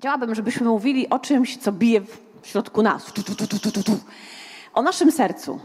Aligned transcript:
Chciałabym, 0.00 0.34
żebyśmy 0.34 0.66
mówili 0.66 1.10
o 1.10 1.18
czymś, 1.18 1.56
co 1.56 1.72
bije 1.72 2.00
w 2.42 2.46
środku 2.46 2.82
nas. 2.82 3.04
Tu, 3.04 3.22
tu, 3.22 3.82
tu. 3.82 3.98
O 4.74 4.82
naszym 4.82 5.12
sercu, 5.12 5.60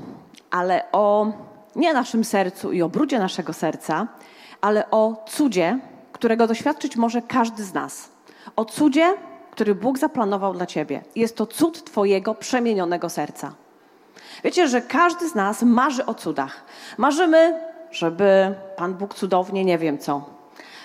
ale 0.51 0.91
o 0.91 1.31
nie 1.75 1.93
naszym 1.93 2.23
sercu 2.23 2.71
i 2.71 2.81
o 2.81 2.89
brudzie 2.89 3.19
naszego 3.19 3.53
serca, 3.53 4.07
ale 4.61 4.91
o 4.91 5.23
cudzie, 5.27 5.79
którego 6.11 6.47
doświadczyć 6.47 6.95
może 6.95 7.21
każdy 7.21 7.63
z 7.63 7.73
nas. 7.73 8.09
O 8.55 8.65
cudzie, 8.65 9.13
który 9.51 9.75
Bóg 9.75 9.97
zaplanował 9.97 10.53
dla 10.53 10.65
ciebie. 10.65 11.03
Jest 11.15 11.37
to 11.37 11.45
cud 11.45 11.83
twojego 11.83 12.35
przemienionego 12.35 13.09
serca. 13.09 13.53
Wiecie, 14.43 14.67
że 14.67 14.81
każdy 14.81 15.29
z 15.29 15.35
nas 15.35 15.63
marzy 15.63 16.05
o 16.05 16.13
cudach. 16.13 16.65
Marzymy, 16.97 17.59
żeby 17.91 18.55
Pan 18.75 18.93
Bóg 18.93 19.13
cudownie, 19.13 19.65
nie 19.65 19.77
wiem 19.77 19.97
co, 19.97 20.25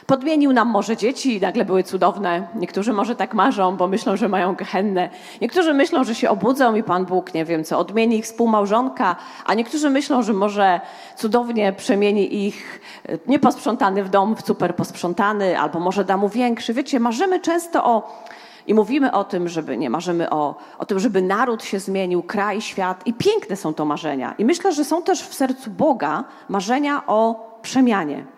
Podmienił 0.09 0.53
nam 0.53 0.69
może 0.69 0.97
dzieci 0.97 1.37
i 1.37 1.41
nagle 1.41 1.65
były 1.65 1.83
cudowne. 1.83 2.49
Niektórzy 2.55 2.93
może 2.93 3.17
tak 3.17 3.35
marzą, 3.35 3.77
bo 3.77 3.89
myślą, 3.89 4.17
że 4.17 4.29
mają 4.29 4.55
gehennę. 4.55 5.11
Niektórzy 5.41 5.75
myślą, 5.75 6.05
że 6.05 6.15
się 6.15 6.31
obudzą 6.31 6.75
i 6.75 6.83
Pan 6.83 7.05
Bóg, 7.07 7.35
nie 7.35 7.45
wiem 7.45 7.65
co, 7.65 7.79
odmieni 7.79 8.19
ich 8.19 8.25
współmałżonka, 8.25 9.17
a 9.47 9.55
niektórzy 9.55 9.91
myślą, 9.91 10.23
że 10.23 10.33
może 10.33 10.81
cudownie 11.17 11.73
przemieni 11.73 12.47
ich 12.47 12.81
e, 13.09 13.19
nieposprzątany 13.27 14.05
w 14.05 14.09
dom 14.09 14.37
w 14.37 14.47
super 14.47 14.77
posprzątany, 14.77 15.61
albo 15.61 15.81
może 15.81 16.05
da 16.05 16.17
mu 16.17 16.29
większy. 16.29 16.75
Wiecie, 16.75 17.01
marzymy 17.01 17.41
często 17.41 17.85
o 17.85 18.25
i 18.67 18.75
mówimy 18.75 19.13
o 19.13 19.25
tym, 19.25 19.49
żeby 19.49 19.77
nie 19.77 19.91
marzymy 19.91 20.31
o, 20.31 20.55
o 20.79 20.87
tym, 20.87 20.99
żeby 20.99 21.23
naród 21.23 21.65
się 21.65 21.79
zmienił, 21.79 22.23
kraj, 22.23 22.61
świat. 22.61 23.07
I 23.07 23.15
piękne 23.15 23.57
są 23.57 23.75
to 23.75 23.85
marzenia. 23.85 24.35
I 24.39 24.45
myślę, 24.45 24.73
że 24.73 24.85
są 24.85 25.03
też 25.03 25.23
w 25.23 25.35
sercu 25.35 25.71
Boga 25.71 26.25
marzenia 26.49 27.03
o 27.07 27.49
przemianie. 27.63 28.38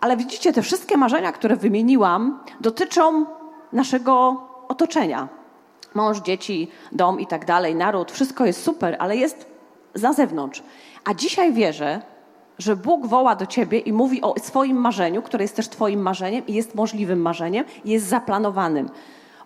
Ale 0.00 0.16
widzicie, 0.16 0.52
te 0.52 0.62
wszystkie 0.62 0.96
marzenia, 0.96 1.32
które 1.32 1.56
wymieniłam, 1.56 2.40
dotyczą 2.60 3.26
naszego 3.72 4.42
otoczenia. 4.68 5.28
Mąż, 5.94 6.18
dzieci, 6.18 6.68
dom 6.92 7.20
i 7.20 7.26
tak 7.26 7.44
dalej, 7.44 7.74
naród, 7.74 8.12
wszystko 8.12 8.46
jest 8.46 8.62
super, 8.62 8.96
ale 8.98 9.16
jest 9.16 9.46
za 9.94 10.12
zewnątrz. 10.12 10.62
A 11.04 11.14
dzisiaj 11.14 11.52
wierzę, 11.52 12.00
że 12.58 12.76
Bóg 12.76 13.06
woła 13.06 13.36
do 13.36 13.46
ciebie 13.46 13.78
i 13.78 13.92
mówi 13.92 14.22
o 14.22 14.34
swoim 14.38 14.76
marzeniu, 14.76 15.22
które 15.22 15.44
jest 15.44 15.56
też 15.56 15.68
twoim 15.68 16.00
marzeniem 16.00 16.46
i 16.46 16.54
jest 16.54 16.74
możliwym 16.74 17.20
marzeniem, 17.20 17.64
jest 17.84 18.06
zaplanowanym. 18.06 18.90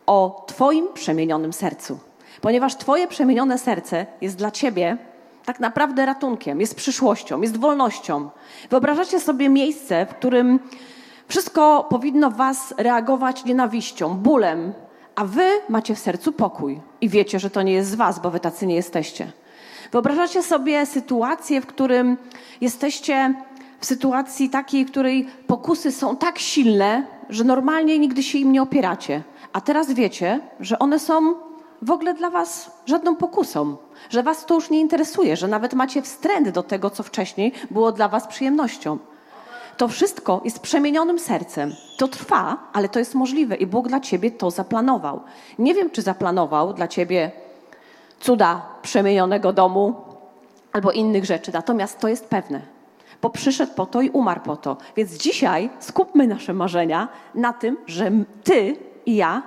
O 0.07 0.45
twoim 0.47 0.89
przemienionym 0.95 1.53
sercu. 1.53 1.99
Ponieważ 2.41 2.77
twoje 2.77 3.09
przemienione 3.09 3.59
serce 3.59 4.07
jest 4.21 4.37
dla 4.37 4.51
ciebie 4.51 4.99
tak 5.45 5.61
naprawdę 5.61 6.07
ratunkiem, 6.07 6.61
jest 6.61 6.75
przyszłością, 6.75 7.43
jest 7.43 7.57
wolnością. 7.57 8.31
Wyobrażacie 8.71 9.21
sobie 9.21 9.49
miejsce, 9.49 10.07
w 10.07 10.15
którym 10.15 10.61
wszystko 11.29 11.87
powinno 11.91 12.31
was 12.31 12.75
reagować 12.77 13.45
nienawiścią, 13.45 14.15
bólem, 14.15 14.73
a 15.15 15.25
wy 15.25 15.51
macie 15.69 15.95
w 15.95 15.99
sercu 15.99 16.33
pokój 16.33 16.81
i 17.01 17.09
wiecie, 17.09 17.39
że 17.39 17.51
to 17.51 17.63
nie 17.63 17.73
jest 17.73 17.91
z 17.91 17.95
was, 17.95 18.19
bo 18.19 18.31
wy 18.31 18.41
tacy 18.41 18.67
nie 18.67 18.75
jesteście. 18.75 19.33
Wyobrażacie 19.93 20.43
sobie 20.43 20.87
sytuację, 20.87 21.61
w 21.61 21.67
którym 21.67 22.17
jesteście 22.61 23.35
w 23.81 23.87
sytuacji 23.87 24.51
takiej, 24.51 24.85
w 24.85 24.91
której 24.91 25.27
pokusy 25.47 25.93
są 25.93 26.17
tak 26.17 26.39
silne, 26.39 27.07
że 27.29 27.45
normalnie 27.45 27.99
nigdy 27.99 28.23
się 28.23 28.39
im 28.39 28.53
nie 28.53 28.63
opieracie. 28.63 29.23
A 29.53 29.61
teraz 29.61 29.93
wiecie, 29.93 30.41
że 30.61 30.79
one 30.79 30.99
są 30.99 31.35
w 31.83 31.91
ogóle 31.91 32.15
dla 32.15 32.31
was 32.31 32.71
żadną 32.87 33.17
pokusą, 33.17 33.77
że 34.11 34.23
was 34.23 34.47
to 34.47 34.55
już 34.55 34.71
nie 34.71 34.81
interesuje, 34.81 35.37
że 35.37 35.49
nawet 35.49 35.75
macie 35.75 36.03
wstręt 36.03 36.49
do 36.49 36.63
tego, 36.63 36.91
co 36.91 37.03
wcześniej 37.03 37.53
było 37.71 37.93
dla 37.93 38.09
was 38.09 38.27
przyjemnością. 38.27 38.99
To 39.77 39.89
wszystko 39.89 40.41
jest 40.45 40.61
przemienionym 40.61 41.19
sercem. 41.19 41.73
To 41.99 42.09
trwa, 42.09 42.57
ale 42.73 42.89
to 42.89 42.99
jest 42.99 43.15
możliwe 43.15 43.57
i 43.57 43.67
Bóg 43.67 43.89
dla 43.89 44.01
ciebie 44.01 44.31
to 44.31 44.51
zaplanował. 44.51 45.21
Nie 45.59 45.75
wiem, 45.75 45.91
czy 45.91 46.03
zaplanował 46.03 46.75
dla 46.75 46.89
ciebie 46.89 47.31
cuda 48.21 48.67
przemienionego 48.83 49.53
domu 49.53 49.95
albo 50.73 50.93
innych 50.93 51.25
rzeczy, 51.25 51.53
natomiast 51.55 51.99
to 51.99 52.09
jest 52.09 52.25
pewne. 52.25 52.61
Bo 53.23 53.31
przyszedł 53.31 53.75
po 53.75 53.87
to 53.87 54.03
i 54.03 54.11
umarł 54.11 54.41
po 54.41 54.57
to. 54.57 54.77
Więc 54.97 55.13
dzisiaj 55.13 55.71
skupmy 55.79 56.27
nasze 56.27 56.53
marzenia 56.53 57.09
na 57.35 57.53
tym, 57.53 57.77
że 57.87 58.11
ty 58.45 58.77
i 59.07 59.17
ja 59.17 59.43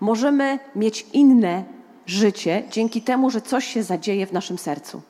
możemy 0.00 0.58
mieć 0.76 1.06
inne 1.12 1.77
życie 2.08 2.62
dzięki 2.70 3.02
temu, 3.02 3.30
że 3.30 3.40
coś 3.40 3.64
się 3.66 3.82
zadzieje 3.82 4.26
w 4.26 4.32
naszym 4.32 4.58
sercu. 4.58 5.02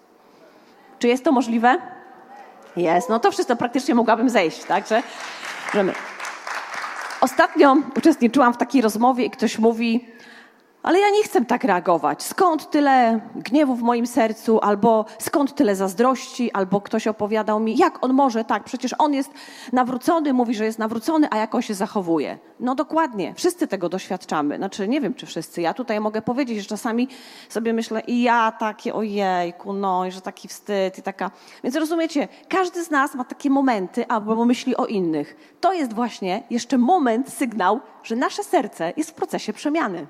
Czy 0.99 1.09
jest 1.09 1.25
to 1.25 1.33
możliwe? 1.33 1.79
Jest. 2.77 3.09
No 3.09 3.19
to 3.19 3.31
wszystko 3.33 3.57
praktycznie 3.57 3.95
mogłabym 3.95 4.31
zejść, 4.31 4.65
tak? 4.65 4.89
Że, 4.89 5.03
że 5.75 5.83
my. 5.83 5.93
Ostatnio 7.21 7.77
uczestniczyłam 7.97 8.55
w 8.55 8.57
takiej 8.57 8.83
rozmowie 8.83 9.25
i 9.25 9.31
ktoś 9.31 9.59
mówi, 9.59 10.09
ale 10.83 11.01
ja 11.01 11.11
nie 11.11 11.23
chcę 11.23 11.45
tak 11.45 11.65
reagować. 11.65 12.23
Skąd 12.23 12.71
tyle 12.71 13.21
gniewu 13.37 13.75
w 13.75 13.83
moim 13.83 14.07
sercu, 14.07 14.61
albo 14.61 15.05
skąd 15.19 15.55
tyle 15.55 15.77
zazdrości, 15.77 16.53
albo 16.53 16.81
ktoś 16.81 17.07
opowiadał 17.07 17.61
mi, 17.61 17.77
jak 17.77 18.05
on 18.05 18.13
może 18.13 18.45
tak, 18.45 18.65
przecież 18.65 18.95
on 18.99 19.15
jest 19.15 19.31
nawrócony, 19.73 20.33
mówi, 20.33 20.55
że 20.55 20.65
jest 20.65 20.79
nawrócony, 20.79 21.29
a 21.31 21.37
jak 21.37 21.55
on 21.55 21.63
się 21.63 21.75
zachowuje. 21.75 22.39
No 22.61 22.75
dokładnie, 22.75 23.35
wszyscy 23.35 23.67
tego 23.67 23.89
doświadczamy. 23.89 24.57
Znaczy, 24.57 24.89
nie 24.89 25.01
wiem, 25.01 25.15
czy 25.15 25.27
wszyscy. 25.27 25.63
Ja 25.63 25.75
tutaj 25.75 26.01
mogę 26.01 26.23
powiedzieć, 26.23 26.59
że 26.59 26.65
czasami 26.65 27.09
sobie 27.49 27.73
myślę, 27.73 28.01
i 28.07 28.23
ja 28.23 28.53
takie, 28.53 28.95
ojejku, 28.95 29.73
no, 29.73 30.07
i 30.07 30.11
że 30.11 30.21
taki 30.21 30.49
wstyd 30.49 30.99
i 30.99 31.03
taka. 31.03 31.31
Więc 31.65 31.77
rozumiecie, 31.77 32.29
każdy 32.49 32.85
z 32.85 32.91
nas 32.91 33.15
ma 33.15 33.25
takie 33.25 33.51
momenty, 33.51 34.07
albo 34.07 34.45
myśli 34.45 34.77
o 34.77 34.87
innych. 34.87 35.57
To 35.61 35.73
jest 35.73 35.93
właśnie 35.93 36.43
jeszcze 36.51 36.79
moment, 36.79 37.33
sygnał, 37.33 37.81
że 38.03 38.17
nasze 38.17 38.45
serce 38.45 38.93
jest 38.97 39.11
w 39.11 39.15
procesie 39.15 39.53
przemiany 39.53 40.07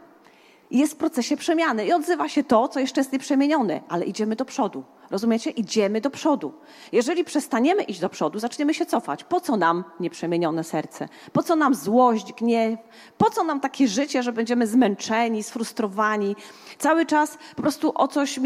jest 0.71 0.93
w 0.93 0.97
procesie 0.97 1.37
przemiany 1.37 1.87
i 1.87 1.93
odzywa 1.93 2.29
się 2.29 2.45
to, 2.45 2.69
co 2.69 2.81
jeszcze 2.81 3.01
jest 3.01 3.13
nieprzemienione, 3.13 3.81
ale 3.89 4.05
idziemy 4.05 4.37
do 4.37 4.45
przodu. 4.45 4.85
Rozumiecie? 5.11 5.51
Idziemy 5.51 6.01
do 6.01 6.11
przodu. 6.11 6.53
Jeżeli 6.93 7.25
przestaniemy 7.25 7.83
iść 7.83 8.01
do 8.01 8.09
przodu, 8.09 8.39
zaczniemy 8.39 8.75
się 8.75 8.87
cofać. 8.87 9.25
Po 9.25 9.41
co 9.41 9.57
nam 9.57 9.85
nieprzemienione 10.01 10.65
serce? 10.65 11.09
Po 11.33 11.43
co 11.43 11.57
nam 11.57 11.75
złość, 11.75 12.33
gniew? 12.33 12.81
Po 13.19 13.31
co 13.31 13.45
nam 13.45 13.61
takie 13.61 13.89
życie, 13.89 14.23
że 14.23 14.33
będziemy 14.33 14.67
zmęczeni, 14.67 15.43
sfrustrowani, 15.43 16.37
cały 16.79 17.07
czas 17.07 17.39
po 17.57 17.63
prostu 17.63 17.93
o 17.95 18.09
coś 18.09 18.41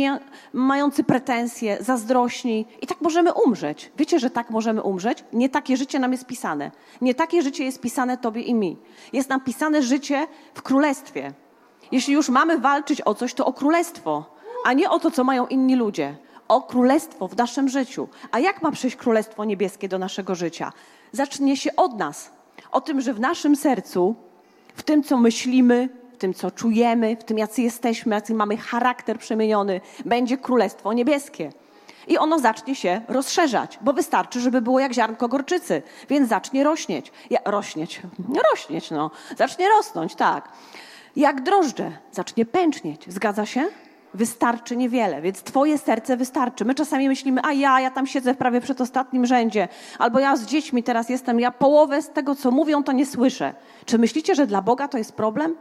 mający 0.53 1.05
pretensje, 1.05 1.77
zazdrośni 1.81 2.67
i 2.83 2.87
tak 2.87 3.01
możemy 3.01 3.33
umrzeć. 3.33 3.93
Wiecie, 3.97 4.19
że 4.19 4.31
tak 4.31 4.51
możemy 4.51 4.83
umrzeć? 4.83 5.25
Nie 5.33 5.49
takie 5.49 5.77
życie 5.77 5.99
nam 5.99 6.13
jest 6.13 6.27
pisane. 6.27 6.71
Nie 7.01 7.15
takie 7.15 7.43
życie 7.43 7.65
jest 7.65 7.81
pisane 7.81 8.19
tobie 8.19 8.43
i 8.43 8.55
mi. 8.55 8.77
Jest 9.13 9.29
nam 9.29 9.41
pisane 9.41 9.83
życie 9.83 10.27
w 10.55 10.63
królestwie. 10.63 11.33
Jeśli 11.93 12.15
już 12.15 12.29
mamy 12.29 12.59
walczyć 12.59 13.03
o 13.05 13.15
coś, 13.15 13.35
to 13.35 13.47
o 13.47 13.53
królestwo, 13.53 14.25
a 14.65 14.73
nie 14.73 14.91
o 14.91 14.99
to, 14.99 15.11
co 15.11 15.25
mają 15.25 15.47
inni 15.47 15.77
ludzie. 15.77 16.17
O 16.49 16.63
królestwo 16.63 17.29
w 17.29 17.37
naszym 17.37 17.69
życiu. 17.69 18.09
A 18.31 18.39
jak 18.39 18.63
ma 18.63 18.73
przyjść 18.73 18.97
królestwo 18.97 19.45
niebieskie 19.45 19.89
do 19.89 19.99
naszego 19.99 20.35
życia? 20.35 20.73
Zacznie 21.13 21.57
się 21.57 21.77
od 21.77 21.99
nas. 21.99 22.31
O 22.73 22.81
tym, 22.81 23.01
że 23.01 23.15
w 23.15 23.21
naszym 23.21 23.57
sercu, 23.57 24.15
w 24.75 24.83
tym, 24.83 25.03
co 25.03 25.17
myślimy, 25.17 25.89
w 26.13 26.17
tym, 26.17 26.35
co 26.35 26.51
czujemy, 26.51 27.17
w 27.17 27.25
tym, 27.25 27.39
jacy 27.39 27.63
jesteśmy, 27.63 28.15
jacy 28.15 28.35
mamy 28.35 28.57
charakter 28.57 29.19
przemieniony, 29.19 29.81
będzie 30.05 30.39
królestwo 30.39 30.93
niebieskie. 30.93 31.53
I 32.09 32.19
ono 32.19 32.39
zacznie 32.39 32.75
się 32.75 33.01
rozszerzać, 33.09 33.79
bo 33.81 33.93
wystarczy, 33.93 34.41
żeby 34.41 34.63
było 34.63 34.81
jak 34.81 34.93
ziarnko 34.93 35.29
gorczycy, 35.29 35.83
więc 36.09 36.29
zacznie 36.29 36.65
rośnieć. 36.65 37.13
Ja, 37.31 37.39
rośnieć, 37.45 38.03
rośnieć, 38.51 38.91
no. 38.91 39.11
Zacznie 39.37 39.69
rosnąć, 39.69 40.15
tak 40.15 40.49
jak 41.17 41.43
drożdże, 41.43 41.93
zacznie 42.13 42.47
pęcznieć. 42.47 43.05
Zgadza 43.09 43.47
się? 43.47 43.65
Wystarczy 44.15 44.77
niewiele, 44.77 45.23
więc 45.23 45.43
twoje 45.43 45.79
serce 45.79 46.17
wystarczy. 46.17 46.65
My 46.65 46.75
czasami 46.75 47.09
myślimy, 47.09 47.41
a 47.45 47.53
ja, 47.53 47.81
ja 47.81 47.91
tam 47.91 48.07
siedzę 48.07 48.35
w 48.35 48.37
prawie 48.37 48.61
przedostatnim 48.61 49.27
rzędzie, 49.27 49.69
albo 49.99 50.19
ja 50.19 50.37
z 50.37 50.47
dziećmi 50.47 50.83
teraz 50.83 51.09
jestem, 51.09 51.41
ja 51.41 51.51
połowę 51.51 52.03
z 52.03 52.11
tego, 52.11 52.35
co 52.35 52.51
mówią, 52.51 52.83
to 52.83 52.93
nie 52.93 53.07
słyszę. 53.07 53.55
Czy 53.85 53.99
myślicie, 53.99 54.35
że 54.35 54.47
dla 54.47 54.63
Boga 54.63 54.89
to 54.89 54.99
jest 54.99 55.13
problem? 55.13 55.57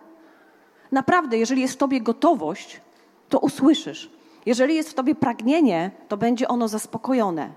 Naprawdę, 0.91 1.38
jeżeli 1.38 1.62
jest 1.62 1.74
w 1.74 1.77
tobie 1.77 2.01
gotowość, 2.01 2.81
to 3.30 3.39
usłyszysz. 3.39 4.09
Jeżeli 4.45 4.75
jest 4.75 4.89
w 4.89 4.94
tobie 4.94 5.15
pragnienie, 5.15 5.92
to 6.07 6.18
będzie 6.18 6.48
ono 6.48 6.68
zaspokojone. 6.68 7.50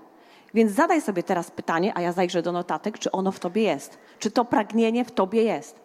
Więc 0.53 0.71
zadaj 0.71 1.01
sobie 1.01 1.23
teraz 1.23 1.51
pytanie, 1.51 1.91
a 1.95 2.01
ja 2.01 2.11
zajrzę 2.11 2.41
do 2.41 2.51
notatek, 2.51 2.99
czy 2.99 3.11
ono 3.11 3.31
w 3.31 3.39
tobie 3.39 3.61
jest. 3.61 3.97
Czy 4.19 4.31
to 4.31 4.45
pragnienie 4.45 5.05
w 5.05 5.11
tobie 5.11 5.43
jest. 5.43 5.84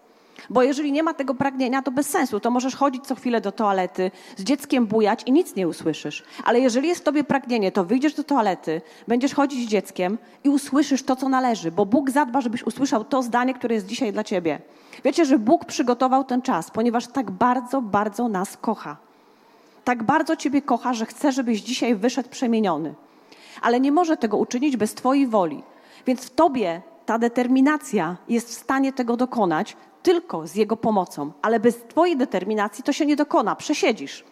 Bo 0.50 0.62
jeżeli 0.62 0.92
nie 0.92 1.02
ma 1.02 1.14
tego 1.14 1.34
pragnienia, 1.34 1.82
to 1.82 1.90
bez 1.90 2.10
sensu. 2.10 2.40
To 2.40 2.50
możesz 2.50 2.76
chodzić 2.76 3.06
co 3.06 3.14
chwilę 3.14 3.40
do 3.40 3.52
toalety, 3.52 4.10
z 4.36 4.44
dzieckiem 4.44 4.86
bujać 4.86 5.22
i 5.26 5.32
nic 5.32 5.56
nie 5.56 5.68
usłyszysz. 5.68 6.24
Ale 6.44 6.60
jeżeli 6.60 6.88
jest 6.88 7.00
w 7.00 7.04
tobie 7.04 7.24
pragnienie, 7.24 7.72
to 7.72 7.84
wyjdziesz 7.84 8.14
do 8.14 8.24
toalety, 8.24 8.82
będziesz 9.08 9.34
chodzić 9.34 9.66
z 9.66 9.70
dzieckiem 9.70 10.18
i 10.44 10.48
usłyszysz 10.48 11.02
to, 11.02 11.16
co 11.16 11.28
należy, 11.28 11.70
bo 11.70 11.86
Bóg 11.86 12.10
zadba, 12.10 12.40
żebyś 12.40 12.62
usłyszał 12.66 13.04
to 13.04 13.22
zdanie, 13.22 13.54
które 13.54 13.74
jest 13.74 13.86
dzisiaj 13.86 14.12
dla 14.12 14.24
ciebie. 14.24 14.60
Wiecie, 15.04 15.24
że 15.24 15.38
Bóg 15.38 15.64
przygotował 15.64 16.24
ten 16.24 16.42
czas, 16.42 16.70
ponieważ 16.70 17.06
tak 17.06 17.30
bardzo, 17.30 17.82
bardzo 17.82 18.28
nas 18.28 18.56
kocha. 18.56 18.96
Tak 19.84 20.02
bardzo 20.02 20.36
ciebie 20.36 20.62
kocha, 20.62 20.94
że 20.94 21.06
chce, 21.06 21.32
żebyś 21.32 21.60
dzisiaj 21.60 21.94
wyszedł 21.94 22.28
przemieniony. 22.28 22.94
Ale 23.62 23.80
nie 23.80 23.92
może 23.92 24.16
tego 24.16 24.36
uczynić 24.36 24.76
bez 24.76 24.94
twojej 24.94 25.26
woli. 25.26 25.62
Więc 26.06 26.24
w 26.24 26.30
tobie 26.30 26.82
ta 27.06 27.18
determinacja 27.18 28.16
jest 28.28 28.48
w 28.48 28.54
stanie 28.54 28.92
tego 28.92 29.16
dokonać 29.16 29.76
tylko 30.02 30.46
z 30.46 30.54
Jego 30.54 30.76
pomocą, 30.76 31.32
ale 31.42 31.60
bez 31.60 31.76
Twojej 31.76 32.16
determinacji 32.16 32.84
to 32.84 32.92
się 32.92 33.06
nie 33.06 33.16
dokona, 33.16 33.56
przesiedzisz. 33.56 34.24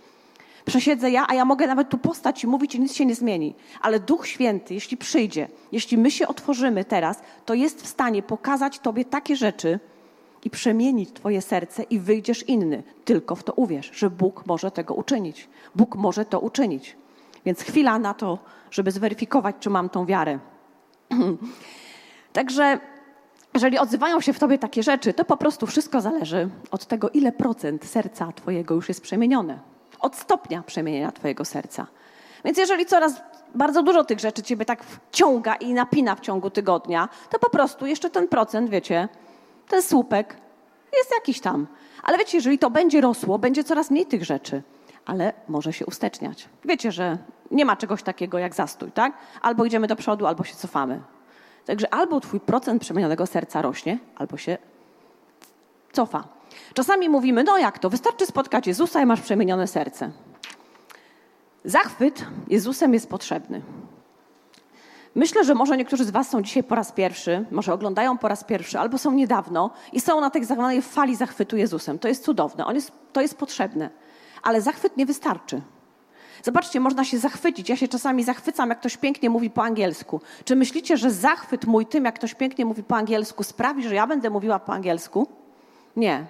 Przesiedzę 0.64 1.10
ja, 1.10 1.24
a 1.28 1.34
ja 1.34 1.44
mogę 1.44 1.66
nawet 1.66 1.88
tu 1.88 1.98
postać 1.98 2.44
i 2.44 2.46
mówić 2.46 2.74
i 2.74 2.80
nic 2.80 2.94
się 2.94 3.06
nie 3.06 3.14
zmieni. 3.14 3.54
Ale 3.80 4.00
Duch 4.00 4.26
Święty, 4.26 4.74
jeśli 4.74 4.96
przyjdzie, 4.96 5.48
jeśli 5.72 5.98
my 5.98 6.10
się 6.10 6.28
otworzymy 6.28 6.84
teraz, 6.84 7.20
to 7.46 7.54
jest 7.54 7.82
w 7.82 7.86
stanie 7.86 8.22
pokazać 8.22 8.78
Tobie 8.78 9.04
takie 9.04 9.36
rzeczy 9.36 9.80
i 10.44 10.50
przemienić 10.50 11.12
Twoje 11.12 11.42
serce 11.42 11.82
i 11.82 11.98
wyjdziesz 11.98 12.48
inny. 12.48 12.82
Tylko 13.04 13.36
w 13.36 13.42
to 13.42 13.52
uwierz, 13.52 13.90
że 13.94 14.10
Bóg 14.10 14.46
może 14.46 14.70
tego 14.70 14.94
uczynić. 14.94 15.48
Bóg 15.74 15.96
może 15.96 16.24
to 16.24 16.40
uczynić. 16.40 16.96
Więc 17.44 17.62
chwila 17.62 17.98
na 17.98 18.14
to, 18.14 18.38
żeby 18.70 18.90
zweryfikować, 18.90 19.56
czy 19.60 19.70
mam 19.70 19.88
tą 19.88 20.06
wiarę. 20.06 20.38
Także 22.32 22.80
jeżeli 23.58 23.78
odzywają 23.78 24.20
się 24.20 24.32
w 24.32 24.38
tobie 24.38 24.58
takie 24.58 24.82
rzeczy, 24.82 25.14
to 25.14 25.24
po 25.24 25.36
prostu 25.36 25.66
wszystko 25.66 26.00
zależy 26.00 26.48
od 26.70 26.86
tego, 26.86 27.10
ile 27.10 27.32
procent 27.32 27.84
serca 27.84 28.32
twojego 28.32 28.74
już 28.74 28.88
jest 28.88 29.00
przemienione. 29.00 29.58
Od 30.00 30.16
stopnia 30.16 30.62
przemienienia 30.62 31.12
twojego 31.12 31.44
serca. 31.44 31.86
Więc 32.44 32.58
jeżeli 32.58 32.86
coraz 32.86 33.22
bardzo 33.54 33.82
dużo 33.82 34.04
tych 34.04 34.18
rzeczy 34.20 34.42
ciebie 34.42 34.64
tak 34.64 34.84
wciąga 34.84 35.54
i 35.54 35.74
napina 35.74 36.14
w 36.14 36.20
ciągu 36.20 36.50
tygodnia, 36.50 37.08
to 37.30 37.38
po 37.38 37.50
prostu 37.50 37.86
jeszcze 37.86 38.10
ten 38.10 38.28
procent, 38.28 38.70
wiecie, 38.70 39.08
ten 39.68 39.82
słupek 39.82 40.36
jest 40.96 41.10
jakiś 41.10 41.40
tam. 41.40 41.66
Ale 42.02 42.18
wiecie, 42.18 42.38
jeżeli 42.38 42.58
to 42.58 42.70
będzie 42.70 43.00
rosło, 43.00 43.38
będzie 43.38 43.64
coraz 43.64 43.90
mniej 43.90 44.06
tych 44.06 44.24
rzeczy, 44.24 44.62
ale 45.06 45.32
może 45.48 45.72
się 45.72 45.86
usteczniać. 45.86 46.48
Wiecie, 46.64 46.92
że 46.92 47.18
nie 47.50 47.64
ma 47.64 47.76
czegoś 47.76 48.02
takiego 48.02 48.38
jak 48.38 48.54
zastój, 48.54 48.92
tak? 48.92 49.12
Albo 49.42 49.64
idziemy 49.64 49.86
do 49.86 49.96
przodu, 49.96 50.26
albo 50.26 50.44
się 50.44 50.54
cofamy. 50.54 51.00
Także 51.68 51.94
albo 51.94 52.20
twój 52.20 52.40
procent 52.40 52.82
przemienionego 52.82 53.26
serca 53.26 53.62
rośnie, 53.62 53.98
albo 54.16 54.36
się 54.36 54.58
cofa. 55.92 56.24
Czasami 56.74 57.08
mówimy, 57.08 57.44
no 57.44 57.58
jak 57.58 57.78
to, 57.78 57.90
wystarczy 57.90 58.26
spotkać 58.26 58.66
Jezusa 58.66 59.02
i 59.02 59.06
masz 59.06 59.20
przemienione 59.20 59.66
serce. 59.66 60.10
Zachwyt 61.64 62.24
Jezusem 62.48 62.94
jest 62.94 63.08
potrzebny. 63.08 63.62
Myślę, 65.14 65.44
że 65.44 65.54
może 65.54 65.76
niektórzy 65.76 66.04
z 66.04 66.10
Was 66.10 66.28
są 66.28 66.42
dzisiaj 66.42 66.64
po 66.64 66.74
raz 66.74 66.92
pierwszy, 66.92 67.44
może 67.50 67.72
oglądają 67.72 68.18
po 68.18 68.28
raz 68.28 68.44
pierwszy, 68.44 68.78
albo 68.78 68.98
są 68.98 69.12
niedawno 69.12 69.70
i 69.92 70.00
są 70.00 70.20
na 70.20 70.30
tej 70.30 70.44
zwanej 70.44 70.82
fali 70.82 71.16
zachwytu 71.16 71.56
Jezusem. 71.56 71.98
To 71.98 72.08
jest 72.08 72.24
cudowne, 72.24 72.66
On 72.66 72.74
jest, 72.74 72.92
to 73.12 73.20
jest 73.20 73.38
potrzebne. 73.38 73.90
Ale 74.42 74.60
zachwyt 74.60 74.96
nie 74.96 75.06
wystarczy. 75.06 75.62
Zobaczcie, 76.42 76.80
można 76.80 77.04
się 77.04 77.18
zachwycić. 77.18 77.68
Ja 77.68 77.76
się 77.76 77.88
czasami 77.88 78.24
zachwycam, 78.24 78.68
jak 78.68 78.80
ktoś 78.80 78.96
pięknie 78.96 79.30
mówi 79.30 79.50
po 79.50 79.62
angielsku. 79.62 80.20
Czy 80.44 80.56
myślicie, 80.56 80.96
że 80.96 81.10
zachwyt 81.10 81.66
mój 81.66 81.86
tym, 81.86 82.04
jak 82.04 82.14
ktoś 82.14 82.34
pięknie 82.34 82.64
mówi 82.64 82.82
po 82.82 82.96
angielsku, 82.96 83.42
sprawi, 83.42 83.88
że 83.88 83.94
ja 83.94 84.06
będę 84.06 84.30
mówiła 84.30 84.58
po 84.58 84.72
angielsku? 84.72 85.26
Nie. 85.96 86.24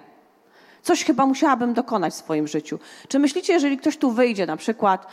Coś 0.81 1.05
chyba 1.05 1.25
musiałabym 1.25 1.73
dokonać 1.73 2.13
w 2.13 2.17
swoim 2.17 2.47
życiu. 2.47 2.79
Czy 3.07 3.19
myślicie, 3.19 3.53
jeżeli 3.53 3.77
ktoś 3.77 3.97
tu 3.97 4.11
wyjdzie 4.11 4.45
na 4.45 4.57
przykład 4.57 5.07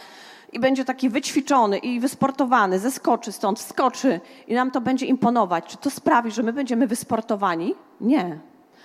i 0.53 0.61
będzie 0.61 0.85
taki 0.85 1.09
wyćwiczony 1.09 1.79
i 1.79 2.01
wysportowany, 2.01 2.79
zeskoczy 2.79 3.33
stąd, 3.33 3.59
wskoczy 3.59 4.21
i 4.47 4.55
nam 4.55 4.71
to 4.71 4.81
będzie 4.81 5.07
imponować, 5.07 5.65
czy 5.65 5.77
to 5.77 5.91
sprawi, 5.91 6.31
że 6.31 6.43
my 6.43 6.53
będziemy 6.53 6.87
wysportowani? 6.87 7.75
Nie. 8.01 8.39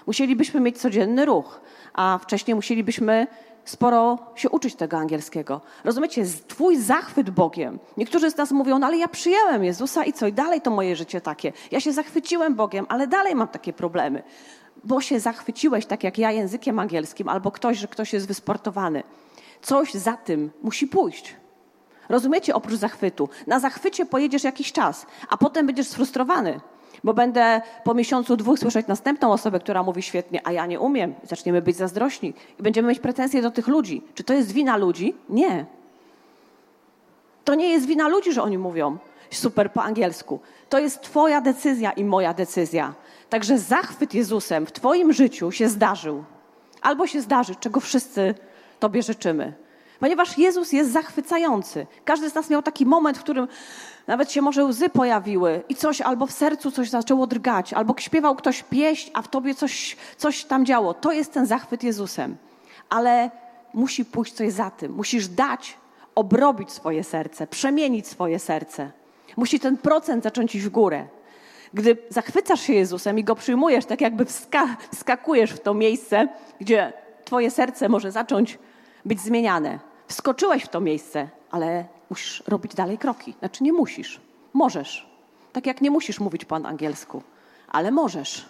Musielibyśmy 0.07 0.59
mieć 0.59 0.77
codzienny 0.77 1.25
ruch, 1.25 1.61
a 1.93 2.19
wcześniej 2.21 2.55
musielibyśmy 2.55 3.27
sporo 3.65 4.17
się 4.35 4.49
uczyć 4.49 4.75
tego 4.75 4.97
angielskiego. 4.97 5.61
Rozumiecie, 5.83 6.25
twój 6.47 6.77
zachwyt 6.77 7.29
Bogiem. 7.29 7.79
Niektórzy 7.97 8.31
z 8.31 8.37
nas 8.37 8.51
mówią, 8.51 8.79
no 8.79 8.87
ale 8.87 8.97
ja 8.97 9.07
przyjąłem 9.07 9.63
Jezusa 9.63 10.05
i 10.05 10.13
co? 10.13 10.27
I 10.27 10.33
dalej 10.33 10.61
to 10.61 10.71
moje 10.71 10.95
życie 10.95 11.21
takie. 11.21 11.53
Ja 11.71 11.79
się 11.79 11.91
zachwyciłem 11.91 12.55
Bogiem, 12.55 12.85
ale 12.89 13.07
dalej 13.07 13.35
mam 13.35 13.47
takie 13.47 13.73
problemy. 13.73 14.23
Bo 14.83 15.01
się 15.01 15.19
zachwyciłeś, 15.19 15.85
tak 15.85 16.03
jak 16.03 16.17
ja, 16.17 16.31
językiem 16.31 16.79
angielskim, 16.79 17.29
albo 17.29 17.51
ktoś, 17.51 17.77
że 17.77 17.87
ktoś 17.87 18.13
jest 18.13 18.27
wysportowany. 18.27 19.03
Coś 19.61 19.93
za 19.93 20.13
tym 20.13 20.51
musi 20.61 20.87
pójść. 20.87 21.35
Rozumiecie, 22.09 22.55
oprócz 22.55 22.75
zachwytu. 22.75 23.29
Na 23.47 23.59
zachwycie 23.59 24.05
pojedziesz 24.05 24.43
jakiś 24.43 24.71
czas, 24.71 25.05
a 25.29 25.37
potem 25.37 25.65
będziesz 25.65 25.87
sfrustrowany 25.87 26.59
bo 27.03 27.13
będę 27.13 27.61
po 27.83 27.93
miesiącu, 27.93 28.37
dwóch 28.37 28.59
słyszeć 28.59 28.87
następną 28.87 29.31
osobę, 29.31 29.59
która 29.59 29.83
mówi 29.83 30.01
świetnie, 30.01 30.41
a 30.43 30.51
ja 30.51 30.65
nie 30.65 30.79
umiem. 30.79 31.13
Zaczniemy 31.23 31.61
być 31.61 31.75
zazdrośni 31.75 32.33
i 32.59 32.63
będziemy 32.63 32.89
mieć 32.89 32.99
pretensje 32.99 33.41
do 33.41 33.51
tych 33.51 33.67
ludzi. 33.67 34.01
Czy 34.13 34.23
to 34.23 34.33
jest 34.33 34.51
wina 34.51 34.77
ludzi? 34.77 35.15
Nie. 35.29 35.65
To 37.45 37.55
nie 37.55 37.69
jest 37.69 37.85
wina 37.85 38.07
ludzi, 38.07 38.33
że 38.33 38.43
oni 38.43 38.57
mówią 38.57 38.97
super 39.31 39.71
po 39.71 39.83
angielsku. 39.83 40.39
To 40.69 40.79
jest 40.79 41.01
Twoja 41.01 41.41
decyzja 41.41 41.91
i 41.91 42.03
moja 42.03 42.33
decyzja. 42.33 42.93
Także 43.29 43.59
zachwyt 43.59 44.13
Jezusem 44.13 44.65
w 44.65 44.71
Twoim 44.71 45.13
życiu 45.13 45.51
się 45.51 45.69
zdarzył. 45.69 46.23
Albo 46.81 47.07
się 47.07 47.21
zdarzy, 47.21 47.55
czego 47.55 47.79
wszyscy 47.79 48.35
Tobie 48.79 49.03
życzymy. 49.03 49.53
Ponieważ 50.01 50.37
Jezus 50.37 50.71
jest 50.71 50.91
zachwycający. 50.91 51.87
Każdy 52.05 52.29
z 52.29 52.35
nas 52.35 52.49
miał 52.49 52.61
taki 52.61 52.85
moment, 52.85 53.17
w 53.17 53.23
którym 53.23 53.47
nawet 54.07 54.31
się 54.31 54.41
może 54.41 54.65
łzy 54.65 54.89
pojawiły 54.89 55.63
i 55.69 55.75
coś 55.75 56.01
albo 56.01 56.27
w 56.27 56.31
sercu 56.31 56.71
coś 56.71 56.89
zaczęło 56.89 57.27
drgać, 57.27 57.73
albo 57.73 57.95
śpiewał 57.97 58.35
ktoś 58.35 58.63
pieśń, 58.63 59.11
a 59.13 59.21
w 59.21 59.27
tobie 59.27 59.55
coś, 59.55 59.97
coś 60.17 60.43
tam 60.45 60.65
działo. 60.65 60.93
To 60.93 61.11
jest 61.11 61.33
ten 61.33 61.45
zachwyt 61.45 61.83
Jezusem. 61.83 62.37
Ale 62.89 63.31
musi 63.73 64.05
pójść 64.05 64.33
coś 64.33 64.53
za 64.53 64.69
tym. 64.69 64.91
Musisz 64.91 65.27
dać, 65.27 65.77
obrobić 66.15 66.71
swoje 66.71 67.03
serce, 67.03 67.47
przemienić 67.47 68.07
swoje 68.07 68.39
serce. 68.39 68.91
Musi 69.37 69.59
ten 69.59 69.77
procent 69.77 70.23
zacząć 70.23 70.55
iść 70.55 70.65
w 70.65 70.69
górę. 70.69 71.05
Gdy 71.73 71.97
zachwycasz 72.09 72.61
się 72.61 72.73
Jezusem 72.73 73.19
i 73.19 73.23
go 73.23 73.35
przyjmujesz, 73.35 73.85
tak 73.85 74.01
jakby 74.01 74.25
wska 74.25 74.77
wskakujesz 74.93 75.51
w 75.51 75.59
to 75.59 75.73
miejsce, 75.73 76.27
gdzie 76.59 76.93
twoje 77.25 77.51
serce 77.51 77.89
może 77.89 78.11
zacząć 78.11 78.59
być 79.05 79.19
zmieniane. 79.19 79.90
Wskoczyłeś 80.11 80.63
w 80.63 80.67
to 80.67 80.81
miejsce, 80.81 81.29
ale 81.51 81.85
musisz 82.09 82.43
robić 82.47 82.75
dalej 82.75 82.97
kroki. 82.97 83.33
Znaczy 83.39 83.63
nie 83.63 83.73
musisz, 83.73 84.21
możesz. 84.53 85.09
Tak 85.53 85.65
jak 85.65 85.81
nie 85.81 85.91
musisz 85.91 86.19
mówić 86.19 86.45
po 86.45 86.55
angielsku, 86.55 87.23
ale 87.67 87.91
możesz. 87.91 88.45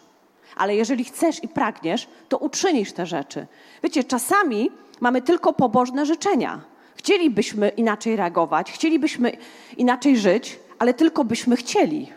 Ale 0.56 0.75
jeżeli 0.75 1.04
chcesz 1.04 1.44
i 1.44 1.48
pragniesz, 1.48 2.08
to 2.30 2.38
uczynisz 2.38 2.94
te 2.94 3.06
rzeczy. 3.06 3.48
Wiecie, 3.84 4.04
czasami 4.04 4.72
mamy 5.00 5.22
tylko 5.22 5.54
pobożne 5.54 6.06
życzenia. 6.06 6.62
Chcielibyśmy 6.96 7.69
inaczej 7.69 8.16
reagować, 8.16 8.72
chcielibyśmy 8.72 9.31
inaczej 9.78 10.18
żyć, 10.18 10.60
ale 10.80 10.94
tylko 10.94 11.24
byśmy 11.24 11.56
chcieli. 11.56 12.12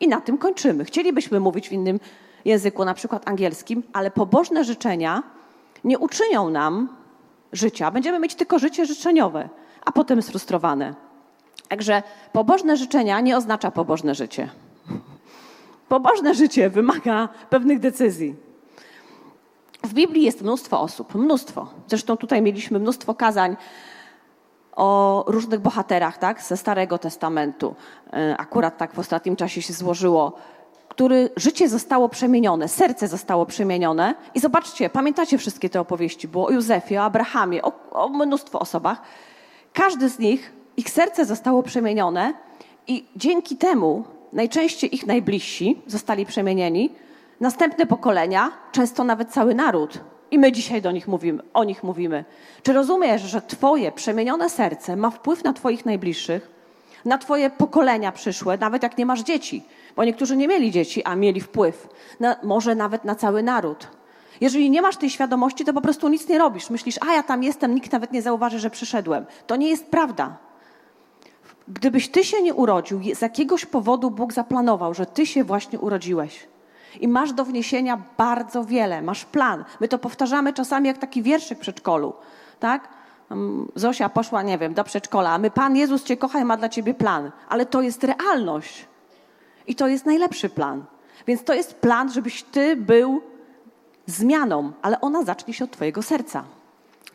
I 0.00 0.08
na 0.08 0.20
tym 0.20 0.38
kończymy. 0.38 0.84
Chcielibyśmy 0.84 1.40
mówić 1.40 1.68
w 1.68 1.72
innym 1.72 2.00
języku, 2.44 2.84
na 2.84 2.94
przykład 2.94 3.28
angielskim, 3.28 3.82
ale 3.92 4.10
pobożne 4.10 4.64
życzenia 4.64 5.22
nie 5.84 5.98
uczynią 5.98 6.50
nam 6.50 6.88
życia. 7.52 7.90
Będziemy 7.90 8.18
mieć 8.18 8.34
tylko 8.34 8.58
życie 8.58 8.86
życzeniowe 8.86 9.48
a 9.86 9.92
potem 9.92 10.22
sfrustrowane. 10.22 10.94
Także 11.68 12.02
pobożne 12.32 12.76
życzenia 12.76 13.20
nie 13.20 13.36
oznacza 13.36 13.70
pobożne 13.70 14.14
życie. 14.14 14.48
Pobożne 15.88 16.34
życie 16.34 16.70
wymaga 16.70 17.28
pewnych 17.50 17.80
decyzji. 17.80 18.34
W 19.84 19.94
Biblii 19.94 20.22
jest 20.22 20.42
mnóstwo 20.42 20.80
osób, 20.80 21.14
mnóstwo. 21.14 21.68
Zresztą 21.88 22.16
tutaj 22.16 22.42
mieliśmy 22.42 22.78
mnóstwo 22.78 23.14
kazań 23.14 23.56
o 24.76 25.24
różnych 25.26 25.60
bohaterach, 25.60 26.18
tak, 26.18 26.42
ze 26.42 26.56
Starego 26.56 26.98
Testamentu. 26.98 27.74
E, 28.12 28.36
akurat 28.38 28.78
tak 28.78 28.94
w 28.94 28.98
ostatnim 28.98 29.36
czasie 29.36 29.62
się 29.62 29.72
złożyło, 29.72 30.32
który 30.96 31.30
życie 31.36 31.68
zostało 31.68 32.08
przemienione, 32.08 32.68
serce 32.68 33.08
zostało 33.08 33.46
przemienione. 33.46 34.14
I 34.34 34.40
zobaczcie, 34.40 34.90
pamiętacie 34.90 35.38
wszystkie 35.38 35.70
te 35.70 35.80
opowieści, 35.80 36.28
było 36.28 36.46
o 36.46 36.50
Józefie, 36.50 36.98
o 36.98 37.04
Abrahamie, 37.04 37.62
o, 37.62 37.72
o 37.90 38.08
mnóstwo 38.08 38.58
osobach, 38.58 39.02
każdy 39.72 40.08
z 40.08 40.18
nich, 40.18 40.52
ich 40.76 40.90
serce 40.90 41.24
zostało 41.24 41.62
przemienione 41.62 42.34
i 42.86 43.06
dzięki 43.16 43.56
temu 43.56 44.04
najczęściej 44.32 44.94
ich 44.94 45.06
najbliżsi 45.06 45.82
zostali 45.86 46.26
przemienieni, 46.26 46.92
następne 47.40 47.86
pokolenia, 47.86 48.50
często 48.72 49.04
nawet 49.04 49.28
cały 49.28 49.54
naród. 49.54 50.00
I 50.30 50.38
my 50.38 50.52
dzisiaj 50.52 50.82
do 50.82 50.92
nich 50.92 51.08
mówimy, 51.08 51.42
o 51.54 51.64
nich 51.64 51.84
mówimy. 51.84 52.24
Czy 52.62 52.72
rozumiesz, 52.72 53.22
że 53.22 53.42
Twoje 53.42 53.92
przemienione 53.92 54.50
serce 54.50 54.96
ma 54.96 55.10
wpływ 55.10 55.44
na 55.44 55.52
Twoich 55.52 55.86
najbliższych, 55.86 56.50
na 57.04 57.18
Twoje 57.18 57.50
pokolenia 57.50 58.12
przyszłe, 58.12 58.58
nawet 58.58 58.82
jak 58.82 58.98
nie 58.98 59.06
masz 59.06 59.22
dzieci? 59.22 59.62
Bo 59.96 60.04
niektórzy 60.04 60.36
nie 60.36 60.48
mieli 60.48 60.70
dzieci, 60.70 61.04
a 61.04 61.16
mieli 61.16 61.40
wpływ. 61.40 61.88
Na, 62.20 62.36
może 62.42 62.74
nawet 62.74 63.04
na 63.04 63.14
cały 63.14 63.42
naród. 63.42 63.88
Jeżeli 64.40 64.70
nie 64.70 64.82
masz 64.82 64.96
tej 64.96 65.10
świadomości, 65.10 65.64
to 65.64 65.72
po 65.72 65.80
prostu 65.80 66.08
nic 66.08 66.28
nie 66.28 66.38
robisz. 66.38 66.70
Myślisz, 66.70 66.96
a 67.08 67.12
ja 67.12 67.22
tam 67.22 67.42
jestem, 67.42 67.74
nikt 67.74 67.92
nawet 67.92 68.12
nie 68.12 68.22
zauważy, 68.22 68.58
że 68.58 68.70
przyszedłem. 68.70 69.26
To 69.46 69.56
nie 69.56 69.68
jest 69.68 69.86
prawda. 69.86 70.36
Gdybyś 71.68 72.08
ty 72.08 72.24
się 72.24 72.42
nie 72.42 72.54
urodził, 72.54 73.00
z 73.14 73.20
jakiegoś 73.20 73.66
powodu 73.66 74.10
Bóg 74.10 74.32
zaplanował, 74.32 74.94
że 74.94 75.06
ty 75.06 75.26
się 75.26 75.44
właśnie 75.44 75.78
urodziłeś. 75.78 76.48
I 77.00 77.08
masz 77.08 77.32
do 77.32 77.44
wniesienia 77.44 78.02
bardzo 78.16 78.64
wiele, 78.64 79.02
masz 79.02 79.24
plan. 79.24 79.64
My 79.80 79.88
to 79.88 79.98
powtarzamy 79.98 80.52
czasami 80.52 80.88
jak 80.88 80.98
taki 80.98 81.22
wierszyk 81.22 81.58
w 81.58 81.60
przedszkolu, 81.60 82.12
tak? 82.60 82.88
Zosia 83.74 84.08
poszła, 84.08 84.42
nie 84.42 84.58
wiem, 84.58 84.74
do 84.74 84.84
przedszkola, 84.84 85.30
a 85.30 85.38
my, 85.38 85.50
Pan 85.50 85.76
Jezus 85.76 86.04
Cię 86.04 86.16
kocha 86.16 86.40
i 86.40 86.44
ma 86.44 86.56
dla 86.56 86.68
Ciebie 86.68 86.94
plan. 86.94 87.30
Ale 87.48 87.66
to 87.66 87.82
jest 87.82 88.04
realność. 88.04 88.86
I 89.66 89.74
to 89.74 89.88
jest 89.88 90.06
najlepszy 90.06 90.48
plan. 90.48 90.84
Więc 91.26 91.44
to 91.44 91.54
jest 91.54 91.74
plan, 91.74 92.12
żebyś 92.12 92.42
Ty 92.42 92.76
był 92.76 93.22
zmianą, 94.06 94.72
ale 94.82 95.00
ona 95.00 95.24
zacznie 95.24 95.54
się 95.54 95.64
od 95.64 95.70
Twojego 95.70 96.02
serca. 96.02 96.44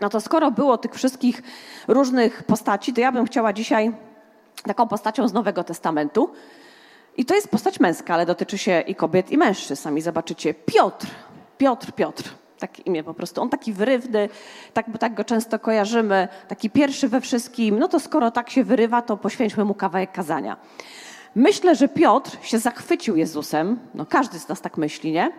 No 0.02 0.10
to 0.10 0.22
skoro 0.22 0.52
było 0.52 0.78
tych 0.78 0.94
wszystkich 0.94 1.42
różnych 1.88 2.44
postaci, 2.44 2.94
to 2.94 3.02
ja 3.02 3.12
bym 3.12 3.26
chciała 3.26 3.54
dzisiaj 3.54 3.92
taką 4.64 4.88
postacią 4.88 5.28
z 5.28 5.34
Nowego 5.34 5.64
Testamentu. 5.64 6.30
I 7.18 7.26
to 7.26 7.36
jest 7.36 7.50
postać 7.50 7.80
męska, 7.80 8.14
ale 8.14 8.26
dotyczy 8.26 8.58
się 8.58 8.84
i 8.88 8.96
kobiet, 8.96 9.32
i 9.32 9.38
mężczyzn. 9.38 9.84
Sami 9.84 10.02
zobaczycie. 10.02 10.54
Piotr. 10.54 11.08
Piotr, 11.58 11.92
Piotr. 11.92 12.24
Takie 12.60 12.84
imię 12.84 13.04
po 13.04 13.14
prostu. 13.14 13.42
On 13.42 13.50
taki 13.50 13.74
wyrywny, 13.74 14.30
tak, 14.74 14.90
bo 14.90 14.98
tak 14.98 15.14
go 15.14 15.24
często 15.24 15.60
kojarzymy, 15.60 16.28
taki 16.48 16.70
pierwszy 16.70 17.08
we 17.08 17.22
wszystkim. 17.22 17.80
No 17.80 17.88
to 17.88 18.00
skoro 18.00 18.32
tak 18.32 18.50
się 18.50 18.64
wyrywa, 18.64 19.02
to 19.02 19.18
poświęćmy 19.18 19.66
mu 19.66 19.74
kawałek 19.74 20.12
kazania. 20.12 20.58
Myślę, 21.36 21.76
że 21.76 21.88
Piotr 21.88 22.38
się 22.42 22.60
zachwycił 22.60 23.16
Jezusem. 23.16 23.80
No 23.94 24.06
każdy 24.06 24.40
z 24.40 24.48
nas 24.48 24.62
tak 24.62 24.78
myśli, 24.78 25.12
nie? 25.12 25.32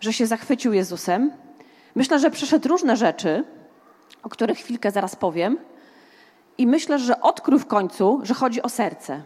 Że 0.00 0.12
się 0.12 0.26
zachwycił 0.26 0.72
Jezusem. 0.72 1.32
Myślę, 1.94 2.18
że 2.18 2.30
przeszedł 2.30 2.68
różne 2.68 2.96
rzeczy, 2.96 3.44
o 4.22 4.28
których 4.28 4.58
chwilkę 4.58 4.90
zaraz 4.90 5.16
powiem. 5.16 5.58
I 6.58 6.66
myślę, 6.66 6.98
że 6.98 7.20
odkrył 7.20 7.58
w 7.58 7.66
końcu, 7.66 8.20
że 8.22 8.34
chodzi 8.34 8.62
o 8.62 8.68
serce. 8.68 9.22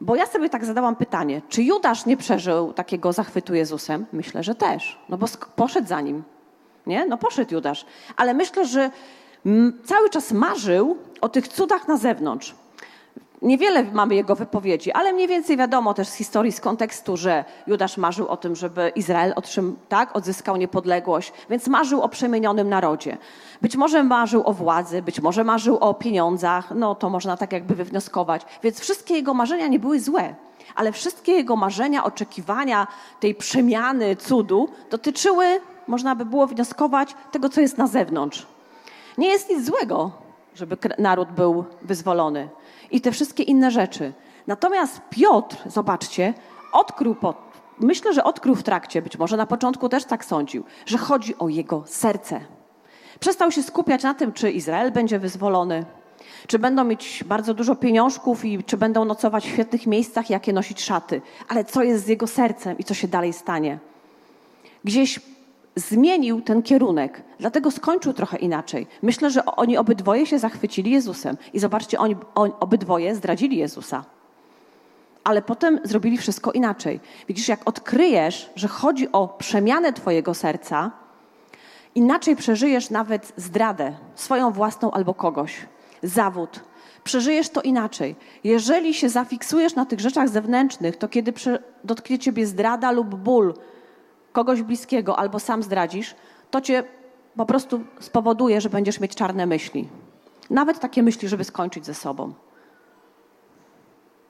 Bo 0.00 0.16
ja 0.16 0.26
sobie 0.26 0.48
tak 0.48 0.64
zadałam 0.64 0.96
pytanie, 0.96 1.42
czy 1.48 1.62
Judasz 1.62 2.06
nie 2.06 2.16
przeżył 2.16 2.72
takiego 2.72 3.12
zachwytu 3.12 3.54
Jezusem? 3.54 4.06
Myślę, 4.12 4.42
że 4.42 4.54
też, 4.54 4.98
no 5.08 5.18
bo 5.18 5.26
poszedł 5.56 5.88
za 5.88 6.00
nim. 6.00 6.22
Nie? 6.86 7.06
No 7.06 7.18
poszedł 7.18 7.54
Judasz. 7.54 7.86
Ale 8.16 8.34
myślę, 8.34 8.66
że 8.66 8.90
cały 9.84 10.10
czas 10.10 10.32
marzył 10.32 10.96
o 11.20 11.28
tych 11.28 11.48
cudach 11.48 11.88
na 11.88 11.96
zewnątrz. 11.96 12.54
Niewiele 13.42 13.84
mamy 13.84 14.14
jego 14.14 14.34
wypowiedzi, 14.34 14.92
ale 14.92 15.12
mniej 15.12 15.28
więcej 15.28 15.56
wiadomo 15.56 15.94
też 15.94 16.08
z 16.08 16.14
historii, 16.14 16.52
z 16.52 16.60
kontekstu, 16.60 17.16
że 17.16 17.44
Judasz 17.66 17.96
marzył 17.96 18.28
o 18.28 18.36
tym, 18.36 18.56
żeby 18.56 18.92
Izrael 18.94 19.32
otrzym, 19.36 19.76
tak, 19.88 20.16
odzyskał 20.16 20.56
niepodległość, 20.56 21.32
więc 21.50 21.66
marzył 21.66 22.02
o 22.02 22.08
przemienionym 22.08 22.68
narodzie. 22.68 23.18
Być 23.62 23.76
może 23.76 24.04
marzył 24.04 24.42
o 24.46 24.52
władzy, 24.52 25.02
być 25.02 25.20
może 25.20 25.44
marzył 25.44 25.78
o 25.78 25.94
pieniądzach, 25.94 26.70
no 26.74 26.94
to 26.94 27.10
można 27.10 27.36
tak 27.36 27.52
jakby 27.52 27.74
wywnioskować. 27.74 28.42
Więc 28.62 28.80
wszystkie 28.80 29.14
jego 29.14 29.34
marzenia 29.34 29.66
nie 29.66 29.78
były 29.78 30.00
złe, 30.00 30.34
ale 30.74 30.92
wszystkie 30.92 31.32
jego 31.32 31.56
marzenia, 31.56 32.04
oczekiwania 32.04 32.86
tej 33.20 33.34
przemiany, 33.34 34.16
cudu 34.16 34.68
dotyczyły, 34.90 35.60
można 35.86 36.16
by 36.16 36.24
było 36.24 36.46
wnioskować, 36.46 37.14
tego, 37.32 37.48
co 37.48 37.60
jest 37.60 37.78
na 37.78 37.86
zewnątrz. 37.86 38.46
Nie 39.18 39.28
jest 39.28 39.50
nic 39.50 39.66
złego, 39.66 40.10
żeby 40.54 40.76
naród 40.98 41.32
był 41.32 41.64
wyzwolony 41.82 42.48
i 42.90 43.00
te 43.00 43.12
wszystkie 43.12 43.42
inne 43.42 43.70
rzeczy. 43.70 44.12
Natomiast 44.46 45.00
Piotr, 45.10 45.56
zobaczcie, 45.66 46.34
odkrył, 46.72 47.14
po, 47.14 47.34
myślę, 47.80 48.12
że 48.12 48.24
odkrył 48.24 48.54
w 48.54 48.62
trakcie, 48.62 49.02
być 49.02 49.18
może 49.18 49.36
na 49.36 49.46
początku 49.46 49.88
też 49.88 50.04
tak 50.04 50.24
sądził, 50.24 50.64
że 50.86 50.98
chodzi 50.98 51.38
o 51.38 51.48
jego 51.48 51.82
serce. 51.86 52.40
Przestał 53.20 53.50
się 53.50 53.62
skupiać 53.62 54.02
na 54.02 54.14
tym, 54.14 54.32
czy 54.32 54.50
Izrael 54.50 54.92
będzie 54.92 55.18
wyzwolony, 55.18 55.84
czy 56.46 56.58
będą 56.58 56.84
mieć 56.84 57.24
bardzo 57.24 57.54
dużo 57.54 57.76
pieniążków 57.76 58.44
i 58.44 58.64
czy 58.64 58.76
będą 58.76 59.04
nocować 59.04 59.44
w 59.44 59.52
świetnych 59.52 59.86
miejscach, 59.86 60.30
jakie 60.30 60.52
nosić 60.52 60.82
szaty, 60.82 61.22
ale 61.48 61.64
co 61.64 61.82
jest 61.82 62.04
z 62.04 62.08
jego 62.08 62.26
sercem 62.26 62.78
i 62.78 62.84
co 62.84 62.94
się 62.94 63.08
dalej 63.08 63.32
stanie. 63.32 63.78
Gdzieś 64.84 65.20
zmienił 65.76 66.40
ten 66.40 66.62
kierunek, 66.62 67.22
dlatego 67.38 67.70
skończył 67.70 68.12
trochę 68.12 68.36
inaczej. 68.36 68.86
Myślę, 69.02 69.30
że 69.30 69.46
oni 69.46 69.76
obydwoje 69.76 70.26
się 70.26 70.38
zachwycili 70.38 70.90
Jezusem 70.90 71.36
i 71.52 71.58
zobaczcie, 71.58 71.98
oni, 71.98 72.16
obydwoje 72.60 73.14
zdradzili 73.14 73.56
Jezusa. 73.56 74.04
Ale 75.24 75.42
potem 75.42 75.80
zrobili 75.84 76.18
wszystko 76.18 76.52
inaczej. 76.52 77.00
Widzisz, 77.28 77.48
jak 77.48 77.68
odkryjesz, 77.68 78.50
że 78.56 78.68
chodzi 78.68 79.12
o 79.12 79.28
przemianę 79.28 79.92
Twojego 79.92 80.34
serca, 80.34 80.90
inaczej 81.94 82.36
przeżyjesz 82.36 82.90
nawet 82.90 83.32
zdradę, 83.36 83.92
swoją 84.14 84.50
własną 84.50 84.90
albo 84.90 85.14
kogoś, 85.14 85.66
zawód. 86.02 86.60
Przeżyjesz 87.04 87.48
to 87.48 87.62
inaczej. 87.62 88.16
Jeżeli 88.44 88.94
się 88.94 89.08
zafiksujesz 89.08 89.74
na 89.74 89.86
tych 89.86 90.00
rzeczach 90.00 90.28
zewnętrznych, 90.28 90.96
to 90.96 91.08
kiedy 91.08 91.32
dotknie 91.84 92.18
ciebie 92.18 92.46
zdrada 92.46 92.90
lub 92.90 93.14
ból, 93.14 93.54
kogoś 94.36 94.62
bliskiego 94.62 95.18
albo 95.18 95.40
sam 95.40 95.62
zdradzisz, 95.62 96.14
to 96.50 96.60
cię 96.60 96.84
po 97.36 97.46
prostu 97.46 97.80
spowoduje, 98.00 98.60
że 98.60 98.70
będziesz 98.70 99.00
mieć 99.00 99.14
czarne 99.14 99.46
myśli. 99.46 99.88
Nawet 100.50 100.80
takie 100.80 101.02
myśli, 101.02 101.28
żeby 101.28 101.44
skończyć 101.44 101.86
ze 101.86 101.94
sobą. 101.94 102.32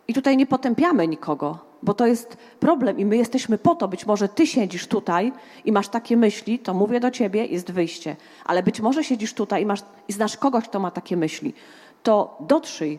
I 0.09 0.15
tutaj 0.15 0.37
nie 0.37 0.47
potępiamy 0.47 1.09
nikogo, 1.09 1.59
bo 1.83 1.95
to 1.95 2.07
jest 2.07 2.37
problem 2.61 2.99
i 2.99 3.05
my 3.05 3.17
jesteśmy 3.17 3.59
po 3.59 3.75
to. 3.75 3.89
Być 3.89 4.07
może 4.07 4.29
ty 4.29 4.47
siedzisz 4.47 4.87
tutaj 4.87 5.33
i 5.65 5.73
masz 5.73 5.89
takie 5.89 6.17
myśli, 6.17 6.59
to 6.59 6.75
mówię 6.75 7.01
do 7.01 7.11
ciebie, 7.11 7.47
jest 7.47 7.71
wyjście. 7.71 8.17
Ale 8.45 8.63
być 8.63 8.81
może 8.81 9.05
siedzisz 9.05 9.35
tutaj 9.35 9.63
i, 9.63 9.67
masz, 9.67 9.83
i 10.09 10.13
znasz 10.13 10.37
kogoś, 10.37 10.65
kto 10.65 10.81
ma 10.81 10.91
takie 10.91 11.17
myśli. 11.17 11.55
To 12.03 12.39
dotrzyj 12.41 12.99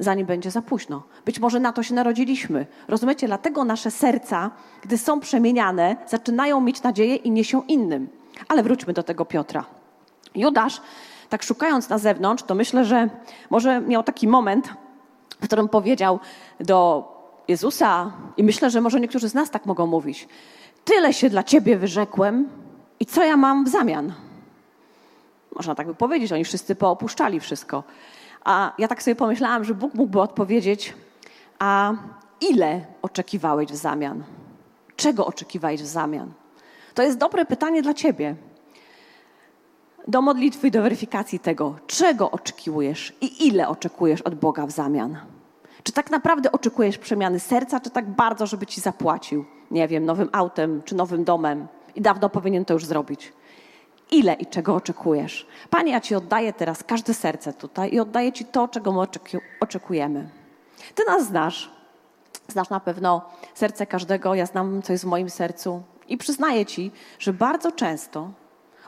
zanim 0.00 0.26
będzie 0.26 0.50
za 0.50 0.62
późno. 0.62 1.02
Być 1.24 1.40
może 1.40 1.60
na 1.60 1.72
to 1.72 1.82
się 1.82 1.94
narodziliśmy. 1.94 2.66
Rozumiecie? 2.88 3.26
Dlatego 3.26 3.64
nasze 3.64 3.90
serca, 3.90 4.50
gdy 4.82 4.98
są 4.98 5.20
przemieniane, 5.20 5.96
zaczynają 6.08 6.60
mieć 6.60 6.82
nadzieję 6.82 7.16
i 7.16 7.30
niesią 7.30 7.62
innym. 7.62 8.08
Ale 8.48 8.62
wróćmy 8.62 8.92
do 8.92 9.02
tego 9.02 9.24
Piotra. 9.24 9.64
Judasz, 10.34 10.80
tak 11.28 11.42
szukając 11.42 11.88
na 11.88 11.98
zewnątrz, 11.98 12.42
to 12.42 12.54
myślę, 12.54 12.84
że 12.84 13.08
może 13.50 13.80
miał 13.80 14.02
taki 14.02 14.28
moment, 14.28 14.68
w 15.40 15.44
którym 15.44 15.68
powiedział 15.68 16.20
do 16.60 17.08
Jezusa, 17.48 18.12
i 18.36 18.44
myślę, 18.44 18.70
że 18.70 18.80
może 18.80 19.00
niektórzy 19.00 19.28
z 19.28 19.34
nas 19.34 19.50
tak 19.50 19.66
mogą 19.66 19.86
mówić: 19.86 20.28
Tyle 20.84 21.12
się 21.12 21.30
dla 21.30 21.42
ciebie 21.42 21.76
wyrzekłem, 21.76 22.48
i 23.00 23.06
co 23.06 23.24
ja 23.24 23.36
mam 23.36 23.64
w 23.64 23.68
zamian? 23.68 24.12
Można 25.56 25.74
tak 25.74 25.86
by 25.86 25.94
powiedzieć, 25.94 26.32
oni 26.32 26.44
wszyscy 26.44 26.74
poopuszczali 26.74 27.40
wszystko. 27.40 27.82
A 28.44 28.72
ja 28.78 28.88
tak 28.88 29.02
sobie 29.02 29.14
pomyślałam, 29.14 29.64
że 29.64 29.74
Bóg 29.74 29.94
mógłby 29.94 30.20
odpowiedzieć, 30.20 30.94
a 31.58 31.92
ile 32.40 32.86
oczekiwałeś 33.02 33.68
w 33.68 33.76
zamian? 33.76 34.24
Czego 34.96 35.26
oczekiwałeś 35.26 35.82
w 35.82 35.86
zamian? 35.86 36.32
To 36.94 37.02
jest 37.02 37.18
dobre 37.18 37.46
pytanie 37.46 37.82
dla 37.82 37.94
ciebie. 37.94 38.34
Do 40.08 40.22
modlitwy 40.22 40.68
i 40.68 40.70
do 40.70 40.82
weryfikacji 40.82 41.38
tego, 41.38 41.76
czego 41.86 42.30
oczekujesz 42.30 43.12
i 43.20 43.46
ile 43.46 43.68
oczekujesz 43.68 44.22
od 44.22 44.34
Boga 44.34 44.66
w 44.66 44.70
zamian. 44.70 45.18
Czy 45.82 45.92
tak 45.92 46.10
naprawdę 46.10 46.52
oczekujesz 46.52 46.98
przemiany 46.98 47.40
serca, 47.40 47.80
czy 47.80 47.90
tak 47.90 48.10
bardzo, 48.10 48.46
żeby 48.46 48.66
ci 48.66 48.80
zapłacił, 48.80 49.44
nie 49.70 49.88
wiem, 49.88 50.04
nowym 50.04 50.28
autem 50.32 50.82
czy 50.84 50.94
nowym 50.94 51.24
domem 51.24 51.66
i 51.94 52.00
dawno 52.00 52.28
powinien 52.28 52.64
to 52.64 52.74
już 52.74 52.86
zrobić? 52.86 53.32
Ile 54.10 54.34
i 54.34 54.46
czego 54.46 54.74
oczekujesz. 54.74 55.46
Panie, 55.70 55.92
ja 55.92 56.00
Ci 56.00 56.14
oddaję 56.14 56.52
teraz 56.52 56.84
każde 56.84 57.14
serce 57.14 57.52
tutaj 57.52 57.94
i 57.94 58.00
oddaję 58.00 58.32
Ci 58.32 58.44
to, 58.44 58.68
czego 58.68 58.92
my 58.92 59.00
oczekujemy. 59.60 60.30
Ty 60.94 61.02
nas 61.08 61.26
znasz. 61.26 61.70
Znasz 62.48 62.70
na 62.70 62.80
pewno 62.80 63.22
serce 63.54 63.86
każdego, 63.86 64.34
ja 64.34 64.46
znam, 64.46 64.82
co 64.82 64.92
jest 64.92 65.04
w 65.04 65.06
moim 65.06 65.30
sercu. 65.30 65.82
I 66.08 66.16
przyznaję 66.16 66.66
Ci, 66.66 66.90
że 67.18 67.32
bardzo 67.32 67.72
często 67.72 68.30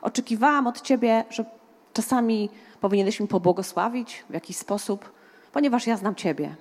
oczekiwałam 0.02 0.66
od 0.66 0.80
Ciebie, 0.80 1.24
że 1.30 1.44
czasami 1.92 2.50
powinieneś 2.80 3.20
mi 3.20 3.28
pobłogosławić 3.28 4.24
w 4.30 4.34
jakiś 4.34 4.56
sposób, 4.56 5.12
ponieważ 5.52 5.86
ja 5.86 5.96
znam 5.96 6.14
Ciebie. 6.14 6.56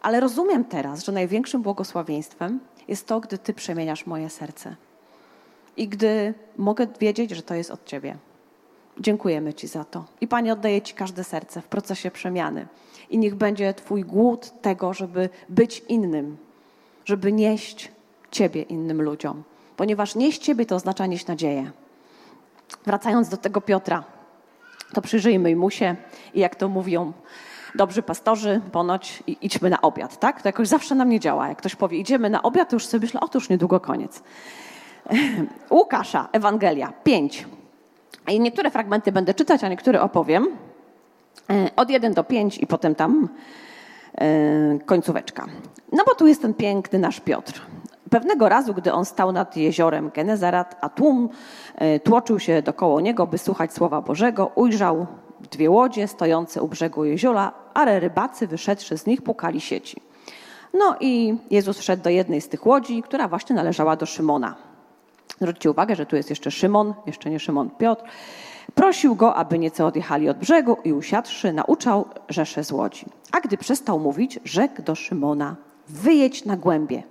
Ale 0.00 0.20
rozumiem 0.20 0.64
teraz, 0.64 1.04
że 1.04 1.12
największym 1.12 1.62
błogosławieństwem 1.62 2.60
jest 2.88 3.06
to, 3.06 3.20
gdy 3.20 3.38
Ty 3.38 3.54
przemieniasz 3.54 4.06
moje 4.06 4.30
serce 4.30 4.76
i 5.76 5.88
gdy 5.88 6.34
mogę 6.56 6.86
wiedzieć, 7.00 7.30
że 7.30 7.42
to 7.42 7.54
jest 7.54 7.70
od 7.70 7.84
Ciebie. 7.84 8.16
Dziękujemy 9.00 9.54
Ci 9.54 9.66
za 9.66 9.84
to. 9.84 10.04
I 10.20 10.28
Panie, 10.28 10.52
oddaję 10.52 10.82
Ci 10.82 10.94
każde 10.94 11.24
serce 11.24 11.60
w 11.60 11.66
procesie 11.66 12.10
przemiany. 12.10 12.66
I 13.10 13.18
niech 13.18 13.34
będzie 13.34 13.74
Twój 13.74 14.04
głód 14.04 14.52
tego, 14.62 14.94
żeby 14.94 15.28
być 15.48 15.82
innym, 15.88 16.36
żeby 17.04 17.32
nieść 17.32 17.92
Ciebie 18.30 18.62
innym 18.62 19.02
ludziom. 19.02 19.42
Ponieważ 19.76 20.14
nieść 20.14 20.42
Ciebie 20.42 20.66
to 20.66 20.74
oznacza 20.74 21.06
nieść 21.06 21.26
nadzieję. 21.26 21.70
Wracając 22.86 23.28
do 23.28 23.36
tego 23.36 23.60
Piotra, 23.60 24.04
to 24.92 25.02
przyjrzyjmy 25.02 25.56
mu 25.56 25.70
się 25.70 25.96
i 26.34 26.40
jak 26.40 26.56
to 26.56 26.68
mówią 26.68 27.12
dobrzy 27.74 28.02
pastorzy, 28.02 28.60
ponoć 28.72 29.22
idźmy 29.26 29.70
na 29.70 29.80
obiad, 29.80 30.18
tak? 30.18 30.42
To 30.42 30.48
jakoś 30.48 30.68
zawsze 30.68 30.94
nam 30.94 31.08
nie 31.08 31.20
działa. 31.20 31.48
Jak 31.48 31.58
ktoś 31.58 31.76
powie 31.76 31.98
idziemy 31.98 32.30
na 32.30 32.42
obiad, 32.42 32.68
to 32.68 32.76
już 32.76 32.86
sobie 32.86 33.00
myślę, 33.00 33.20
otóż 33.20 33.48
niedługo 33.48 33.80
koniec. 33.80 34.22
Łukasza, 35.70 36.28
Ewangelia 36.32 36.92
5. 37.04 37.46
I 38.28 38.40
niektóre 38.40 38.70
fragmenty 38.70 39.12
będę 39.12 39.34
czytać, 39.34 39.64
a 39.64 39.68
niektóre 39.68 40.02
opowiem. 40.02 40.48
E, 41.50 41.70
od 41.76 41.90
1 41.90 42.14
do 42.14 42.24
5 42.24 42.58
i 42.58 42.66
potem 42.66 42.94
tam 42.94 43.28
e, 44.14 44.78
końcóweczka. 44.86 45.46
No 45.92 46.04
bo 46.06 46.14
tu 46.14 46.26
jest 46.26 46.42
ten 46.42 46.54
piękny 46.54 46.98
nasz 46.98 47.20
Piotr. 47.20 47.60
Pewnego 48.10 48.48
razu, 48.48 48.74
gdy 48.74 48.92
on 48.92 49.04
stał 49.04 49.32
nad 49.32 49.56
jeziorem 49.56 50.10
Genezarat, 50.14 50.76
a 50.80 50.88
tłum 50.88 51.28
e, 51.74 52.00
tłoczył 52.00 52.38
się 52.38 52.62
dokoło 52.62 53.00
niego, 53.00 53.26
by 53.26 53.38
słuchać 53.38 53.72
Słowa 53.72 54.00
Bożego, 54.00 54.50
ujrzał 54.54 55.06
dwie 55.50 55.70
łodzie 55.70 56.08
stojące 56.08 56.62
u 56.62 56.68
brzegu 56.68 57.04
jeziora, 57.04 57.52
ale 57.74 58.00
rybacy 58.00 58.46
wyszedłszy 58.46 58.98
z 58.98 59.06
nich 59.06 59.22
pukali 59.22 59.60
sieci. 59.60 60.00
No 60.74 60.96
i 61.00 61.36
Jezus 61.50 61.78
wszedł 61.78 62.02
do 62.02 62.10
jednej 62.10 62.40
z 62.40 62.48
tych 62.48 62.66
łodzi, 62.66 63.02
która 63.02 63.28
właśnie 63.28 63.56
należała 63.56 63.96
do 63.96 64.06
Szymona. 64.06 64.71
Zwróćcie 65.38 65.70
uwagę, 65.70 65.96
że 65.96 66.06
tu 66.06 66.16
jest 66.16 66.30
jeszcze 66.30 66.50
Szymon, 66.50 66.94
jeszcze 67.06 67.30
nie 67.30 67.40
Szymon 67.40 67.70
Piotr. 67.70 68.04
Prosił 68.74 69.14
go, 69.14 69.34
aby 69.34 69.58
nieco 69.58 69.86
odjechali 69.86 70.28
od 70.28 70.38
brzegu 70.38 70.76
i 70.84 70.92
usiadłszy, 70.92 71.52
nauczał 71.52 72.08
rzeszę 72.28 72.64
z 72.64 72.72
łodzi. 72.72 73.06
A 73.32 73.40
gdy 73.40 73.56
przestał 73.56 73.98
mówić, 73.98 74.40
rzekł 74.44 74.82
do 74.82 74.94
Szymona: 74.94 75.56
Wyjedź 75.88 76.44
na 76.44 76.56
głębie 76.56 77.02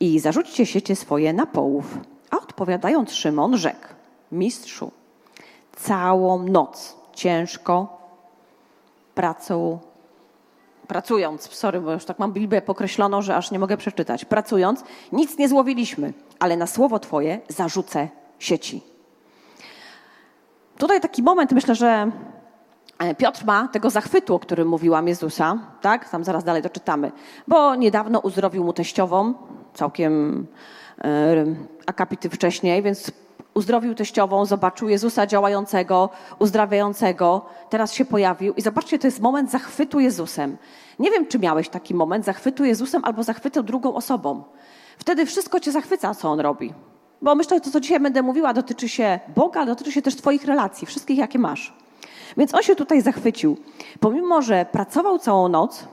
i 0.00 0.18
zarzućcie 0.18 0.66
siecie 0.66 0.96
swoje 0.96 1.32
na 1.32 1.46
połów. 1.46 1.98
A 2.30 2.36
odpowiadając 2.36 3.12
Szymon, 3.12 3.56
rzekł: 3.56 3.86
Mistrzu, 4.32 4.90
całą 5.76 6.42
noc 6.42 6.96
ciężko 7.12 7.98
pracą, 9.14 9.78
pracując, 10.88 11.42
sorry, 11.52 11.80
bo 11.80 11.92
już 11.92 12.04
tak 12.04 12.18
mam 12.18 12.32
Biblię 12.32 12.62
pokreśloną, 12.62 13.22
że 13.22 13.36
aż 13.36 13.50
nie 13.50 13.58
mogę 13.58 13.76
przeczytać, 13.76 14.24
pracując, 14.24 14.84
nic 15.12 15.38
nie 15.38 15.48
złowiliśmy, 15.48 16.12
ale 16.38 16.56
na 16.56 16.66
słowo 16.66 16.98
Twoje 16.98 17.40
zarzucę 17.48 18.08
sieci. 18.38 18.82
Tutaj 20.78 21.00
taki 21.00 21.22
moment, 21.22 21.52
myślę, 21.52 21.74
że 21.74 22.10
e, 22.98 23.14
Piotr 23.14 23.44
ma 23.44 23.68
tego 23.68 23.90
zachwytu, 23.90 24.34
o 24.34 24.38
którym 24.38 24.68
mówiłam 24.68 25.08
Jezusa, 25.08 25.58
tak? 25.80 26.08
Tam 26.08 26.24
zaraz 26.24 26.44
dalej 26.44 26.62
doczytamy. 26.62 27.12
Bo 27.48 27.74
niedawno 27.74 28.20
uzdrowił 28.20 28.64
mu 28.64 28.72
teściową, 28.72 29.34
całkiem 29.74 30.46
e, 31.04 31.44
akapity 31.86 32.30
wcześniej, 32.30 32.82
więc 32.82 33.12
uzdrowił 33.54 33.94
teściową, 33.94 34.46
zobaczył 34.46 34.88
Jezusa 34.88 35.26
działającego, 35.26 36.10
uzdrawiającego, 36.38 37.44
teraz 37.70 37.94
się 37.94 38.04
pojawił 38.04 38.54
i 38.54 38.62
zobaczcie, 38.62 38.98
to 38.98 39.06
jest 39.06 39.20
moment 39.20 39.50
zachwytu 39.50 40.00
Jezusem. 40.00 40.56
Nie 40.98 41.10
wiem, 41.10 41.26
czy 41.26 41.38
miałeś 41.38 41.68
taki 41.68 41.94
moment 41.94 42.24
zachwytu 42.24 42.64
Jezusem 42.64 43.04
albo 43.04 43.22
zachwytu 43.22 43.62
drugą 43.62 43.94
osobą. 43.94 44.44
Wtedy 44.98 45.26
wszystko 45.26 45.60
cię 45.60 45.72
zachwyca, 45.72 46.14
co 46.14 46.30
on 46.30 46.40
robi. 46.40 46.74
Bo 47.22 47.34
myślę, 47.34 47.56
że 47.56 47.60
to, 47.60 47.70
co 47.70 47.80
dzisiaj 47.80 48.00
będę 48.00 48.22
mówiła, 48.22 48.54
dotyczy 48.54 48.88
się 48.88 49.20
Boga, 49.36 49.66
dotyczy 49.66 49.92
się 49.92 50.02
też 50.02 50.16
Twoich 50.16 50.44
relacji, 50.44 50.86
wszystkich, 50.86 51.18
jakie 51.18 51.38
masz. 51.38 51.74
Więc 52.36 52.54
on 52.54 52.62
się 52.62 52.76
tutaj 52.76 53.02
zachwycił. 53.02 53.56
Pomimo, 54.00 54.42
że 54.42 54.66
pracował 54.72 55.18
całą 55.18 55.48
noc, 55.48 55.84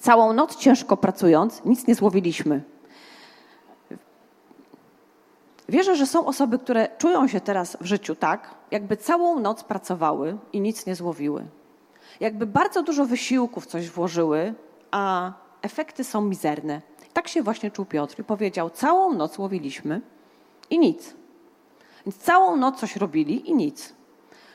całą 0.00 0.32
noc 0.32 0.56
ciężko 0.56 0.96
pracując, 0.96 1.64
nic 1.64 1.86
nie 1.86 1.94
złowiliśmy. 1.94 2.71
Wierzę, 5.72 5.96
że 5.96 6.06
są 6.06 6.26
osoby, 6.26 6.58
które 6.58 6.88
czują 6.98 7.28
się 7.28 7.40
teraz 7.40 7.76
w 7.80 7.84
życiu 7.84 8.14
tak, 8.14 8.54
jakby 8.70 8.96
całą 8.96 9.40
noc 9.40 9.64
pracowały 9.64 10.38
i 10.52 10.60
nic 10.60 10.86
nie 10.86 10.94
złowiły. 10.94 11.46
Jakby 12.20 12.46
bardzo 12.46 12.82
dużo 12.82 13.04
wysiłków 13.04 13.66
coś 13.66 13.90
włożyły, 13.90 14.54
a 14.90 15.32
efekty 15.62 16.04
są 16.04 16.20
mizerne. 16.20 16.80
Tak 17.12 17.28
się 17.28 17.42
właśnie 17.42 17.70
czuł 17.70 17.84
Piotr 17.84 18.20
i 18.20 18.24
powiedział: 18.24 18.70
Całą 18.70 19.14
noc 19.14 19.38
łowiliśmy 19.38 20.00
i 20.70 20.78
nic. 20.78 21.14
Więc 22.06 22.18
całą 22.18 22.56
noc 22.56 22.80
coś 22.80 22.96
robili 22.96 23.50
i 23.50 23.54
nic. 23.54 23.94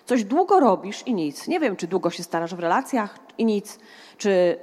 Coś 0.05 0.24
długo 0.24 0.59
robisz 0.59 1.03
i 1.07 1.13
nic. 1.13 1.47
Nie 1.47 1.59
wiem, 1.59 1.75
czy 1.75 1.88
długo 1.88 2.09
się 2.09 2.24
starasz 2.24 2.55
w 2.55 2.59
relacjach 2.59 3.19
i 3.38 3.45
nic, 3.45 3.79
czy 4.17 4.59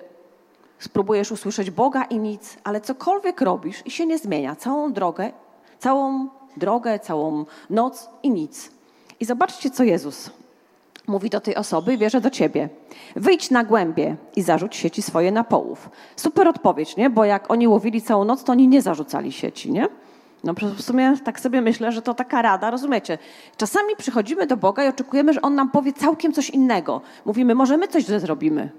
spróbujesz 0.79 1.33
usłyszeć 1.33 1.71
Boga 1.71 2.05
i 2.05 2.19
nic, 2.19 2.57
ale 2.65 2.81
cokolwiek 2.81 3.41
robisz 3.41 3.83
i 3.87 3.91
się 3.91 4.07
nie 4.07 4.19
zmienia. 4.19 4.57
Całą 4.57 4.93
drogę, 4.93 5.33
całą 5.79 6.29
drogę, 6.57 6.99
całą 6.99 7.45
noc 7.71 8.09
i 8.23 8.31
nic. 8.31 8.71
I 9.21 9.25
zobaczcie, 9.25 9.71
co 9.71 9.85
Jezus 9.85 10.31
mówi 11.07 11.31
do 11.31 11.41
tej 11.41 11.57
osoby, 11.57 11.97
wierzę 11.97 12.21
do 12.21 12.31
ciebie. 12.31 12.69
Wyjdź 13.17 13.51
na 13.51 13.65
głębie 13.65 14.17
i 14.37 14.43
zarzuć 14.43 14.77
sieci 14.77 15.03
swoje 15.03 15.33
na 15.33 15.45
połów. 15.45 15.91
Super 16.17 16.49
odpowiedź, 16.49 16.97
nie? 16.97 17.11
Bo 17.11 17.25
jak 17.25 17.51
oni 17.51 17.69
łowili 17.69 18.03
całą 18.03 18.25
noc, 18.25 18.45
to 18.45 18.53
oni 18.53 18.69
nie 18.69 18.83
zarzucali 18.83 19.33
sieci, 19.33 19.73
nie? 19.73 19.89
No 20.45 20.55
w 20.77 20.83
sumie 20.83 21.15
tak 21.25 21.41
sobie 21.41 21.61
myślę, 21.61 21.93
że 21.93 22.03
to 22.03 22.15
taka 22.15 22.43
rada, 22.43 22.71
rozumiecie? 22.71 23.19
Czasami 23.57 23.97
przychodzimy 23.97 24.47
do 24.47 24.57
Boga 24.57 24.85
i 24.85 24.89
oczekujemy, 24.89 25.33
że 25.33 25.43
On 25.43 25.55
nam 25.55 25.71
powie 25.71 25.93
całkiem 25.93 26.33
coś 26.33 26.51
innego. 26.51 27.01
Mówimy, 27.25 27.55
może 27.55 27.77
my 27.77 27.89
coś 27.89 28.05
źle 28.05 28.21
zrobimy. 28.21 28.71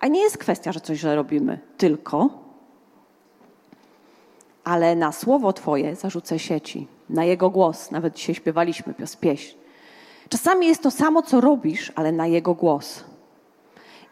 A 0.00 0.06
nie 0.06 0.20
jest 0.20 0.38
kwestia, 0.38 0.72
że 0.72 0.80
coś 0.80 0.98
źle 0.98 1.16
robimy, 1.16 1.58
tylko 1.76 2.28
ale 4.64 4.96
na 4.96 5.12
słowo 5.12 5.52
Twoje 5.52 5.96
zarzucę 5.96 6.38
sieci, 6.38 6.86
na 7.10 7.24
Jego 7.24 7.50
głos. 7.50 7.90
Nawet 7.90 8.14
dzisiaj 8.14 8.34
śpiewaliśmy 8.34 8.94
pieśń. 9.20 9.56
Czasami 10.28 10.66
jest 10.66 10.82
to 10.82 10.90
samo, 10.90 11.22
co 11.22 11.40
robisz, 11.40 11.92
ale 11.94 12.12
na 12.12 12.26
Jego 12.26 12.54
głos. 12.54 13.04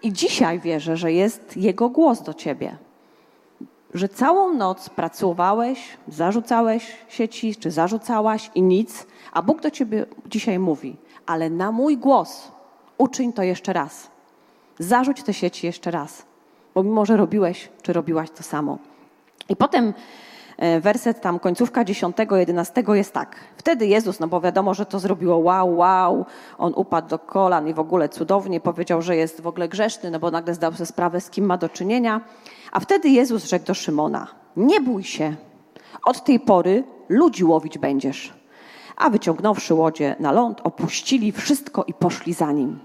I 0.03 0.13
dzisiaj 0.13 0.61
wierzę, 0.61 0.97
że 0.97 1.13
jest 1.13 1.57
Jego 1.57 1.89
głos 1.89 2.23
do 2.23 2.35
Ciebie 2.35 2.77
że 3.97 4.09
całą 4.09 4.55
noc 4.55 4.89
pracowałeś, 4.89 5.97
zarzucałeś 6.09 6.97
sieci, 7.09 7.57
czy 7.57 7.71
zarzucałaś 7.71 8.51
i 8.55 8.63
nic, 8.63 9.07
a 9.33 9.43
Bóg 9.43 9.61
do 9.61 9.71
ciebie 9.71 10.07
dzisiaj 10.27 10.59
mówi, 10.59 10.97
ale 11.27 11.51
na 11.51 11.73
mój 11.73 11.97
głos 11.99 12.53
uczyń 12.99 13.33
to 13.33 13.43
jeszcze 13.43 13.73
raz. 13.73 14.11
Zarzuć 14.79 15.23
te 15.23 15.35
sieci 15.35 15.67
jeszcze 15.67 15.91
raz, 15.91 16.27
bo 16.75 16.83
mimo, 16.83 17.07
że 17.07 17.17
robiłeś, 17.17 17.69
czy 17.83 17.93
robiłaś 17.93 18.31
to 18.31 18.43
samo. 18.43 18.79
I 19.49 19.57
potem 19.57 19.95
werset 20.81 21.21
tam, 21.21 21.39
końcówka 21.39 21.85
10, 21.85 22.17
11 22.31 22.85
jest 22.89 23.13
tak. 23.13 23.37
Wtedy 23.57 23.87
Jezus, 23.87 24.21
no 24.21 24.29
bo 24.29 24.41
wiadomo, 24.41 24.75
że 24.75 24.87
to 24.87 24.99
zrobiło 24.99 25.37
wow, 25.37 25.77
wow, 25.77 26.27
on 26.59 26.73
upadł 26.77 27.09
do 27.09 27.19
kolan 27.19 27.69
i 27.69 27.75
w 27.75 27.79
ogóle 27.79 28.09
cudownie 28.09 28.61
powiedział, 28.61 29.03
że 29.03 29.17
jest 29.17 29.41
w 29.41 29.47
ogóle 29.47 29.69
grzeszny, 29.69 30.11
no 30.11 30.19
bo 30.19 30.31
nagle 30.31 30.55
zdał 30.55 30.73
sobie 30.73 30.87
sprawę, 30.87 31.21
z 31.21 31.31
kim 31.31 31.47
ma 31.47 31.57
do 31.59 31.69
czynienia. 31.69 32.21
A 32.73 32.81
wtedy 32.81 33.09
Jezus 33.09 33.45
rzekł 33.45 33.67
do 33.67 33.75
Szymona: 33.75 34.27
Nie 34.57 34.81
bój 34.81 35.05
się, 35.05 35.37
od 36.05 36.25
tej 36.25 36.41
pory 36.41 36.85
ludzi 37.09 37.45
łowić 37.45 37.79
będziesz. 37.79 38.35
A 38.97 39.11
wyciągnąwszy 39.11 39.75
łodzie 39.75 40.17
na 40.21 40.33
ląd, 40.33 40.61
opuścili 40.65 41.33
wszystko 41.33 41.85
i 41.85 41.95
poszli 41.95 42.33
za 42.33 42.53
nim. 42.53 42.79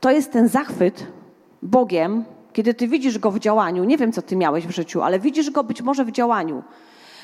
To 0.00 0.10
jest 0.10 0.32
ten 0.32 0.48
zachwyt 0.48 1.06
Bogiem, 1.62 2.24
kiedy 2.52 2.74
ty 2.74 2.88
widzisz 2.88 3.18
go 3.18 3.30
w 3.30 3.38
działaniu. 3.38 3.84
Nie 3.84 3.96
wiem, 3.96 4.12
co 4.12 4.22
ty 4.22 4.36
miałeś 4.36 4.66
w 4.66 4.70
życiu, 4.70 5.02
ale 5.02 5.18
widzisz 5.18 5.50
go 5.50 5.64
być 5.64 5.82
może 5.82 6.04
w 6.04 6.12
działaniu. 6.12 6.62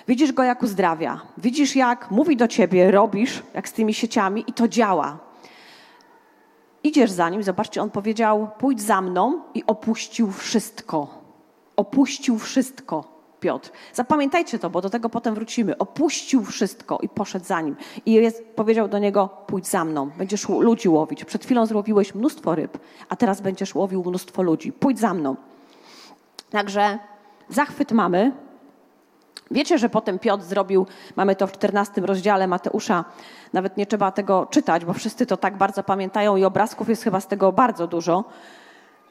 Widzisz 0.08 0.32
go, 0.32 0.42
jak 0.42 0.62
uzdrawia. 0.62 1.20
Widzisz, 1.38 1.76
jak 1.76 2.10
mówi 2.10 2.36
do 2.36 2.48
ciebie, 2.48 2.90
robisz, 2.90 3.42
jak 3.54 3.68
z 3.68 3.72
tymi 3.72 3.94
sieciami 3.94 4.44
i 4.46 4.52
to 4.52 4.68
działa. 4.68 5.18
Idziesz 6.82 7.10
za 7.10 7.28
nim, 7.28 7.42
zobaczcie, 7.42 7.82
on 7.82 7.90
powiedział: 7.90 8.48
Pójdź 8.58 8.82
za 8.82 9.00
mną 9.00 9.40
i 9.54 9.66
opuścił 9.66 10.32
wszystko 10.32 11.24
Opuścił 11.76 12.38
wszystko. 12.38 13.14
Piotr. 13.40 13.70
Zapamiętajcie 13.92 14.58
to, 14.58 14.70
bo 14.70 14.80
do 14.80 14.90
tego 14.90 15.08
potem 15.08 15.34
wrócimy. 15.34 15.78
Opuścił 15.78 16.44
wszystko 16.44 16.98
i 17.02 17.08
poszedł 17.08 17.44
za 17.44 17.60
nim. 17.60 17.76
I 18.06 18.12
jest, 18.12 18.44
powiedział 18.56 18.88
do 18.88 18.98
niego: 18.98 19.28
Pójdź 19.46 19.66
za 19.66 19.84
mną, 19.84 20.10
będziesz 20.18 20.48
ludzi 20.48 20.88
łowić. 20.88 21.24
Przed 21.24 21.44
chwilą 21.44 21.66
złowiłeś 21.66 22.14
mnóstwo 22.14 22.54
ryb, 22.54 22.78
a 23.08 23.16
teraz 23.16 23.40
będziesz 23.40 23.74
łowił 23.74 24.04
mnóstwo 24.06 24.42
ludzi. 24.42 24.72
Pójdź 24.72 24.98
za 24.98 25.14
mną. 25.14 25.36
Także 26.50 26.98
zachwyt 27.48 27.92
mamy. 27.92 28.32
Wiecie, 29.50 29.78
że 29.78 29.88
potem 29.88 30.18
Piotr 30.18 30.44
zrobił, 30.44 30.86
mamy 31.16 31.36
to 31.36 31.46
w 31.46 31.52
14 31.52 32.00
rozdziale 32.00 32.46
Mateusza, 32.46 33.04
nawet 33.52 33.76
nie 33.76 33.86
trzeba 33.86 34.12
tego 34.12 34.46
czytać, 34.50 34.84
bo 34.84 34.92
wszyscy 34.92 35.26
to 35.26 35.36
tak 35.36 35.56
bardzo 35.56 35.82
pamiętają 35.82 36.36
i 36.36 36.44
obrazków 36.44 36.88
jest 36.88 37.04
chyba 37.04 37.20
z 37.20 37.26
tego 37.26 37.52
bardzo 37.52 37.86
dużo 37.86 38.24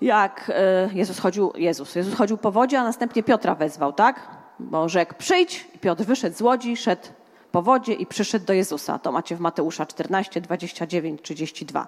jak 0.03 0.51
e, 0.55 0.89
Jezus 0.93 1.19
chodził, 1.19 1.51
Jezus, 1.55 1.95
Jezus 1.95 2.15
chodził 2.15 2.37
po 2.37 2.51
wodzie, 2.51 2.79
a 2.79 2.83
następnie 2.83 3.23
Piotra 3.23 3.55
wezwał, 3.55 3.93
tak? 3.93 4.27
Bo 4.59 4.89
rzekł 4.89 5.13
przyjdź 5.17 5.67
i 5.75 5.79
Piotr 5.79 6.03
wyszedł 6.03 6.37
z 6.37 6.41
łodzi, 6.41 6.77
szedł 6.77 7.07
po 7.51 7.61
wodzie 7.61 7.93
i 7.93 8.05
przyszedł 8.05 8.45
do 8.45 8.53
Jezusa. 8.53 8.99
To 8.99 9.11
macie 9.11 9.35
w 9.35 9.39
Mateusza 9.39 9.85
14, 9.85 10.41
29, 10.41 11.21
32. 11.21 11.87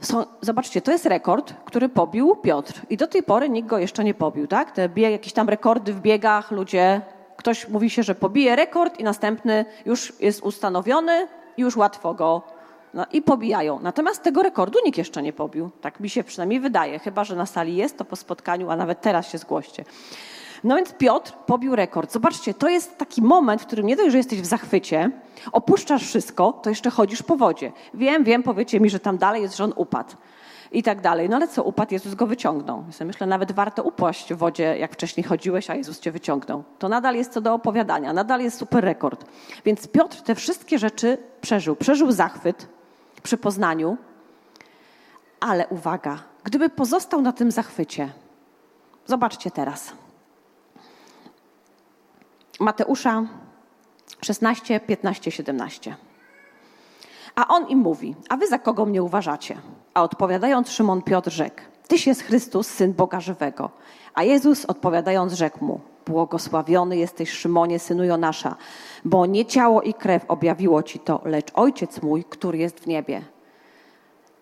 Są, 0.00 0.24
zobaczcie, 0.40 0.82
to 0.82 0.92
jest 0.92 1.06
rekord, 1.06 1.54
który 1.64 1.88
pobił 1.88 2.36
Piotr. 2.36 2.80
I 2.90 2.96
do 2.96 3.06
tej 3.06 3.22
pory 3.22 3.48
nikt 3.48 3.68
go 3.68 3.78
jeszcze 3.78 4.04
nie 4.04 4.14
pobił, 4.14 4.46
tak? 4.46 4.70
Te 4.70 4.88
bieg, 4.88 5.12
jakieś 5.12 5.32
tam 5.32 5.48
rekordy 5.48 5.92
w 5.92 6.00
biegach, 6.00 6.50
ludzie, 6.50 7.00
ktoś 7.44 7.68
mówi 7.68 7.90
się, 7.90 8.02
że 8.02 8.14
pobije 8.14 8.56
rekord 8.56 9.00
i 9.00 9.04
następny 9.04 9.64
już 9.86 10.12
jest 10.20 10.42
ustanowiony 10.42 11.28
i 11.56 11.62
już 11.62 11.76
łatwo 11.76 12.14
go 12.14 12.42
no 12.94 13.06
i 13.12 13.22
pobijają. 13.22 13.80
Natomiast 13.80 14.22
tego 14.22 14.42
rekordu 14.42 14.78
nikt 14.84 14.98
jeszcze 14.98 15.22
nie 15.22 15.32
pobił. 15.32 15.70
Tak 15.80 16.00
mi 16.00 16.10
się 16.10 16.24
przynajmniej 16.24 16.60
wydaje. 16.60 16.98
Chyba, 16.98 17.24
że 17.24 17.36
na 17.36 17.46
sali 17.46 17.76
jest 17.76 17.98
to 17.98 18.04
po 18.04 18.16
spotkaniu, 18.16 18.70
a 18.70 18.76
nawet 18.76 19.00
teraz 19.00 19.30
się 19.30 19.38
zgłoście. 19.38 19.84
No 20.64 20.76
więc 20.76 20.92
Piotr 20.92 21.32
pobił 21.46 21.76
rekord. 21.76 22.12
Zobaczcie, 22.12 22.54
to 22.54 22.68
jest 22.68 22.98
taki 22.98 23.22
moment, 23.22 23.62
w 23.62 23.66
którym 23.66 23.86
nie 23.86 23.96
dość, 23.96 24.10
że 24.12 24.18
jesteś 24.18 24.40
w 24.40 24.46
zachwycie, 24.46 25.10
opuszczasz 25.52 26.06
wszystko, 26.06 26.52
to 26.52 26.70
jeszcze 26.70 26.90
chodzisz 26.90 27.22
po 27.22 27.36
wodzie. 27.36 27.72
Wiem, 27.94 28.24
wiem, 28.24 28.42
powiecie 28.42 28.80
mi, 28.80 28.90
że 28.90 29.00
tam 29.00 29.18
dalej 29.18 29.42
jest, 29.42 29.56
że 29.56 29.64
on 29.64 29.72
upadł 29.76 30.14
i 30.74 30.82
tak 30.82 31.00
dalej. 31.00 31.28
No 31.28 31.36
ale 31.36 31.48
co, 31.48 31.64
upadł, 31.64 31.94
Jezus 31.94 32.14
go 32.14 32.26
wyciągnął. 32.26 32.84
Ja 33.00 33.06
myślę, 33.06 33.26
nawet 33.26 33.52
warto 33.52 33.82
upaść 33.82 34.34
w 34.34 34.36
wodzie, 34.36 34.78
jak 34.78 34.92
wcześniej 34.92 35.24
chodziłeś, 35.24 35.70
a 35.70 35.74
Jezus 35.74 36.00
cię 36.00 36.12
wyciągnął. 36.12 36.64
To 36.78 36.88
nadal 36.88 37.14
jest 37.14 37.32
co 37.32 37.40
do 37.40 37.54
opowiadania, 37.54 38.12
nadal 38.12 38.40
jest 38.40 38.58
super 38.58 38.84
rekord. 38.84 39.24
Więc 39.64 39.88
Piotr 39.88 40.22
te 40.22 40.34
wszystkie 40.34 40.78
rzeczy 40.78 41.18
przeżył. 41.40 41.76
Przeżył 41.76 42.12
zachwyt, 42.12 42.68
przy 43.22 43.36
poznaniu. 43.36 43.96
Ale 45.40 45.66
uwaga, 45.68 46.18
gdyby 46.44 46.68
pozostał 46.68 47.20
na 47.20 47.32
tym 47.32 47.50
zachwycie, 47.50 48.12
zobaczcie 49.06 49.50
teraz. 49.50 49.92
Mateusza, 52.60 53.22
16, 54.22 54.80
15, 54.80 55.30
17. 55.30 55.96
A 57.34 57.48
on 57.48 57.68
im 57.68 57.78
mówi: 57.78 58.14
A 58.28 58.36
wy 58.36 58.46
za 58.46 58.58
kogo 58.58 58.86
mnie 58.86 59.02
uważacie? 59.02 59.56
A 59.94 60.02
odpowiadając, 60.02 60.70
Szymon 60.70 61.02
Piotr 61.02 61.30
rzekł: 61.30 61.60
Tyś 61.88 62.06
jest 62.06 62.22
Chrystus, 62.22 62.66
syn 62.66 62.92
Boga 62.92 63.20
żywego. 63.20 63.70
A 64.14 64.22
Jezus 64.22 64.64
odpowiadając, 64.64 65.32
rzekł 65.32 65.64
mu: 65.64 65.80
Błogosławiony 66.06 66.96
jesteś, 66.96 67.30
Szymonie, 67.30 67.78
synu 67.78 68.04
Jonasza, 68.04 68.56
bo 69.04 69.26
nie 69.26 69.46
ciało 69.46 69.82
i 69.82 69.94
krew 69.94 70.24
objawiło 70.28 70.82
ci 70.82 70.98
to, 70.98 71.20
lecz 71.24 71.50
ojciec 71.54 72.02
mój, 72.02 72.24
który 72.24 72.58
jest 72.58 72.80
w 72.80 72.86
niebie. 72.86 73.22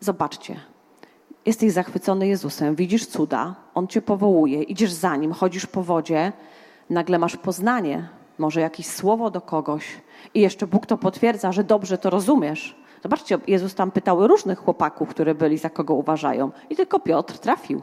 Zobaczcie, 0.00 0.60
jesteś 1.46 1.72
zachwycony 1.72 2.26
Jezusem, 2.28 2.74
widzisz 2.74 3.06
cuda, 3.06 3.54
on 3.74 3.86
cię 3.86 4.02
powołuje, 4.02 4.62
idziesz 4.62 4.92
za 4.92 5.16
nim, 5.16 5.32
chodzisz 5.32 5.66
po 5.66 5.82
wodzie, 5.82 6.32
nagle 6.90 7.18
masz 7.18 7.36
poznanie, 7.36 8.08
może 8.38 8.60
jakieś 8.60 8.86
słowo 8.86 9.30
do 9.30 9.40
kogoś 9.40 9.84
i 10.34 10.40
jeszcze 10.40 10.66
Bóg 10.66 10.86
to 10.86 10.98
potwierdza, 10.98 11.52
że 11.52 11.64
dobrze 11.64 11.98
to 11.98 12.10
rozumiesz. 12.10 12.81
Zobaczcie, 13.02 13.38
Jezus 13.46 13.74
tam 13.74 13.90
pytał 13.90 14.26
różnych 14.26 14.58
chłopaków, 14.58 15.08
które 15.08 15.34
byli, 15.34 15.58
za 15.58 15.70
kogo 15.70 15.94
uważają 15.94 16.50
i 16.70 16.76
tylko 16.76 17.00
Piotr 17.00 17.38
trafił. 17.38 17.82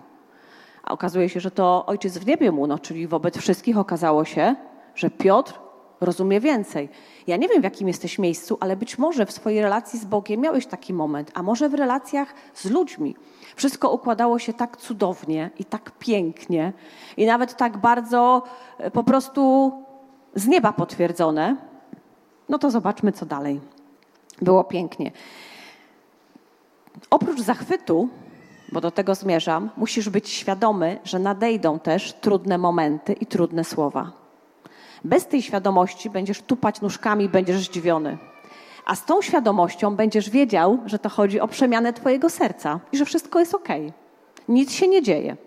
A 0.84 0.92
okazuje 0.92 1.30
się, 1.30 1.40
że 1.40 1.52
to 1.52 1.86
Ojciec 1.86 2.18
w 2.18 2.26
niebie 2.26 2.52
mu, 2.52 2.68
no, 2.68 2.80
czyli 2.80 3.08
wobec 3.08 3.38
wszystkich 3.38 3.78
okazało 3.78 4.26
się, 4.26 4.56
że 4.96 5.10
Piotr 5.10 5.60
rozumie 6.02 6.40
więcej. 6.40 6.90
Ja 7.28 7.38
nie 7.38 7.48
wiem, 7.48 7.62
w 7.62 7.64
jakim 7.64 7.88
jesteś 7.88 8.20
miejscu, 8.20 8.58
ale 8.60 8.76
być 8.76 8.98
może 8.98 9.26
w 9.26 9.32
swojej 9.32 9.62
relacji 9.62 10.00
z 10.00 10.06
Bogiem 10.06 10.42
miałeś 10.42 10.66
taki 10.66 10.94
moment, 10.94 11.32
a 11.34 11.44
może 11.44 11.70
w 11.70 11.74
relacjach 11.74 12.34
z 12.54 12.66
ludźmi. 12.66 13.16
Wszystko 13.56 13.92
układało 13.92 14.40
się 14.40 14.54
tak 14.54 14.78
cudownie 14.78 15.50
i 15.60 15.66
tak 15.66 15.92
pięknie 15.92 16.74
i 17.18 17.26
nawet 17.26 17.58
tak 17.58 17.78
bardzo 17.78 18.44
e, 18.78 18.92
po 18.92 19.04
prostu 19.04 19.72
z 20.36 20.48
nieba 20.48 20.74
potwierdzone. 20.74 21.56
No 22.50 22.58
to 22.58 22.72
zobaczmy, 22.72 23.12
co 23.12 23.26
dalej. 23.26 23.79
Było 24.42 24.64
pięknie. 24.64 25.12
Oprócz 27.10 27.42
zachwytu, 27.42 28.10
bo 28.72 28.82
do 28.82 28.92
tego 28.92 29.16
zmierzam, 29.16 29.70
musisz 29.78 30.10
być 30.10 30.30
świadomy, 30.30 31.00
że 31.04 31.20
nadejdą 31.20 31.80
też 31.80 32.14
trudne 32.14 32.58
momenty 32.58 33.14
i 33.14 33.26
trudne 33.26 33.64
słowa. 33.64 34.12
Bez 35.04 35.28
tej 35.28 35.42
świadomości 35.42 36.10
będziesz 36.10 36.42
tupać 36.42 36.82
nóżkami, 36.82 37.30
będziesz 37.30 37.58
zdziwiony. 37.58 38.18
A 38.86 38.96
z 38.96 39.06
tą 39.06 39.22
świadomością 39.22 39.96
będziesz 39.96 40.30
wiedział, 40.30 40.80
że 40.86 41.00
to 41.00 41.10
chodzi 41.10 41.40
o 41.40 41.48
przemianę 41.48 41.94
Twojego 41.94 42.30
serca 42.30 42.80
i 42.92 42.98
że 42.98 43.06
wszystko 43.06 43.40
jest 43.40 43.56
ok. 43.56 43.68
Nic 44.48 44.72
się 44.72 44.88
nie 44.88 45.02
dzieje. 45.02 45.38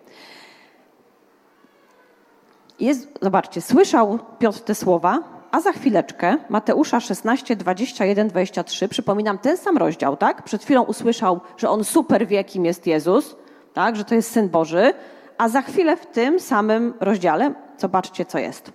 Jest, 2.80 3.08
zobaczcie, 3.22 3.60
słyszał 3.60 4.18
Piotr 4.38 4.60
te 4.60 4.74
słowa, 4.74 5.18
a 5.52 5.60
za 5.60 5.72
chwileczkę 5.72 6.36
Mateusza 6.48 7.00
16, 7.00 7.56
21, 7.56 8.28
23, 8.28 8.88
przypominam 8.88 9.38
ten 9.38 9.56
sam 9.56 9.76
rozdział, 9.76 10.16
tak? 10.16 10.42
Przed 10.42 10.64
chwilą 10.64 10.82
usłyszał, 10.82 11.40
że 11.56 11.70
on 11.70 11.84
super 11.84 12.26
wie, 12.26 12.44
kim 12.44 12.64
jest 12.64 12.86
Jezus, 12.86 13.36
tak? 13.74 13.96
Że 13.96 14.04
to 14.04 14.14
jest 14.14 14.30
Syn 14.30 14.48
Boży, 14.48 14.94
a 15.38 15.48
za 15.48 15.62
chwilę 15.62 15.96
w 15.96 16.06
tym 16.06 16.40
samym 16.40 16.94
rozdziale, 17.00 17.54
zobaczcie, 17.78 18.24
co 18.24 18.38
jest. 18.38 18.72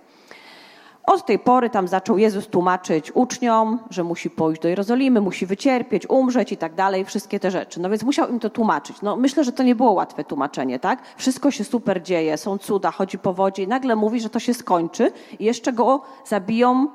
Od 1.08 1.26
tej 1.26 1.38
pory 1.38 1.70
tam 1.70 1.88
zaczął 1.88 2.18
Jezus 2.18 2.46
tłumaczyć 2.46 3.12
uczniom, 3.14 3.78
że 3.90 4.04
musi 4.04 4.30
pójść 4.30 4.62
do 4.62 4.68
Jerozolimy, 4.68 5.20
musi 5.20 5.46
wycierpieć, 5.46 6.10
umrzeć 6.10 6.52
i 6.52 6.56
tak 6.56 6.74
dalej, 6.74 7.04
wszystkie 7.04 7.40
te 7.40 7.50
rzeczy. 7.50 7.80
No 7.80 7.90
więc 7.90 8.02
musiał 8.02 8.28
im 8.28 8.40
to 8.40 8.50
tłumaczyć. 8.50 9.02
No 9.02 9.16
myślę, 9.16 9.44
że 9.44 9.52
to 9.52 9.62
nie 9.62 9.74
było 9.74 9.92
łatwe 9.92 10.24
tłumaczenie, 10.24 10.78
tak? 10.78 11.02
Wszystko 11.16 11.50
się 11.50 11.64
super 11.64 12.02
dzieje, 12.02 12.36
są 12.36 12.58
cuda, 12.58 12.90
chodzi 12.90 13.18
po 13.18 13.32
wodzie 13.34 13.62
i 13.62 13.68
nagle 13.68 13.96
mówi, 13.96 14.20
że 14.20 14.30
to 14.30 14.38
się 14.38 14.54
skończy 14.54 15.12
i 15.38 15.44
jeszcze 15.44 15.72
go 15.72 16.02
zabiją 16.26 16.88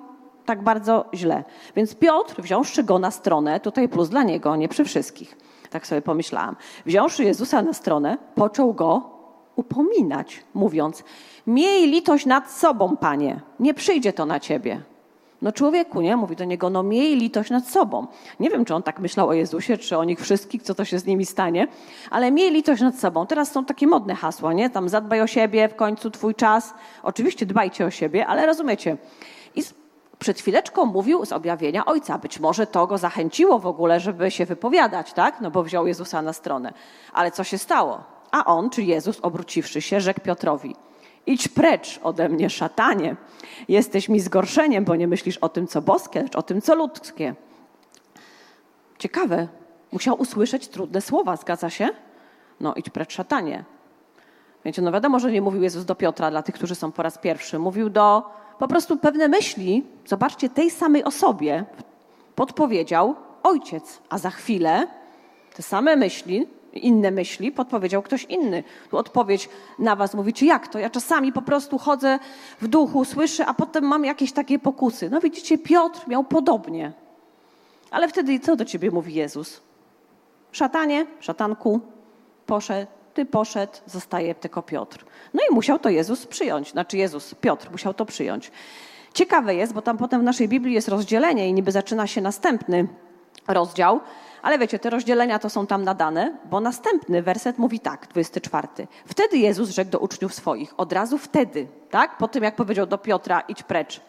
tak 0.46 0.64
bardzo 0.64 1.06
źle. 1.14 1.44
Więc 1.76 1.96
Piotr, 1.96 2.42
wziąwszy 2.42 2.84
go 2.84 3.00
na 3.00 3.12
stronę, 3.12 3.60
tutaj 3.60 3.90
plus 3.90 4.10
dla 4.10 4.24
niego, 4.24 4.56
nie 4.56 4.68
przy 4.68 4.86
wszystkich, 4.86 5.38
tak 5.70 5.88
sobie 5.88 6.02
pomyślałam, 6.02 6.56
wziąwszy 6.86 7.24
Jezusa 7.24 7.62
na 7.62 7.74
stronę, 7.74 8.18
począł 8.36 8.74
go 8.74 9.14
upominać, 9.56 10.44
mówiąc: 10.54 11.04
Miej 11.48 11.88
litość 11.88 12.26
nad 12.26 12.52
sobą, 12.52 12.98
panie, 12.98 13.40
nie 13.60 13.74
przyjdzie 13.74 14.14
to 14.14 14.26
na 14.26 14.40
ciebie. 14.40 14.82
No 15.42 15.52
człowieku, 15.52 16.02
nie? 16.02 16.18
Mówi 16.18 16.36
do 16.36 16.44
niego, 16.46 16.70
no 16.70 16.84
miej 16.84 17.16
litość 17.16 17.50
nad 17.50 17.68
sobą. 17.68 18.08
Nie 18.40 18.50
wiem, 18.50 18.66
czy 18.66 18.76
on 18.76 18.84
tak 18.84 19.00
myślał 19.00 19.30
o 19.30 19.34
Jezusie, 19.34 19.78
czy 19.78 19.98
o 19.98 20.04
nich 20.04 20.20
wszystkich, 20.20 20.64
co 20.64 20.76
to 20.76 20.86
się 20.86 21.00
z 21.00 21.06
nimi 21.06 21.26
stanie, 21.26 21.68
ale 22.12 22.32
miej 22.32 22.52
litość 22.52 22.82
nad 22.82 22.96
sobą. 22.96 23.26
Teraz 23.28 23.52
są 23.52 23.66
takie 23.66 23.88
modne 23.88 24.16
hasła, 24.16 24.54
nie? 24.54 24.70
Tam 24.70 24.90
zadbaj 24.90 25.22
o 25.22 25.28
siebie, 25.28 25.70
w 25.70 25.76
końcu 25.76 26.12
twój 26.12 26.36
czas. 26.36 26.74
Oczywiście 27.04 27.46
dbajcie 27.46 27.86
o 27.86 27.92
siebie, 27.92 28.28
ale 28.28 28.46
rozumiecie. 28.46 28.98
I 29.56 29.64
przed 30.20 30.40
chwileczką 30.40 30.86
mówił 30.86 31.26
z 31.26 31.32
objawienia 31.32 31.86
Ojca. 31.86 32.18
Być 32.18 32.40
może 32.40 32.68
to 32.68 32.88
go 32.88 32.98
zachęciło 32.98 33.60
w 33.60 33.68
ogóle, 33.68 34.00
żeby 34.00 34.32
się 34.32 34.46
wypowiadać, 34.46 35.14
tak? 35.14 35.42
No 35.42 35.52
bo 35.52 35.64
wziął 35.64 35.88
Jezusa 35.88 36.22
na 36.22 36.34
stronę. 36.34 36.74
Ale 37.14 37.32
co 37.32 37.44
się 37.44 37.58
stało? 37.58 38.04
A 38.32 38.46
on, 38.46 38.70
czy 38.70 38.84
Jezus, 38.84 39.20
obróciwszy 39.22 39.82
się, 39.82 40.02
rzekł 40.02 40.22
Piotrowi: 40.22 40.76
Idź 41.26 41.48
precz 41.48 42.00
ode 42.04 42.30
mnie, 42.30 42.50
szatanie. 42.50 43.16
Jesteś 43.68 44.10
mi 44.10 44.20
zgorszeniem, 44.20 44.86
bo 44.86 44.96
nie 44.96 45.08
myślisz 45.08 45.38
o 45.38 45.50
tym, 45.50 45.68
co 45.68 45.82
boskie, 45.82 46.24
lecz 46.24 46.36
o 46.36 46.42
tym, 46.42 46.62
co 46.62 46.76
ludzkie. 46.76 47.36
Ciekawe. 49.00 49.48
Musiał 49.92 50.22
usłyszeć 50.22 50.68
trudne 50.68 51.02
słowa, 51.02 51.36
zgadza 51.36 51.70
się? 51.70 51.90
No, 52.60 52.74
idź 52.74 52.90
precz, 52.90 53.14
szatanie. 53.14 53.64
Wiecie, 54.66 54.82
no 54.82 54.92
wiadomo, 54.92 55.20
że 55.20 55.32
nie 55.32 55.42
mówił 55.42 55.64
Jezus 55.64 55.86
do 55.86 55.96
Piotra, 55.96 56.32
dla 56.32 56.44
tych, 56.44 56.56
którzy 56.56 56.76
są 56.76 56.92
po 56.92 57.04
raz 57.04 57.18
pierwszy. 57.18 57.60
Mówił 57.60 57.90
do 57.90 58.24
po 58.60 58.68
prostu 58.68 58.98
pewne 58.98 59.28
myśli, 59.28 59.84
zobaczcie, 60.06 60.50
tej 60.50 60.72
samej 60.72 61.04
osobie 61.04 61.66
podpowiedział 62.36 63.16
ojciec, 63.44 64.02
a 64.10 64.18
za 64.18 64.30
chwilę 64.30 64.88
te 65.56 65.64
same 65.64 65.96
myśli 65.96 66.48
inne 66.74 67.12
myśli, 67.12 67.52
podpowiedział 67.52 68.02
ktoś 68.02 68.24
inny. 68.24 68.64
Tu 68.90 68.98
odpowiedź 68.98 69.50
na 69.80 69.96
was 69.96 70.14
mówicie, 70.14 70.46
jak 70.46 70.68
to? 70.68 70.80
Ja 70.80 70.90
czasami 70.90 71.34
po 71.34 71.42
prostu 71.42 71.78
chodzę 71.78 72.20
w 72.62 72.68
duchu, 72.68 73.06
słyszę, 73.06 73.46
a 73.46 73.54
potem 73.54 73.84
mam 73.84 74.06
jakieś 74.06 74.32
takie 74.32 74.60
pokusy. 74.60 75.10
No 75.10 75.22
widzicie, 75.22 75.58
Piotr 75.58 76.08
miał 76.08 76.24
podobnie. 76.24 76.94
Ale 77.92 78.08
wtedy 78.08 78.40
co 78.40 78.56
do 78.56 78.66
ciebie 78.66 78.92
mówi 78.92 79.14
Jezus? 79.14 79.62
Szatanie, 80.52 81.06
szatanku, 81.20 81.80
poszedł, 82.46 82.92
ty 83.14 83.26
poszedł, 83.26 83.74
zostaje 83.86 84.36
tylko 84.36 84.62
Piotr. 84.62 85.06
No 85.34 85.42
i 85.52 85.54
musiał 85.54 85.80
to 85.80 85.90
Jezus 85.90 86.26
przyjąć. 86.26 86.72
Znaczy 86.72 86.98
Jezus, 86.98 87.36
Piotr 87.36 87.72
musiał 87.72 87.94
to 87.94 88.06
przyjąć. 88.06 88.52
Ciekawe 89.14 89.56
jest, 89.56 89.74
bo 89.74 89.82
tam 89.82 89.98
potem 89.98 90.22
w 90.22 90.24
naszej 90.24 90.48
Biblii 90.48 90.74
jest 90.74 90.88
rozdzielenie 90.88 91.50
i 91.50 91.54
niby 91.54 91.72
zaczyna 91.72 92.08
się 92.08 92.22
następny 92.22 92.88
rozdział, 93.48 94.00
ale 94.44 94.58
wiecie, 94.60 94.80
te 94.80 94.90
rozdzielenia 94.90 95.40
to 95.40 95.50
są 95.50 95.68
tam 95.68 95.84
nadane, 95.84 96.38
bo 96.50 96.60
następny 96.60 97.22
werset 97.22 97.58
mówi 97.58 97.80
tak, 97.80 98.08
24. 98.08 98.68
Wtedy 99.06 99.38
Jezus 99.38 99.70
rzekł 99.70 99.92
do 99.92 100.00
uczniów 100.00 100.34
swoich, 100.34 100.74
od 100.78 100.94
razu 100.94 101.18
wtedy, 101.18 101.68
tak? 101.90 102.18
Po 102.18 102.28
tym 102.28 102.44
jak 102.44 102.56
powiedział 102.56 102.86
do 102.86 102.98
Piotra, 102.98 103.42
idź 103.42 103.64
precz. 103.64 104.02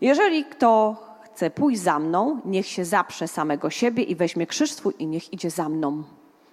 Jeżeli 0.00 0.44
kto 0.44 0.96
chce 1.22 1.50
pójść 1.50 1.80
za 1.80 1.98
mną, 1.98 2.40
niech 2.44 2.66
się 2.66 2.84
zaprze 2.84 3.28
samego 3.28 3.70
siebie 3.70 4.02
i 4.02 4.16
weźmie 4.16 4.46
krzyż 4.46 4.72
swój 4.72 4.94
i 4.98 5.06
niech 5.06 5.32
idzie 5.32 5.50
za 5.50 5.68
mną. 5.68 6.02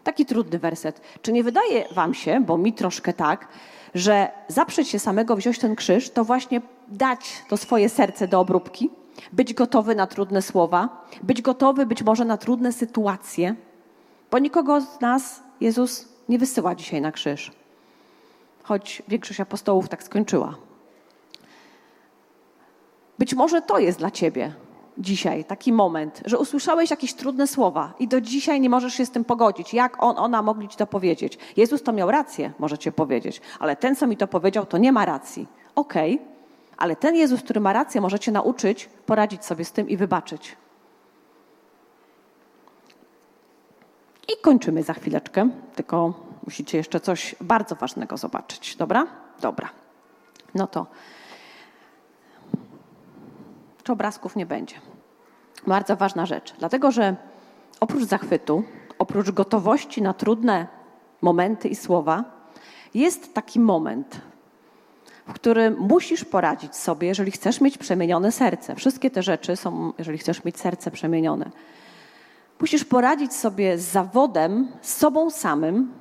Taki 0.04 0.26
trudny 0.26 0.60
werset. 0.60 1.02
Czy 1.22 1.34
nie 1.34 1.44
wydaje 1.44 1.86
wam 1.92 2.13
się, 2.13 2.42
bo 2.42 2.58
mi 2.58 2.74
troszkę 2.74 3.13
tak, 3.13 3.48
że 3.96 4.32
zaprzeć 4.48 4.89
się 4.89 5.00
samego, 5.00 5.36
wziąć 5.36 5.60
ten 5.60 5.76
krzyż, 5.76 6.10
to 6.10 6.24
właśnie 6.24 6.62
dać 6.88 7.44
to 7.50 7.58
swoje 7.58 7.89
serce 7.89 8.28
do 8.28 8.39
obróbki? 8.39 8.89
Być 9.34 9.54
gotowy 9.54 9.95
na 9.95 10.08
trudne 10.08 10.41
słowa, 10.41 11.06
być 11.23 11.41
gotowy 11.41 11.86
być 11.86 12.04
może 12.04 12.26
na 12.26 12.38
trudne 12.38 12.71
sytuacje, 12.71 13.56
bo 14.32 14.39
nikogo 14.39 14.82
z 14.82 15.02
nas 15.02 15.43
Jezus 15.62 16.08
nie 16.30 16.39
wysyła 16.39 16.76
dzisiaj 16.76 17.02
na 17.02 17.12
krzyż, 17.12 17.52
choć 18.63 19.04
większość 19.08 19.39
apostołów 19.39 19.89
tak 19.89 20.04
skończyła. 20.04 20.56
Być 23.19 23.34
może 23.34 23.62
to 23.62 23.80
jest 23.80 23.99
dla 23.99 24.12
ciebie 24.12 24.54
dzisiaj 24.97 25.45
taki 25.45 25.73
moment, 25.73 26.21
że 26.26 26.38
usłyszałeś 26.38 26.91
jakieś 26.91 27.13
trudne 27.13 27.47
słowa 27.47 27.93
i 27.99 28.08
do 28.08 28.21
dzisiaj 28.21 28.62
nie 28.62 28.69
możesz 28.69 28.93
się 28.93 29.06
z 29.06 29.12
tym 29.12 29.26
pogodzić. 29.26 29.73
Jak 29.73 30.04
on, 30.04 30.17
ona 30.17 30.41
mogli 30.41 30.67
ci 30.67 30.78
to 30.78 30.88
powiedzieć? 30.88 31.38
Jezus 31.58 31.84
to 31.84 31.93
miał 31.93 32.12
rację, 32.12 32.52
możecie 32.60 32.91
powiedzieć, 32.91 33.41
ale 33.60 33.76
ten, 33.76 33.95
co 33.95 34.08
mi 34.08 34.17
to 34.17 34.28
powiedział, 34.28 34.65
to 34.65 34.78
nie 34.78 34.91
ma 34.91 35.06
racji. 35.06 35.47
Okej, 35.76 36.15
okay, 36.15 36.33
ale 36.78 36.96
ten 36.96 37.16
Jezus, 37.16 37.42
który 37.42 37.60
ma 37.60 37.74
rację, 37.74 38.02
możecie 38.02 38.32
nauczyć 38.32 38.90
poradzić 39.06 39.46
sobie 39.46 39.66
z 39.66 39.72
tym 39.72 39.90
i 39.90 39.98
wybaczyć. 39.98 40.58
I 44.28 44.42
kończymy 44.42 44.84
za 44.84 44.94
chwileczkę, 44.94 45.50
tylko 45.76 46.14
musicie 46.46 46.78
jeszcze 46.78 47.00
coś 47.00 47.36
bardzo 47.42 47.76
ważnego 47.76 48.18
zobaczyć. 48.18 48.76
Dobra? 48.76 49.08
Dobra. 49.42 49.70
No 50.56 50.68
to. 50.68 50.86
Czy 53.84 53.92
obrazków 53.92 54.36
nie 54.36 54.46
będzie? 54.46 54.76
Bardzo 55.68 55.96
ważna 55.96 56.26
rzecz, 56.26 56.54
dlatego 56.60 56.92
że 56.92 57.16
oprócz 57.80 58.04
zachwytu, 58.04 58.64
oprócz 59.00 59.32
gotowości 59.32 60.02
na 60.02 60.14
trudne 60.14 60.68
momenty 61.22 61.68
i 61.68 61.76
słowa, 61.76 62.24
jest 62.94 63.34
taki 63.34 63.60
moment, 63.60 64.22
w 65.28 65.34
którym 65.34 65.78
musisz 65.80 66.26
poradzić 66.26 66.76
sobie, 66.76 67.08
jeżeli 67.08 67.32
chcesz 67.32 67.62
mieć 67.62 67.78
przemienione 67.78 68.32
serce. 68.32 68.76
Wszystkie 68.76 69.12
te 69.12 69.24
rzeczy 69.24 69.56
są, 69.56 69.94
jeżeli 69.98 70.18
chcesz 70.18 70.44
mieć 70.44 70.60
serce 70.60 70.92
przemienione. 70.92 71.52
Musisz 72.60 72.86
poradzić 72.86 73.34
sobie 73.34 73.78
z 73.78 73.82
zawodem, 73.82 74.68
z 74.82 74.98
sobą 74.98 75.30
samym, 75.30 75.92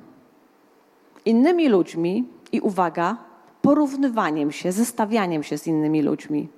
innymi 1.25 1.69
ludźmi 1.69 2.27
i 2.51 2.61
uwaga, 2.61 3.17
porównywaniem 3.61 4.51
się, 4.51 4.71
zestawianiem 4.71 5.43
się 5.43 5.57
z 5.57 5.67
innymi 5.67 6.01
ludźmi. 6.01 6.49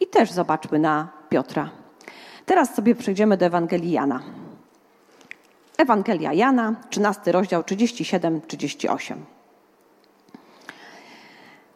I 0.00 0.06
też 0.06 0.32
zobaczmy 0.32 0.78
na 0.78 1.08
Piotra. 1.28 1.70
Teraz 2.46 2.74
sobie 2.74 2.94
przejdziemy 2.94 3.36
do 3.36 3.46
Ewangelii 3.46 3.90
Jana. 3.90 4.22
Ewangelia 5.78 6.32
Jana, 6.32 6.74
13 6.90 7.32
rozdział 7.32 7.62
37-38. 7.62 9.16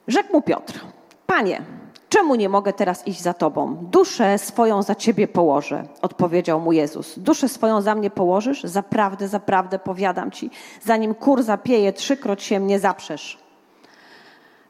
Rzekł 0.08 0.32
mu 0.32 0.42
Piotr: 0.42 0.80
Panie, 1.26 1.62
czemu 2.08 2.34
nie 2.34 2.48
mogę 2.48 2.72
teraz 2.72 3.06
iść 3.06 3.20
za 3.22 3.34
tobą? 3.34 3.76
Duszę 3.90 4.38
swoją 4.38 4.82
za 4.82 4.94
ciebie 4.94 5.28
położę, 5.28 5.82
odpowiedział 6.02 6.60
mu 6.60 6.72
Jezus. 6.72 7.18
Duszę 7.18 7.48
swoją 7.48 7.80
za 7.80 7.94
mnie 7.94 8.10
położysz? 8.10 8.64
Zaprawdę, 8.64 9.28
zaprawdę 9.28 9.78
powiadam 9.78 10.30
ci, 10.30 10.50
zanim 10.82 11.14
kur 11.14 11.42
zapieje, 11.42 11.92
trzykroć 11.92 12.42
się 12.42 12.60
mnie 12.60 12.78
zaprzesz. 12.78 13.38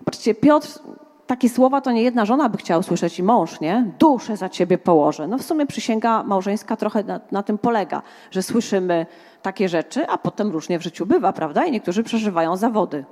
Patrzcie, 0.04 0.34
Piotr, 0.34 0.68
takie 1.26 1.48
słowa 1.48 1.80
to 1.80 1.92
nie 1.92 2.02
jedna 2.02 2.24
żona 2.24 2.48
by 2.48 2.58
chciała 2.58 2.80
usłyszeć 2.80 3.18
i 3.18 3.22
mąż, 3.22 3.60
nie? 3.60 3.92
Duszę 3.98 4.36
za 4.36 4.48
ciebie 4.48 4.78
położę. 4.78 5.26
No 5.26 5.38
w 5.38 5.42
sumie 5.42 5.66
przysięga 5.66 6.22
małżeńska 6.22 6.76
trochę 6.76 7.04
na, 7.04 7.20
na 7.30 7.42
tym 7.42 7.58
polega, 7.58 8.02
że 8.30 8.42
słyszymy 8.42 9.06
takie 9.42 9.68
rzeczy, 9.68 10.06
a 10.08 10.18
potem 10.18 10.50
różnie 10.50 10.78
w 10.78 10.82
życiu 10.82 11.06
bywa, 11.06 11.32
prawda? 11.32 11.64
I 11.64 11.70
niektórzy 11.70 12.02
przeżywają 12.02 12.56
zawody. 12.56 13.04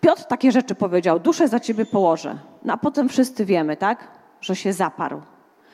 Piotr 0.00 0.24
takie 0.24 0.52
rzeczy 0.52 0.74
powiedział, 0.74 1.20
duszę 1.20 1.48
za 1.48 1.60
ciebie 1.60 1.86
położę. 1.86 2.38
No 2.64 2.72
a 2.72 2.76
potem 2.76 3.08
wszyscy 3.08 3.44
wiemy, 3.44 3.76
tak, 3.76 4.08
że 4.40 4.56
się 4.56 4.72
zaparł. 4.72 5.20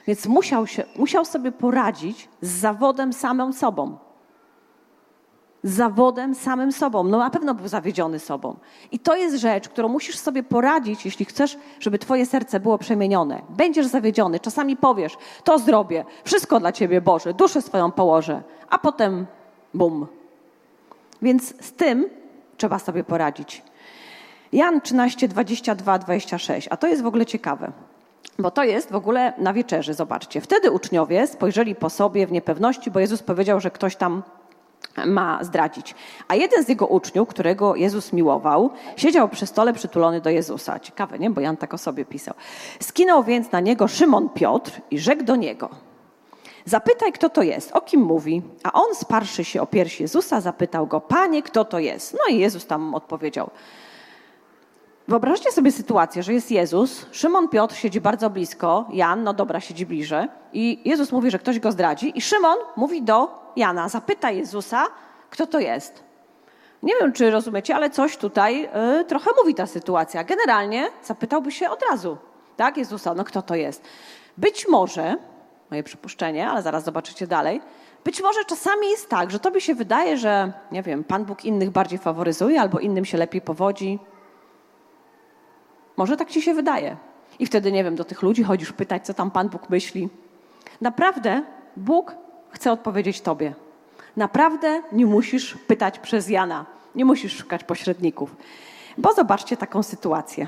Więc 0.07 0.27
musiał, 0.27 0.67
się, 0.67 0.85
musiał 0.97 1.25
sobie 1.25 1.53
poradzić 1.53 2.29
z 2.41 2.51
zawodem 2.51 3.13
samym 3.13 3.53
sobą. 3.53 3.99
Z 5.63 5.73
zawodem 5.73 6.35
samym 6.35 6.73
sobą. 6.73 7.05
No 7.05 7.19
na 7.19 7.31
pewno 7.31 7.55
był 7.55 7.69
zawiedziony 7.69 8.19
sobą. 8.19 8.57
I 8.93 8.99
to 8.99 9.17
jest 9.17 9.37
rzecz, 9.37 9.69
którą 9.69 9.89
musisz 9.89 10.19
sobie 10.19 10.43
poradzić, 10.43 11.05
jeśli 11.05 11.25
chcesz, 11.25 11.59
żeby 11.81 11.99
twoje 11.99 12.27
serce 12.27 12.61
było 12.61 12.79
przemienione. 12.79 13.43
Będziesz 13.49 13.87
zawiedziony, 13.87 14.41
czasami 14.41 14.77
powiesz, 14.77 15.17
to 15.45 15.59
zrobię, 15.59 16.05
wszystko 16.25 16.61
dla 16.61 16.73
ciebie 16.73 17.01
Boże, 17.01 17.35
duszę 17.35 17.63
swoją 17.63 17.91
położę, 17.91 18.43
a 18.71 18.79
potem 18.79 19.27
bum. 19.75 20.07
Więc 21.23 21.65
z 21.67 21.73
tym 21.73 22.09
trzeba 22.57 22.79
sobie 22.79 23.05
poradzić. 23.05 23.63
Jan 24.55 24.81
13, 24.81 25.29
22, 25.29 25.99
26. 25.99 26.69
A 26.71 26.77
to 26.77 26.87
jest 26.87 27.03
w 27.03 27.07
ogóle 27.07 27.27
ciekawe. 27.27 27.73
Bo 28.39 28.51
to 28.51 28.65
jest 28.65 28.93
w 28.93 28.95
ogóle 28.95 29.33
na 29.39 29.53
wieczerzy, 29.53 29.95
zobaczcie. 29.95 30.41
Wtedy 30.41 30.71
uczniowie 30.71 31.27
spojrzeli 31.27 31.75
po 31.75 31.91
sobie 31.91 32.27
w 32.27 32.33
niepewności, 32.33 32.91
bo 32.91 33.01
Jezus 33.01 33.23
powiedział, 33.23 33.61
że 33.61 33.71
ktoś 33.71 33.97
tam 33.97 34.23
ma 35.07 35.45
zdradzić. 35.45 35.95
A 36.29 36.35
jeden 36.35 36.65
z 36.65 36.69
jego 36.69 36.87
uczniów, 36.87 37.29
którego 37.29 37.77
Jezus 37.77 38.13
miłował, 38.13 38.71
siedział 38.97 39.29
przy 39.29 39.47
stole 39.47 39.73
przytulony 39.73 40.21
do 40.21 40.31
Jezusa. 40.31 40.81
Ciekawe, 40.81 41.19
nie? 41.19 41.31
Bo 41.31 41.41
Jan 41.41 41.57
tak 41.57 41.75
o 41.75 41.79
sobie 41.79 42.05
pisał. 42.05 42.35
Skinął 42.81 43.25
więc 43.25 43.53
na 43.53 43.61
niego 43.61 43.89
Szymon 43.89 44.29
Piotr 44.29 44.81
i 44.91 44.99
rzekł 44.99 45.25
do 45.25 45.37
niego: 45.37 45.69
Zapytaj, 46.65 47.13
kto 47.13 47.31
to 47.31 47.43
jest, 47.43 47.73
o 47.73 47.81
kim 47.81 48.01
mówi. 48.01 48.43
A 48.63 48.73
on, 48.73 48.95
sparszy 48.95 49.45
się 49.45 49.63
o 49.63 49.67
piersi 49.67 50.03
Jezusa, 50.03 50.41
zapytał 50.41 50.87
go: 50.87 51.01
Panie, 51.01 51.43
kto 51.43 51.65
to 51.65 51.79
jest? 51.79 52.13
No 52.13 52.35
i 52.35 52.39
Jezus 52.39 52.67
tam 52.67 52.95
odpowiedział: 52.95 53.51
Wyobraźcie 55.09 55.53
sobie 55.53 55.73
sytuację, 55.73 56.23
że 56.23 56.33
jest 56.35 56.51
Jezus, 56.51 57.07
Szymon 57.13 57.49
Piotr 57.49 57.75
siedzi 57.75 58.01
bardzo 58.01 58.31
blisko, 58.31 58.89
Jan, 58.93 59.23
no 59.23 59.35
dobra, 59.35 59.61
siedzi 59.61 59.87
bliżej 59.87 60.27
i 60.53 60.81
Jezus 60.85 61.13
mówi, 61.13 61.31
że 61.31 61.39
ktoś 61.39 61.59
go 61.59 61.73
zdradzi 61.73 62.19
i 62.19 62.21
Szymon 62.21 62.57
mówi 62.77 63.03
do 63.03 63.51
Jana, 63.57 63.89
zapyta 63.89 64.31
Jezusa, 64.31 64.87
kto 65.31 65.47
to 65.47 65.61
jest. 65.61 66.05
Nie 66.83 66.93
wiem, 67.01 67.13
czy 67.13 67.31
rozumiecie, 67.31 67.77
ale 67.77 67.91
coś 67.91 68.17
tutaj 68.17 68.69
y, 69.01 69.05
trochę 69.05 69.31
mówi 69.39 69.55
ta 69.55 69.67
sytuacja. 69.67 70.25
Generalnie 70.25 70.89
zapytałby 71.03 71.53
się 71.53 71.71
od 71.71 71.83
razu, 71.91 72.17
tak, 72.57 72.77
Jezusa, 72.77 73.15
no 73.15 73.25
kto 73.25 73.43
to 73.43 73.55
jest. 73.55 73.83
Być 74.39 74.69
może, 74.69 75.17
moje 75.71 75.83
przypuszczenie, 75.83 76.49
ale 76.49 76.63
zaraz 76.63 76.85
zobaczycie 76.85 77.27
dalej, 77.27 77.61
być 78.05 78.23
może 78.23 78.45
czasami 78.45 78.91
jest 78.91 79.09
tak, 79.09 79.31
że 79.31 79.41
tobie 79.41 79.61
się 79.61 79.75
wydaje, 79.75 80.17
że, 80.17 80.53
nie 80.73 80.83
wiem, 80.83 81.05
Pan 81.05 81.25
Bóg 81.25 81.45
innych 81.45 81.71
bardziej 81.71 81.99
faworyzuje 81.99 82.61
albo 82.61 82.79
innym 82.79 83.05
się 83.05 83.19
lepiej 83.19 83.41
powodzi, 83.41 83.99
może 85.97 86.17
tak 86.17 86.31
ci 86.31 86.43
się 86.43 86.55
wydaje. 86.55 86.97
I 87.39 87.47
wtedy, 87.47 87.73
nie 87.73 87.85
wiem, 87.85 87.97
do 87.97 88.05
tych 88.05 88.23
ludzi 88.23 88.43
chodzisz 88.43 88.73
pytać, 88.73 89.07
co 89.07 89.15
tam 89.15 89.31
Pan 89.31 89.49
Bóg 89.49 89.71
myśli. 89.71 90.09
Naprawdę 90.81 91.43
Bóg 91.77 92.15
chce 92.51 92.73
odpowiedzieć 92.73 93.21
Tobie. 93.21 93.55
Naprawdę 94.17 94.83
nie 94.93 95.07
musisz 95.07 95.55
pytać 95.67 95.99
przez 95.99 96.29
Jana. 96.29 96.67
Nie 96.95 97.05
musisz 97.05 97.37
szukać 97.37 97.65
pośredników. 97.65 98.37
Bo 98.99 99.13
zobaczcie 99.13 99.57
taką 99.57 99.83
sytuację. 99.83 100.47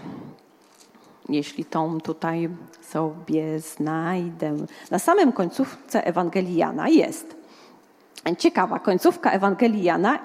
Jeśli 1.28 1.64
tą 1.64 2.00
tutaj 2.00 2.48
sobie 2.82 3.60
znajdę. 3.60 4.56
Na 4.90 4.98
samym 4.98 5.32
końcówce 5.32 6.06
Ewangelii 6.06 6.56
Jana 6.56 6.88
jest 6.88 7.36
ciekawa 8.38 8.78
końcówka 8.78 9.30
Ewangelii 9.30 9.82
Jana. 9.82 10.18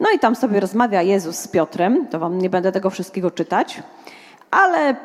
No 0.00 0.10
i 0.14 0.18
tam 0.18 0.36
sobie 0.36 0.60
rozmawia 0.60 1.02
Jezus 1.02 1.36
z 1.36 1.48
Piotrem. 1.48 2.06
To 2.06 2.18
wam 2.18 2.38
nie 2.38 2.50
będę 2.50 2.72
tego 2.72 2.90
wszystkiego 2.90 3.30
czytać. 3.30 3.82
Ale 4.50 4.96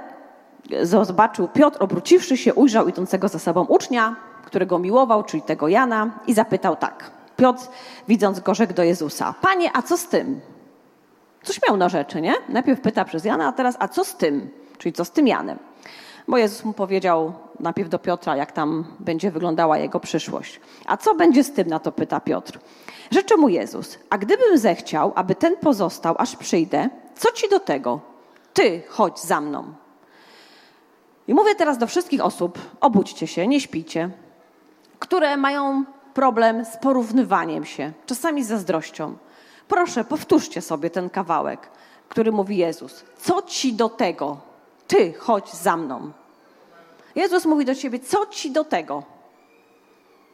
zobaczył 0.81 1.47
Piotr, 1.47 1.77
obróciwszy 1.83 2.37
się, 2.37 2.53
ujrzał 2.53 2.87
idącego 2.87 3.27
za 3.27 3.39
sobą 3.39 3.65
ucznia, 3.65 4.15
którego 4.45 4.79
miłował, 4.79 5.23
czyli 5.23 5.43
tego 5.43 5.67
Jana, 5.67 6.09
i 6.27 6.33
zapytał 6.33 6.75
tak. 6.75 7.11
Piotr, 7.37 7.67
widząc 8.07 8.39
go, 8.39 8.55
rzekł 8.55 8.73
do 8.73 8.83
Jezusa: 8.83 9.33
Panie, 9.41 9.69
a 9.73 9.81
co 9.81 9.97
z 9.97 10.07
tym? 10.07 10.41
Coś 11.43 11.59
miał 11.67 11.77
na 11.77 11.89
rzeczy, 11.89 12.21
nie? 12.21 12.33
Najpierw 12.49 12.81
pyta 12.81 13.05
przez 13.05 13.25
Jana, 13.25 13.47
a 13.47 13.51
teraz, 13.51 13.75
a 13.79 13.87
co 13.87 14.05
z 14.05 14.15
tym? 14.15 14.49
Czyli 14.77 14.93
co 14.93 15.05
z 15.05 15.11
tym 15.11 15.27
Janem? 15.27 15.59
Bo 16.27 16.37
Jezus 16.37 16.65
mu 16.65 16.73
powiedział 16.73 17.33
najpierw 17.59 17.89
do 17.89 17.99
Piotra, 17.99 18.35
jak 18.35 18.51
tam 18.51 18.85
będzie 18.99 19.31
wyglądała 19.31 19.77
jego 19.77 19.99
przyszłość. 19.99 20.59
A 20.85 20.97
co 20.97 21.15
będzie 21.15 21.43
z 21.43 21.51
tym? 21.53 21.67
Na 21.67 21.79
to 21.79 21.91
pyta 21.91 22.19
Piotr. 22.19 22.59
Rzeczy 23.11 23.37
mu 23.37 23.49
Jezus, 23.49 23.99
a 24.09 24.17
gdybym 24.17 24.57
zechciał, 24.57 25.11
aby 25.15 25.35
ten 25.35 25.57
pozostał, 25.57 26.15
aż 26.17 26.35
przyjdę, 26.35 26.89
co 27.15 27.31
ci 27.31 27.49
do 27.49 27.59
tego? 27.59 28.14
Ty 28.55 28.83
chodź 28.89 29.19
za 29.19 29.41
mną. 29.41 29.73
I 31.27 31.33
mówię 31.33 31.55
teraz 31.55 31.77
do 31.77 31.87
wszystkich 31.87 32.21
osób, 32.21 32.59
obudźcie 32.81 33.27
się, 33.27 33.47
nie 33.47 33.61
śpijcie, 33.61 34.09
które 34.99 35.37
mają 35.37 35.85
problem 36.13 36.65
z 36.65 36.77
porównywaniem 36.77 37.65
się, 37.65 37.91
czasami 38.05 38.43
z 38.43 38.47
zazdrością. 38.47 39.17
Proszę, 39.67 40.03
powtórzcie 40.03 40.61
sobie 40.61 40.89
ten 40.89 41.09
kawałek, 41.09 41.69
który 42.09 42.31
mówi 42.31 42.57
Jezus. 42.57 43.05
Co 43.17 43.41
ci 43.41 43.73
do 43.73 43.89
tego? 43.89 44.37
Ty 44.87 45.13
chodź 45.13 45.53
za 45.53 45.77
mną. 45.77 46.11
Jezus 47.15 47.45
mówi 47.45 47.65
do 47.65 47.75
ciebie, 47.75 47.99
co 47.99 48.25
ci 48.25 48.51
do 48.51 48.63
tego? 48.63 49.03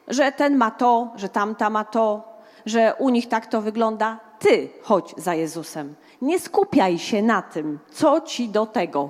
Że 0.07 0.31
ten 0.31 0.57
ma 0.57 0.71
to, 0.71 1.11
że 1.15 1.29
tamta 1.29 1.69
ma 1.69 1.83
to, 1.83 2.23
że 2.65 2.95
u 2.99 3.09
nich 3.09 3.27
tak 3.27 3.45
to 3.45 3.61
wygląda. 3.61 4.19
Ty 4.41 4.69
chodź 4.83 5.13
za 5.17 5.35
Jezusem. 5.35 5.95
Nie 6.21 6.39
skupiaj 6.39 6.99
się 6.99 7.21
na 7.21 7.41
tym, 7.41 7.79
co 7.91 8.21
ci 8.21 8.49
do 8.49 8.65
tego. 8.65 9.09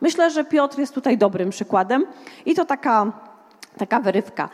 Myślę, 0.00 0.30
że 0.30 0.44
Piotr 0.44 0.78
jest 0.78 0.94
tutaj 0.94 1.18
dobrym 1.18 1.50
przykładem 1.50 2.06
i 2.46 2.54
to 2.54 2.64
taka, 2.64 3.12
taka 3.78 4.00
wyrywka. 4.00 4.48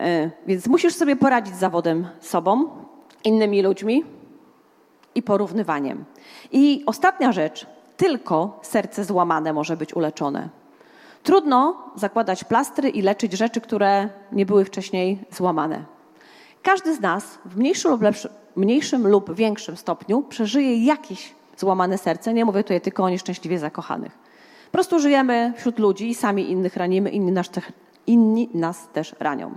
E, 0.00 0.30
więc 0.46 0.66
musisz 0.66 0.94
sobie 0.94 1.16
poradzić 1.16 1.54
z 1.54 1.58
zawodem 1.58 2.08
sobą, 2.20 2.68
innymi 3.24 3.62
ludźmi 3.62 4.04
i 5.14 5.22
porównywaniem. 5.22 6.04
I 6.52 6.82
ostatnia 6.86 7.32
rzecz, 7.32 7.66
tylko 7.96 8.58
serce 8.62 9.04
złamane 9.04 9.52
może 9.52 9.76
być 9.76 9.96
uleczone. 9.96 10.48
Trudno 11.22 11.90
zakładać 11.96 12.44
plastry 12.44 12.88
i 12.88 13.02
leczyć 13.02 13.32
rzeczy, 13.32 13.60
które 13.60 14.08
nie 14.32 14.46
były 14.46 14.64
wcześniej 14.64 15.24
złamane. 15.30 15.84
Każdy 16.62 16.94
z 16.94 17.00
nas 17.00 17.38
w 17.44 17.56
mniejszym 17.56 17.90
lub, 17.90 18.02
lepszy, 18.02 18.28
mniejszym 18.56 19.06
lub 19.06 19.34
większym 19.34 19.76
stopniu 19.76 20.22
przeżyje 20.22 20.84
jakieś 20.84 21.34
złamane 21.56 21.98
serce. 21.98 22.34
Nie 22.34 22.44
mówię 22.44 22.62
tutaj 22.62 22.80
tylko 22.80 23.04
o 23.04 23.10
nieszczęśliwie 23.10 23.58
zakochanych. 23.58 24.12
Po 24.66 24.72
prostu 24.72 24.98
żyjemy 24.98 25.52
wśród 25.56 25.78
ludzi 25.78 26.08
i 26.08 26.14
sami 26.14 26.50
innych 26.50 26.76
ranimy, 26.76 27.10
inni 27.10 27.32
nas, 27.32 27.50
te, 27.50 27.60
inni 28.06 28.48
nas 28.54 28.88
też 28.92 29.14
ranią. 29.20 29.56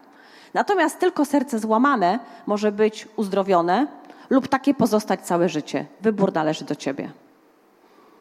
Natomiast 0.54 1.00
tylko 1.00 1.26
serce 1.26 1.60
złamane 1.60 2.20
może 2.46 2.72
być 2.72 3.08
uzdrowione 3.16 3.88
lub 4.30 4.48
takie 4.48 4.74
pozostać 4.74 5.22
całe 5.22 5.50
życie. 5.50 5.86
Wybór 6.02 6.34
należy 6.34 6.66
do 6.66 6.76
ciebie. 6.76 7.12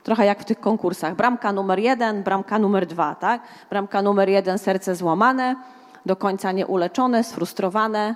Trochę 0.02 0.26
jak 0.26 0.40
w 0.40 0.44
tych 0.44 0.60
konkursach. 0.60 1.16
Bramka 1.16 1.52
numer 1.52 1.78
jeden, 1.78 2.22
bramka 2.22 2.58
numer 2.58 2.86
dwa, 2.86 3.14
tak? 3.14 3.42
Bramka 3.70 4.02
numer 4.02 4.28
jeden, 4.28 4.58
serce 4.58 4.94
złamane, 4.94 5.56
do 6.06 6.16
końca 6.16 6.52
nieuleczone, 6.52 7.24
sfrustrowane 7.24 8.14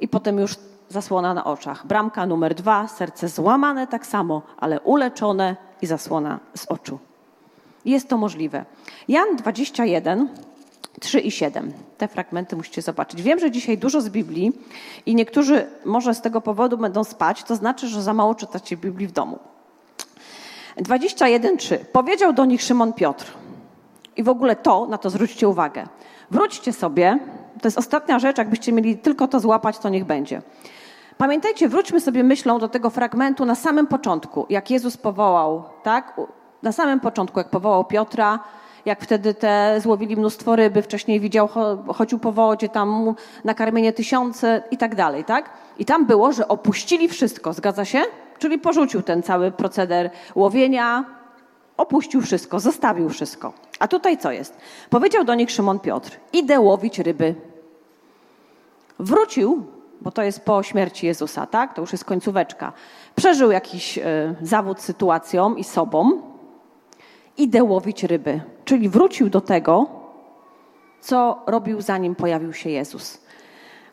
i 0.00 0.08
potem 0.08 0.38
już 0.38 0.56
zasłona 0.88 1.34
na 1.34 1.44
oczach. 1.44 1.86
Bramka 1.86 2.26
numer 2.26 2.54
dwa, 2.54 2.88
serce 2.88 3.28
złamane 3.28 3.86
tak 3.86 4.06
samo, 4.06 4.42
ale 4.58 4.80
uleczone 4.80 5.56
i 5.82 5.86
zasłona 5.86 6.40
z 6.56 6.66
oczu. 6.66 6.98
Jest 7.84 8.08
to 8.08 8.18
możliwe. 8.18 8.64
Jan 9.08 9.36
21, 9.36 10.28
3 11.00 11.20
i 11.20 11.30
7. 11.30 11.72
Te 11.98 12.08
fragmenty 12.08 12.56
musicie 12.56 12.82
zobaczyć. 12.82 13.22
Wiem, 13.22 13.38
że 13.38 13.50
dzisiaj 13.50 13.78
dużo 13.78 14.00
z 14.00 14.08
Biblii 14.08 14.52
i 15.06 15.14
niektórzy 15.14 15.66
może 15.84 16.14
z 16.14 16.20
tego 16.20 16.40
powodu 16.40 16.78
będą 16.78 17.04
spać, 17.04 17.44
to 17.44 17.56
znaczy, 17.56 17.88
że 17.88 18.02
za 18.02 18.14
mało 18.14 18.34
czytacie 18.34 18.76
Biblii 18.76 19.06
w 19.06 19.12
domu. 19.12 19.38
21:3. 20.76 21.78
Powiedział 21.78 22.32
do 22.32 22.44
nich 22.44 22.62
Szymon 22.62 22.92
Piotr. 22.92 23.32
I 24.16 24.22
w 24.22 24.28
ogóle 24.28 24.56
to, 24.56 24.86
na 24.86 24.98
to 24.98 25.10
zwróćcie 25.10 25.48
uwagę. 25.48 25.86
Wróćcie 26.30 26.72
sobie, 26.72 27.18
to 27.60 27.66
jest 27.66 27.78
ostatnia 27.78 28.18
rzecz, 28.18 28.38
jakbyście 28.38 28.72
mieli 28.72 28.96
tylko 28.96 29.28
to 29.28 29.40
złapać, 29.40 29.78
to 29.78 29.88
niech 29.88 30.04
będzie. 30.04 30.42
Pamiętajcie, 31.18 31.68
wróćmy 31.68 32.00
sobie 32.00 32.24
myślą 32.24 32.58
do 32.58 32.68
tego 32.68 32.90
fragmentu 32.90 33.44
na 33.44 33.54
samym 33.54 33.86
początku, 33.86 34.46
jak 34.50 34.70
Jezus 34.70 34.96
powołał, 34.96 35.62
tak? 35.82 36.20
Na 36.62 36.72
samym 36.72 37.00
początku, 37.00 37.40
jak 37.40 37.50
powołał 37.50 37.84
Piotra, 37.84 38.38
jak 38.84 39.00
wtedy 39.00 39.34
te 39.34 39.80
złowili 39.80 40.16
mnóstwo 40.16 40.56
ryby, 40.56 40.82
wcześniej 40.82 41.20
widział, 41.20 41.48
chodził 41.94 42.18
po 42.18 42.32
wodzie, 42.32 42.68
tam 42.68 43.14
nakarmienie 43.44 43.92
tysiące 43.92 44.62
i 44.70 44.76
tak 44.76 44.94
dalej, 44.94 45.24
tak? 45.24 45.50
I 45.78 45.84
tam 45.84 46.06
było, 46.06 46.32
że 46.32 46.48
opuścili 46.48 47.08
wszystko, 47.08 47.52
zgadza 47.52 47.84
się? 47.84 48.02
Czyli 48.38 48.58
porzucił 48.58 49.02
ten 49.02 49.22
cały 49.22 49.52
proceder 49.52 50.10
łowienia, 50.34 51.04
opuścił 51.76 52.20
wszystko, 52.20 52.60
zostawił 52.60 53.08
wszystko. 53.08 53.52
A 53.78 53.88
tutaj 53.88 54.18
co 54.18 54.32
jest? 54.32 54.56
Powiedział 54.90 55.24
do 55.24 55.34
nich 55.34 55.50
Szymon 55.50 55.80
Piotr: 55.80 56.20
Idę 56.32 56.60
łowić 56.60 56.98
ryby. 56.98 57.34
Wrócił, 58.98 59.66
bo 60.00 60.10
to 60.10 60.22
jest 60.22 60.44
po 60.44 60.62
śmierci 60.62 61.06
Jezusa, 61.06 61.46
tak? 61.46 61.74
To 61.74 61.80
już 61.80 61.92
jest 61.92 62.04
końcóweczka. 62.04 62.72
Przeżył 63.16 63.50
jakiś 63.50 63.98
y, 63.98 64.02
zawód 64.42 64.80
sytuacją 64.80 65.54
i 65.54 65.64
sobą. 65.64 66.22
Idę 67.36 67.64
łowić 67.64 68.04
ryby. 68.04 68.40
Czyli 68.64 68.88
wrócił 68.88 69.30
do 69.30 69.40
tego, 69.40 69.86
co 71.00 71.42
robił 71.46 71.80
zanim 71.80 72.14
pojawił 72.14 72.52
się 72.52 72.70
Jezus. 72.70 73.23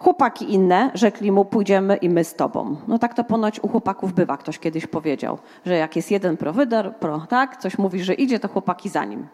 Chłopaki 0.01 0.53
inne 0.53 0.91
rzekli 0.93 1.31
mu, 1.31 1.45
pójdziemy 1.45 1.95
i 1.95 2.09
my 2.09 2.23
z 2.23 2.33
tobą. 2.33 2.75
No 2.87 2.99
tak 2.99 3.13
to 3.13 3.23
ponoć 3.23 3.59
u 3.59 3.67
chłopaków 3.67 4.13
bywa, 4.13 4.37
ktoś 4.37 4.59
kiedyś 4.59 4.87
powiedział, 4.87 5.37
że 5.65 5.75
jak 5.75 5.95
jest 5.95 6.11
jeden 6.11 6.37
prowydor, 6.37 6.95
pro, 6.95 7.25
tak, 7.29 7.57
coś 7.57 7.77
mówi, 7.77 8.03
że 8.03 8.13
idzie, 8.13 8.39
to 8.39 8.47
chłopaki 8.47 8.89
za 8.89 9.05
nim. 9.05 9.27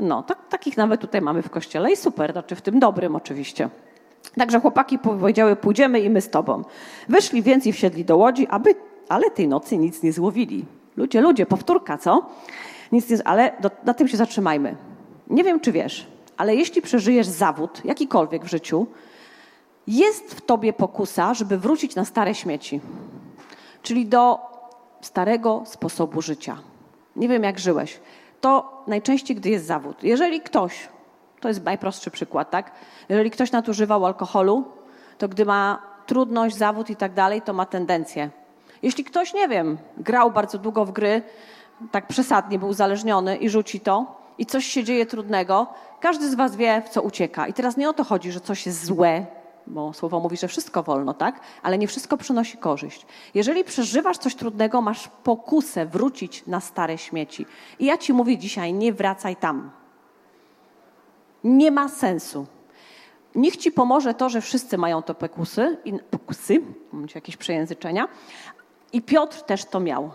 No, 0.00 0.22
tak, 0.22 0.38
takich 0.48 0.76
nawet 0.76 1.00
tutaj 1.00 1.20
mamy 1.20 1.42
w 1.42 1.50
kościele 1.50 1.92
i 1.92 1.96
super, 1.96 2.32
znaczy 2.32 2.54
w 2.54 2.62
tym 2.62 2.80
dobrym 2.80 3.16
oczywiście. 3.16 3.68
Także 4.38 4.60
chłopaki 4.60 4.98
powiedziały, 4.98 5.56
pójdziemy 5.56 6.00
i 6.00 6.10
my 6.10 6.20
z 6.20 6.30
tobą. 6.30 6.62
Wyszli 7.08 7.42
więc 7.42 7.66
i 7.66 7.72
wsiedli 7.72 8.04
do 8.04 8.16
łodzi, 8.16 8.46
aby, 8.46 8.74
ale 9.08 9.30
tej 9.30 9.48
nocy 9.48 9.78
nic 9.78 10.02
nie 10.02 10.12
złowili. 10.12 10.64
Ludzie, 10.96 11.20
ludzie, 11.20 11.46
powtórka, 11.46 11.98
co? 11.98 12.26
Nic 12.92 13.10
nie, 13.10 13.16
ale 13.24 13.52
do, 13.60 13.70
na 13.84 13.94
tym 13.94 14.08
się 14.08 14.16
zatrzymajmy. 14.16 14.76
Nie 15.30 15.44
wiem, 15.44 15.60
czy 15.60 15.72
wiesz, 15.72 16.06
ale 16.36 16.54
jeśli 16.54 16.82
przeżyjesz 16.82 17.26
zawód, 17.26 17.80
jakikolwiek 17.84 18.44
w 18.44 18.48
życiu, 18.48 18.86
jest 19.86 20.34
w 20.34 20.40
tobie 20.40 20.72
pokusa, 20.72 21.34
żeby 21.34 21.58
wrócić 21.58 21.94
na 21.94 22.04
stare 22.04 22.34
śmieci, 22.34 22.80
czyli 23.82 24.06
do 24.06 24.38
starego 25.00 25.62
sposobu 25.66 26.22
życia. 26.22 26.58
Nie 27.16 27.28
wiem, 27.28 27.42
jak 27.42 27.58
żyłeś. 27.58 28.00
To 28.40 28.82
najczęściej, 28.86 29.36
gdy 29.36 29.50
jest 29.50 29.66
zawód. 29.66 30.02
Jeżeli 30.02 30.40
ktoś, 30.40 30.88
to 31.40 31.48
jest 31.48 31.64
najprostszy 31.64 32.10
przykład, 32.10 32.50
tak? 32.50 32.72
Jeżeli 33.08 33.30
ktoś 33.30 33.52
nadużywał 33.52 34.06
alkoholu, 34.06 34.64
to 35.18 35.28
gdy 35.28 35.44
ma 35.44 35.82
trudność, 36.06 36.56
zawód 36.56 36.90
i 36.90 36.96
tak 36.96 37.14
dalej, 37.14 37.42
to 37.42 37.52
ma 37.52 37.66
tendencję. 37.66 38.30
Jeśli 38.82 39.04
ktoś, 39.04 39.34
nie 39.34 39.48
wiem, 39.48 39.78
grał 39.96 40.30
bardzo 40.30 40.58
długo 40.58 40.84
w 40.84 40.92
gry, 40.92 41.22
tak 41.90 42.06
przesadnie 42.06 42.58
był 42.58 42.68
uzależniony 42.68 43.36
i 43.36 43.48
rzuci 43.48 43.80
to, 43.80 44.20
i 44.38 44.46
coś 44.46 44.64
się 44.64 44.84
dzieje 44.84 45.06
trudnego, 45.06 45.66
każdy 46.00 46.30
z 46.30 46.34
Was 46.34 46.56
wie, 46.56 46.82
w 46.86 46.88
co 46.88 47.02
ucieka. 47.02 47.46
I 47.46 47.52
teraz 47.52 47.76
nie 47.76 47.88
o 47.88 47.92
to 47.92 48.04
chodzi, 48.04 48.32
że 48.32 48.40
coś 48.40 48.66
jest 48.66 48.84
złe, 48.84 49.26
bo 49.66 49.92
słowo 49.92 50.20
mówi, 50.20 50.36
że 50.36 50.48
wszystko 50.48 50.82
wolno, 50.82 51.14
tak? 51.14 51.40
Ale 51.62 51.78
nie 51.78 51.88
wszystko 51.88 52.16
przynosi 52.16 52.58
korzyść. 52.58 53.06
Jeżeli 53.34 53.64
przeżywasz 53.64 54.18
coś 54.18 54.34
trudnego, 54.34 54.80
masz 54.80 55.08
pokusę 55.08 55.86
wrócić 55.86 56.46
na 56.46 56.60
stare 56.60 56.98
śmieci. 56.98 57.46
I 57.78 57.84
ja 57.84 57.98
ci 57.98 58.12
mówię 58.12 58.38
dzisiaj, 58.38 58.72
nie 58.72 58.92
wracaj 58.92 59.36
tam. 59.36 59.70
Nie 61.44 61.70
ma 61.70 61.88
sensu. 61.88 62.46
Niech 63.34 63.56
ci 63.56 63.72
pomoże 63.72 64.14
to, 64.14 64.28
że 64.28 64.40
wszyscy 64.40 64.78
mają 64.78 65.02
to 65.02 65.14
pokusy, 65.14 65.76
i, 65.84 65.92
pokusy, 66.10 66.60
mam 66.92 67.06
jakieś 67.14 67.36
przejęzyczenia, 67.36 68.08
i 68.92 69.02
Piotr 69.02 69.42
też 69.42 69.64
to 69.64 69.80
miał. 69.80 70.10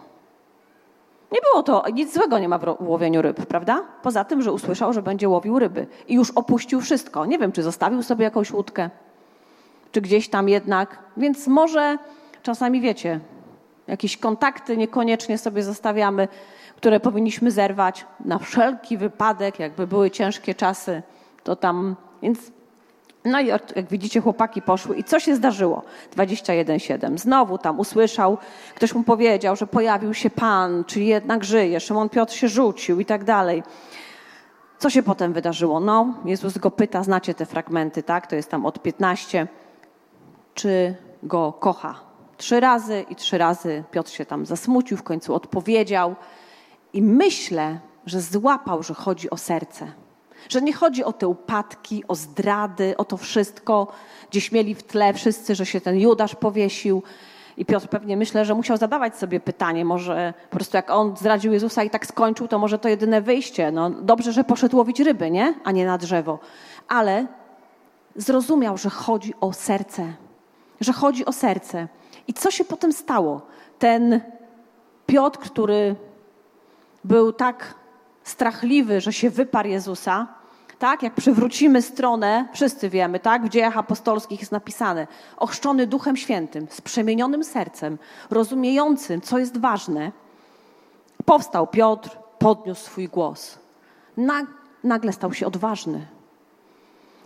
Nie 1.32 1.40
było 1.42 1.64
to, 1.64 1.84
nic 1.94 2.14
złego 2.14 2.40
nie 2.40 2.50
ma 2.50 2.58
w 2.58 2.76
łowieniu 2.80 3.22
ryb, 3.22 3.46
prawda? 3.46 3.84
Poza 4.02 4.24
tym, 4.24 4.42
że 4.42 4.52
usłyszał, 4.52 4.94
że 4.94 5.02
będzie 5.02 5.30
łowił 5.30 5.60
ryby 5.60 5.88
i 6.08 6.14
już 6.14 6.32
opuścił 6.32 6.82
wszystko. 6.82 7.26
Nie 7.26 7.38
wiem, 7.38 7.52
czy 7.52 7.64
zostawił 7.64 8.04
sobie 8.04 8.24
jakąś 8.24 8.52
łódkę, 8.52 8.90
czy 9.92 10.02
gdzieś 10.02 10.30
tam 10.30 10.50
jednak. 10.50 11.00
Więc 11.18 11.48
może 11.48 11.98
czasami 12.44 12.82
wiecie, 12.82 13.20
jakieś 13.88 14.18
kontakty 14.18 14.78
niekoniecznie 14.78 15.38
sobie 15.38 15.64
zostawiamy, 15.64 16.28
które 16.76 17.00
powinniśmy 17.00 17.52
zerwać 17.52 18.06
na 18.26 18.40
wszelki 18.40 18.98
wypadek, 18.98 19.60
jakby 19.60 19.88
były 19.88 20.12
ciężkie 20.12 20.56
czasy, 20.56 21.02
to 21.44 21.56
tam. 21.56 21.96
Więc 22.22 22.52
no 23.26 23.40
i 23.40 23.48
jak 23.48 23.88
widzicie, 23.92 24.22
chłopaki 24.22 24.62
poszły 24.62 24.96
i 24.96 25.04
co 25.04 25.20
się 25.20 25.36
zdarzyło? 25.36 25.84
21.7. 26.16 27.18
Znowu 27.18 27.58
tam 27.58 27.80
usłyszał, 27.80 28.38
ktoś 28.76 28.94
mu 28.96 29.04
powiedział, 29.04 29.56
że 29.56 29.68
pojawił 29.68 30.14
się 30.14 30.30
Pan, 30.30 30.84
czyli 30.84 31.08
jednak 31.08 31.44
żyje, 31.44 31.80
Szymon 31.80 32.10
Piotr 32.10 32.34
się 32.34 32.48
rzucił 32.48 33.00
i 33.00 33.06
tak 33.06 33.24
dalej. 33.24 33.64
Co 34.78 34.90
się 34.90 35.04
potem 35.04 35.34
wydarzyło? 35.34 35.80
No, 35.80 36.14
Jezus 36.26 36.58
go 36.58 36.72
pyta, 36.72 37.04
znacie 37.04 37.34
te 37.34 37.46
fragmenty, 37.46 38.04
tak? 38.04 38.28
To 38.28 38.36
jest 38.36 38.52
tam 38.52 38.66
od 38.66 38.82
15 38.82 39.48
czy 40.60 40.96
go 41.24 41.54
kocha. 41.54 41.96
Trzy 42.38 42.60
razy 42.60 43.06
i 43.10 43.16
trzy 43.16 43.38
razy 43.38 43.84
Piotr 43.92 44.12
się 44.12 44.26
tam 44.26 44.46
zasmucił, 44.46 44.98
w 44.98 45.04
końcu 45.04 45.34
odpowiedział 45.34 46.16
i 46.94 47.02
myślę, 47.02 47.80
że 48.06 48.22
złapał, 48.22 48.84
że 48.84 48.94
chodzi 48.94 49.30
o 49.30 49.38
serce. 49.38 49.92
Że 50.50 50.62
nie 50.62 50.74
chodzi 50.74 51.04
o 51.04 51.14
te 51.14 51.28
upadki, 51.28 52.04
o 52.08 52.16
zdrady, 52.16 52.98
o 52.98 53.06
to 53.06 53.18
wszystko, 53.18 53.88
gdzie 54.30 54.42
śmieli 54.42 54.76
w 54.76 54.84
tle 54.84 55.14
wszyscy, 55.14 55.56
że 55.56 55.66
się 55.66 55.82
ten 55.82 56.00
Judasz 56.00 56.36
powiesił. 56.36 57.04
I 57.58 57.66
Piotr 57.66 57.88
pewnie 57.88 58.18
myślę, 58.18 58.46
że 58.46 58.56
musiał 58.56 58.78
zadawać 58.78 59.18
sobie 59.18 59.40
pytanie, 59.40 59.86
może 59.86 60.34
po 60.50 60.56
prostu 60.56 60.78
jak 60.78 60.90
on 60.90 61.18
zdradził 61.18 61.54
Jezusa 61.54 61.84
i 61.84 61.90
tak 61.90 62.06
skończył, 62.06 62.48
to 62.48 62.60
może 62.60 62.80
to 62.80 62.90
jedyne 62.90 63.22
wyjście. 63.22 63.72
No 63.72 63.90
dobrze, 63.90 64.34
że 64.34 64.44
poszedł 64.44 64.78
łowić 64.78 65.00
ryby, 65.00 65.32
nie? 65.32 65.54
A 65.64 65.72
nie 65.72 65.86
na 65.86 65.98
drzewo. 65.98 66.40
Ale 66.88 67.28
zrozumiał, 68.16 68.78
że 68.78 68.90
chodzi 68.90 69.34
o 69.42 69.54
serce 69.54 70.14
że 70.80 70.94
chodzi 70.94 71.26
o 71.26 71.32
serce. 71.32 71.88
I 72.28 72.34
co 72.34 72.52
się 72.52 72.66
potem 72.66 72.94
stało? 72.94 73.42
Ten 73.80 74.22
Piotr, 75.06 75.40
który 75.40 75.96
był 77.04 77.34
tak 77.34 77.74
strachliwy, 78.24 79.02
że 79.02 79.14
się 79.14 79.30
wyparł 79.30 79.70
Jezusa, 79.70 80.28
tak, 80.80 81.04
jak 81.04 81.16
przywrócimy 81.16 81.82
stronę, 81.82 82.48
wszyscy 82.54 82.90
wiemy, 82.90 83.20
tak, 83.20 83.46
w 83.46 83.50
dziejach 83.50 83.78
apostolskich 83.78 84.40
jest 84.40 84.52
napisane, 84.52 85.08
ochrzczony 85.38 85.88
Duchem 85.88 86.18
Świętym, 86.18 86.68
z 86.70 86.82
przemienionym 86.82 87.44
sercem, 87.44 87.98
rozumiejącym, 88.30 89.22
co 89.22 89.40
jest 89.40 89.58
ważne, 89.58 90.12
powstał 91.26 91.68
Piotr, 91.68 92.18
podniósł 92.40 92.84
swój 92.84 93.08
głos. 93.08 93.60
Nagle 94.84 95.14
stał 95.14 95.34
się 95.34 95.48
odważny. 95.48 96.08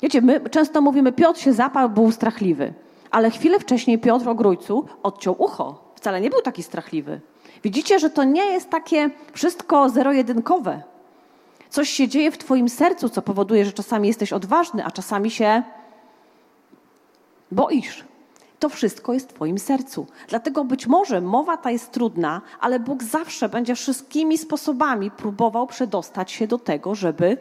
Wiecie, 0.01 0.21
my 0.21 0.49
często 0.49 0.81
mówimy, 0.81 1.11
Piotr 1.11 1.39
się 1.39 1.53
zaparł, 1.53 1.89
był 1.89 2.11
strachliwy 2.11 2.73
ale 3.13 3.31
chwilę 3.31 3.59
wcześniej 3.59 3.99
Piotr 3.99 4.29
o 4.29 4.35
Grójcu 4.35 4.85
odciął 5.03 5.35
ucho. 5.37 5.93
Wcale 5.95 6.21
nie 6.21 6.29
był 6.29 6.41
taki 6.41 6.63
strachliwy. 6.63 7.21
Widzicie, 7.63 7.99
że 7.99 8.09
to 8.09 8.23
nie 8.23 8.45
jest 8.45 8.69
takie 8.69 9.09
wszystko 9.33 9.89
zero-jedynkowe. 9.89 10.81
Coś 11.69 11.89
się 11.89 12.07
dzieje 12.07 12.31
w 12.31 12.37
Twoim 12.37 12.69
sercu, 12.69 13.09
co 13.09 13.21
powoduje, 13.21 13.65
że 13.65 13.73
czasami 13.73 14.07
jesteś 14.07 14.33
odważny, 14.33 14.85
a 14.85 14.91
czasami 14.91 15.31
się 15.31 15.63
boisz. 17.51 18.03
To 18.59 18.69
wszystko 18.69 19.13
jest 19.13 19.29
w 19.29 19.33
Twoim 19.33 19.59
sercu. 19.59 20.07
Dlatego 20.27 20.63
być 20.63 20.87
może 20.87 21.21
mowa 21.21 21.57
ta 21.57 21.71
jest 21.71 21.91
trudna, 21.91 22.41
ale 22.59 22.79
Bóg 22.79 23.03
zawsze 23.03 23.49
będzie 23.49 23.75
wszystkimi 23.75 24.37
sposobami 24.37 25.11
próbował 25.11 25.67
przedostać 25.67 26.31
się 26.31 26.47
do 26.47 26.57
tego, 26.57 26.95
żeby 26.95 27.37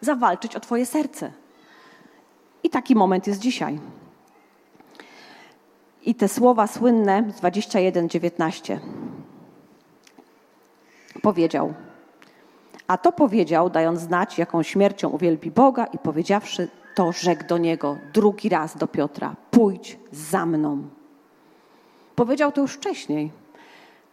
zawalczyć 0.00 0.56
o 0.56 0.60
Twoje 0.60 0.86
serce. 0.86 1.32
I 2.62 2.70
taki 2.70 2.94
moment 2.94 3.26
jest 3.26 3.40
dzisiaj. 3.40 3.78
I 6.02 6.14
te 6.14 6.28
słowa 6.28 6.66
słynne 6.66 7.24
z 7.36 7.40
21:19 7.40 8.78
powiedział. 11.22 11.74
A 12.86 12.98
to 12.98 13.12
powiedział, 13.12 13.70
dając 13.70 14.00
znać, 14.00 14.38
jaką 14.38 14.62
śmiercią 14.62 15.08
uwielbi 15.08 15.50
Boga, 15.50 15.84
i 15.84 15.98
powiedziawszy 15.98 16.68
to, 16.94 17.12
rzekł 17.12 17.46
do 17.46 17.58
niego 17.58 17.96
drugi 18.12 18.48
raz 18.48 18.76
do 18.76 18.86
Piotra: 18.86 19.36
Pójdź 19.50 19.98
za 20.12 20.46
mną. 20.46 20.82
Powiedział 22.16 22.52
to 22.52 22.60
już 22.60 22.72
wcześniej. 22.72 23.30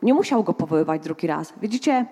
Nie 0.01 0.13
musiał 0.13 0.43
go 0.43 0.53
powoływać 0.53 1.03
drugi 1.03 1.27
raz. 1.27 1.53
Widzicie, 1.61 2.05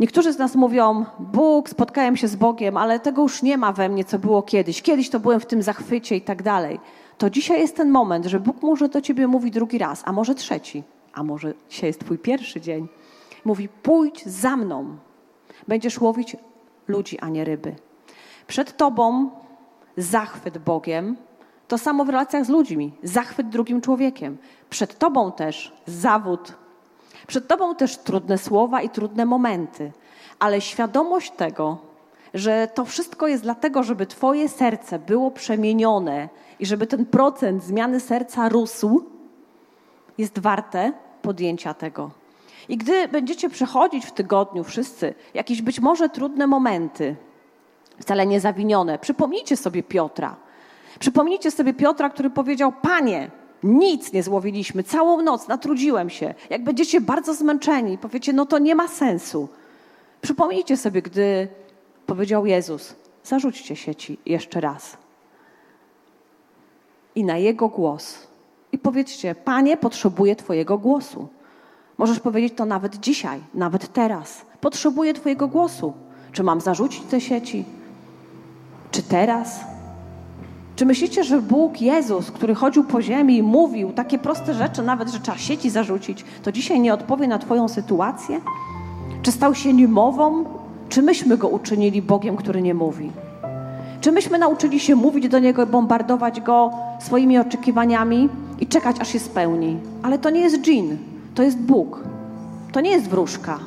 niektórzy 0.00 0.32
z 0.32 0.38
nas 0.38 0.54
mówią: 0.54 1.04
Bóg, 1.18 1.68
spotkałem 1.68 2.16
się 2.16 2.28
z 2.28 2.36
Bogiem, 2.36 2.76
ale 2.76 3.00
tego 3.00 3.22
już 3.22 3.42
nie 3.42 3.58
ma 3.58 3.72
we 3.72 3.88
mnie, 3.88 4.04
co 4.04 4.18
było 4.18 4.42
kiedyś. 4.42 4.82
Kiedyś 4.82 5.10
to 5.10 5.20
byłem 5.20 5.40
w 5.40 5.46
tym 5.46 5.62
zachwycie 5.62 6.16
i 6.16 6.20
tak 6.20 6.42
dalej. 6.42 6.80
To 7.18 7.30
dzisiaj 7.30 7.60
jest 7.60 7.76
ten 7.76 7.90
moment, 7.90 8.26
że 8.26 8.40
Bóg 8.40 8.62
może 8.62 8.88
do 8.88 9.00
ciebie 9.00 9.26
mówi 9.26 9.50
drugi 9.50 9.78
raz, 9.78 10.02
a 10.04 10.12
może 10.12 10.34
trzeci, 10.34 10.82
a 11.12 11.22
może 11.22 11.54
dzisiaj 11.68 11.88
jest 11.88 12.00
twój 12.00 12.18
pierwszy 12.18 12.60
dzień. 12.60 12.88
Mówi: 13.44 13.68
pójdź 13.68 14.26
za 14.26 14.56
mną. 14.56 14.96
Będziesz 15.68 16.00
łowić 16.00 16.36
ludzi, 16.88 17.18
a 17.18 17.28
nie 17.28 17.44
ryby. 17.44 17.76
Przed 18.46 18.76
tobą 18.76 19.30
zachwyt 19.96 20.58
Bogiem, 20.58 21.16
to 21.68 21.78
samo 21.78 22.04
w 22.04 22.08
relacjach 22.08 22.44
z 22.44 22.48
ludźmi, 22.48 22.92
zachwyt 23.02 23.48
drugim 23.48 23.80
człowiekiem. 23.80 24.38
Przed 24.70 24.98
tobą 24.98 25.32
też 25.32 25.72
zawód, 25.86 26.52
przed 27.26 27.48
tobą 27.48 27.74
też 27.74 27.96
trudne 27.96 28.38
słowa 28.38 28.82
i 28.82 28.88
trudne 28.88 29.24
momenty, 29.24 29.92
ale 30.38 30.60
świadomość 30.60 31.30
tego, 31.30 31.78
że 32.34 32.68
to 32.74 32.84
wszystko 32.84 33.26
jest 33.26 33.42
dlatego, 33.42 33.82
żeby 33.82 34.06
twoje 34.06 34.48
serce 34.48 34.98
było 34.98 35.30
przemienione 35.30 36.28
i 36.64 36.66
żeby 36.66 36.86
ten 36.86 37.06
procent 37.06 37.64
zmiany 37.64 38.00
serca 38.00 38.48
rósł, 38.48 39.04
jest 40.18 40.38
warte 40.38 40.92
podjęcia 41.22 41.74
tego. 41.74 42.10
I 42.68 42.76
gdy 42.76 43.08
będziecie 43.08 43.50
przechodzić 43.50 44.06
w 44.06 44.12
tygodniu 44.12 44.64
wszyscy 44.64 45.14
jakieś 45.34 45.62
być 45.62 45.80
może 45.80 46.08
trudne 46.08 46.46
momenty, 46.46 47.16
wcale 48.00 48.26
nie 48.26 48.40
zawinione, 48.40 48.98
przypomnijcie 48.98 49.56
sobie 49.56 49.82
Piotra. 49.82 50.36
Przypomnijcie 50.98 51.50
sobie 51.50 51.74
Piotra, 51.74 52.10
który 52.10 52.30
powiedział: 52.30 52.72
Panie, 52.82 53.30
nic 53.62 54.12
nie 54.12 54.22
złowiliśmy, 54.22 54.82
całą 54.82 55.22
noc 55.22 55.48
natrudziłem 55.48 56.10
się. 56.10 56.34
Jak 56.50 56.64
będziecie 56.64 57.00
bardzo 57.00 57.34
zmęczeni, 57.34 57.98
powiecie: 57.98 58.32
No 58.32 58.46
to 58.46 58.58
nie 58.58 58.74
ma 58.74 58.88
sensu. 58.88 59.48
Przypomnijcie 60.20 60.76
sobie, 60.76 61.02
gdy 61.02 61.48
powiedział 62.06 62.46
Jezus: 62.46 62.94
Zarzućcie 63.24 63.76
sieci 63.76 64.18
jeszcze 64.26 64.60
raz. 64.60 65.03
I 67.14 67.24
na 67.24 67.38
jego 67.38 67.68
głos. 67.68 68.18
I 68.72 68.78
powiedzcie: 68.78 69.34
Panie, 69.34 69.76
potrzebuję 69.76 70.36
Twojego 70.36 70.78
głosu. 70.78 71.28
Możesz 71.98 72.20
powiedzieć 72.20 72.54
to 72.56 72.64
nawet 72.64 72.96
dzisiaj, 72.96 73.40
nawet 73.54 73.92
teraz. 73.92 74.46
Potrzebuję 74.60 75.14
Twojego 75.14 75.48
głosu. 75.48 75.92
Czy 76.32 76.42
mam 76.42 76.60
zarzucić 76.60 77.02
te 77.02 77.20
sieci? 77.20 77.64
Czy 78.90 79.02
teraz? 79.02 79.60
Czy 80.76 80.86
myślicie, 80.86 81.24
że 81.24 81.42
Bóg, 81.42 81.80
Jezus, 81.80 82.30
który 82.30 82.54
chodził 82.54 82.84
po 82.84 83.02
ziemi 83.02 83.36
i 83.36 83.42
mówił 83.42 83.92
takie 83.92 84.18
proste 84.18 84.54
rzeczy, 84.54 84.82
nawet 84.82 85.08
że 85.08 85.20
trzeba 85.20 85.38
sieci 85.38 85.70
zarzucić, 85.70 86.24
to 86.42 86.52
dzisiaj 86.52 86.80
nie 86.80 86.94
odpowie 86.94 87.28
na 87.28 87.38
Twoją 87.38 87.68
sytuację? 87.68 88.40
Czy 89.22 89.32
stał 89.32 89.54
się 89.54 89.72
niemową? 89.72 90.44
Czy 90.88 91.02
myśmy 91.02 91.36
go 91.36 91.48
uczynili 91.48 92.02
Bogiem, 92.02 92.36
który 92.36 92.62
nie 92.62 92.74
mówi? 92.74 93.12
Czy 94.04 94.12
myśmy 94.12 94.38
nauczyli 94.38 94.80
się 94.80 94.96
mówić 94.96 95.28
do 95.28 95.38
Niego, 95.38 95.66
bombardować 95.66 96.40
Go 96.40 96.70
swoimi 96.98 97.38
oczekiwaniami 97.38 98.28
i 98.60 98.66
czekać, 98.66 99.00
aż 99.00 99.08
się 99.08 99.18
spełni? 99.18 99.76
Ale 100.02 100.18
to 100.18 100.30
nie 100.30 100.40
jest 100.40 100.60
dżin, 100.60 100.98
to 101.34 101.42
jest 101.42 101.58
Bóg. 101.58 102.00
To 102.72 102.80
nie 102.80 102.90
jest 102.90 103.08
wróżka. 103.08 103.58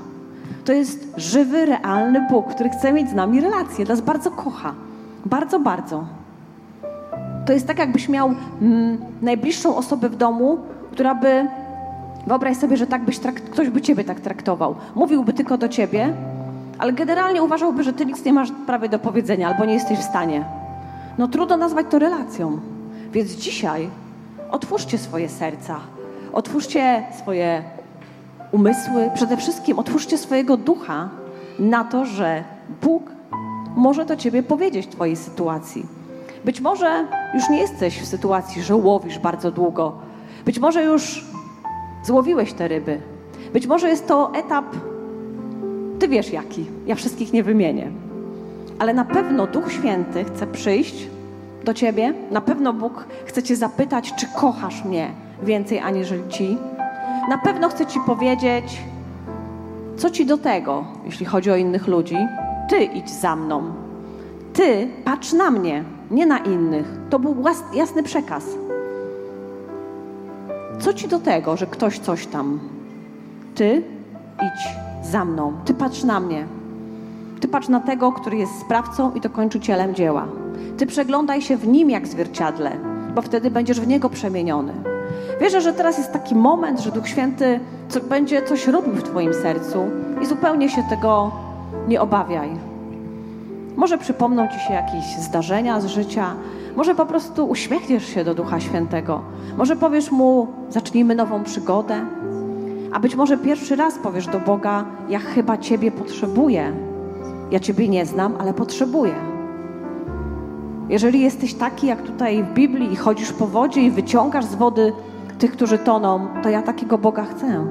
To 0.66 0.74
jest 0.74 1.14
żywy, 1.18 1.66
realny 1.66 2.28
Bóg, 2.30 2.48
który 2.48 2.70
chce 2.70 2.94
mieć 2.94 3.10
z 3.10 3.14
nami 3.14 3.42
relację, 3.42 3.86
nas 3.86 4.02
bardzo 4.02 4.32
kocha. 4.32 4.74
Bardzo, 5.26 5.60
bardzo. 5.60 6.06
To 7.46 7.54
jest 7.54 7.68
tak, 7.68 7.80
jakbyś 7.80 8.10
miał 8.10 8.34
mm, 8.62 8.98
najbliższą 9.22 9.76
osobę 9.76 10.10
w 10.10 10.16
domu, 10.16 10.58
która 10.92 11.16
by. 11.16 11.48
Wyobraź 12.28 12.58
sobie, 12.58 12.78
że 12.78 12.88
tak 12.88 13.06
byś 13.06 13.20
trakt, 13.20 13.50
ktoś 13.50 13.70
by 13.70 13.82
ciebie 13.82 14.04
tak 14.04 14.20
traktował. 14.20 14.76
Mówiłby 14.96 15.34
tylko 15.34 15.58
do 15.58 15.70
ciebie, 15.70 16.14
ale 16.78 16.94
generalnie 16.94 17.44
uważałby, 17.44 17.84
że 17.84 17.94
ty 17.94 18.06
nic 18.06 18.26
nie 18.26 18.34
masz 18.34 18.50
prawie 18.66 18.90
do 18.90 19.00
powiedzenia 19.00 19.48
albo 19.48 19.66
nie 19.66 19.74
jesteś 19.74 20.00
w 20.00 20.04
stanie. 20.04 20.46
No 21.18 21.28
trudno 21.28 21.58
nazwać 21.58 21.86
to 21.90 22.00
relacją. 22.00 22.60
Więc 23.12 23.32
dzisiaj 23.32 23.90
otwórzcie 24.52 24.98
swoje 24.98 25.30
serca, 25.30 25.80
otwórzcie 26.34 27.04
swoje 27.20 27.64
umysły, 28.52 29.12
przede 29.14 29.38
wszystkim 29.38 29.80
otwórzcie 29.80 30.18
swojego 30.18 30.58
ducha 30.58 31.10
na 31.60 31.84
to, 31.84 32.06
że 32.06 32.44
Bóg 32.82 33.12
może 33.76 34.06
do 34.06 34.16
ciebie 34.16 34.44
powiedzieć 34.44 34.86
w 34.86 34.90
twojej 34.90 35.16
sytuacji. 35.16 35.86
Być 36.46 36.62
może 36.62 37.06
już 37.34 37.50
nie 37.50 37.58
jesteś 37.60 38.02
w 38.02 38.06
sytuacji, 38.06 38.64
że 38.64 38.76
łowisz 38.76 39.20
bardzo 39.20 39.52
długo. 39.52 39.96
Być 40.46 40.60
może 40.60 40.84
już 40.84 41.26
złowiłeś 42.04 42.54
te 42.54 42.68
ryby. 42.68 43.02
Być 43.54 43.68
może 43.68 43.90
jest 43.90 44.08
to 44.08 44.32
etap, 44.36 44.66
ty 46.00 46.08
wiesz 46.08 46.34
jaki, 46.34 46.66
ja 46.86 46.96
wszystkich 46.96 47.34
nie 47.34 47.44
wymienię. 47.44 47.92
Ale 48.80 48.94
na 48.94 49.06
pewno 49.06 49.48
Duch 49.48 49.72
Święty 49.72 50.24
chce 50.24 50.48
przyjść 50.48 51.08
do 51.64 51.74
ciebie, 51.74 52.14
na 52.32 52.42
pewno 52.42 52.74
Bóg 52.74 53.06
chce 53.26 53.44
cię 53.44 53.56
zapytać, 53.56 54.14
czy 54.16 54.28
kochasz 54.36 54.86
mnie 54.86 55.12
więcej 55.44 55.80
aniżeli 55.80 56.30
ci. 56.30 56.58
Na 57.30 57.38
pewno 57.38 57.70
chce 57.70 57.86
ci 57.86 58.00
powiedzieć, 58.06 58.82
co 59.98 60.10
ci 60.10 60.26
do 60.26 60.38
tego, 60.38 60.86
jeśli 61.06 61.26
chodzi 61.26 61.52
o 61.52 61.56
innych 61.56 61.88
ludzi. 61.88 62.18
Ty 62.70 62.84
idź 62.84 63.10
za 63.10 63.36
mną. 63.36 63.64
Ty 64.54 64.88
patrz 65.06 65.34
na 65.34 65.52
mnie, 65.52 65.84
nie 66.12 66.26
na 66.26 66.38
innych. 66.38 66.86
To 67.10 67.20
był 67.20 67.36
jasny 67.74 68.04
przekaz. 68.04 68.46
Co 70.80 70.94
ci 70.94 71.08
do 71.08 71.20
tego, 71.20 71.58
że 71.58 71.66
ktoś 71.66 72.00
coś 72.00 72.28
tam? 72.28 72.60
Ty 73.56 73.84
idź 74.42 74.87
za 75.08 75.26
mną. 75.26 75.54
Ty 75.66 75.74
patrz 75.74 76.04
na 76.04 76.20
mnie. 76.20 76.46
Ty 77.40 77.48
patrz 77.48 77.68
na 77.68 77.80
tego, 77.80 78.12
który 78.12 78.38
jest 78.38 78.60
sprawcą 78.60 79.14
i 79.14 79.22
dokończycielem 79.22 79.96
dzieła. 79.96 80.28
Ty 80.78 80.86
przeglądaj 80.86 81.42
się 81.42 81.58
w 81.58 81.68
nim 81.68 81.90
jak 81.90 82.08
zwierciadle, 82.08 82.72
bo 83.16 83.22
wtedy 83.22 83.52
będziesz 83.52 83.82
w 83.82 83.88
niego 83.88 84.10
przemieniony. 84.10 84.74
Wierzę, 85.42 85.62
że 85.62 85.74
teraz 85.74 85.98
jest 85.98 86.14
taki 86.14 86.36
moment, 86.36 86.80
że 86.80 86.92
Duch 86.92 87.08
Święty 87.08 87.60
będzie 88.10 88.42
coś 88.42 88.68
robił 88.68 88.94
w 88.94 89.04
Twoim 89.04 89.34
sercu 89.34 89.78
i 90.22 90.26
zupełnie 90.26 90.70
się 90.70 90.84
tego 90.90 91.32
nie 91.88 92.02
obawiaj. 92.02 92.50
Może 93.76 93.98
przypomną 93.98 94.48
Ci 94.48 94.60
się 94.60 94.74
jakieś 94.74 95.18
zdarzenia 95.20 95.82
z 95.82 95.86
życia, 95.86 96.34
może 96.76 96.96
po 96.96 97.06
prostu 97.06 97.50
uśmiechniesz 97.50 98.06
się 98.06 98.24
do 98.24 98.36
Ducha 98.36 98.60
Świętego, 98.60 99.22
może 99.58 99.76
powiesz 99.76 100.12
Mu, 100.12 100.48
zacznijmy 100.70 101.16
nową 101.16 101.44
przygodę, 101.44 102.06
a 102.92 103.00
być 103.00 103.16
może 103.16 103.38
pierwszy 103.38 103.76
raz 103.76 103.98
powiesz 103.98 104.28
do 104.28 104.40
Boga, 104.40 104.86
ja 105.10 105.20
chyba 105.20 105.58
Ciebie 105.58 105.92
potrzebuję. 105.92 106.74
Ja 107.52 107.60
Ciebie 107.60 107.90
nie 107.90 108.06
znam, 108.06 108.34
ale 108.40 108.54
potrzebuję. 108.54 109.14
Jeżeli 110.90 111.22
jesteś 111.22 111.54
taki 111.54 111.88
jak 111.88 112.02
tutaj 112.02 112.44
w 112.44 112.54
Biblii 112.54 112.94
i 112.94 112.96
chodzisz 112.96 113.34
po 113.34 113.48
wodzie 113.48 113.82
i 113.82 113.92
wyciągasz 113.92 114.46
z 114.46 114.56
wody 114.56 114.94
tych, 115.40 115.52
którzy 115.52 115.78
toną, 115.78 116.28
to 116.44 116.50
ja 116.50 116.62
takiego 116.62 116.98
Boga 116.98 117.26
chcę. 117.26 117.66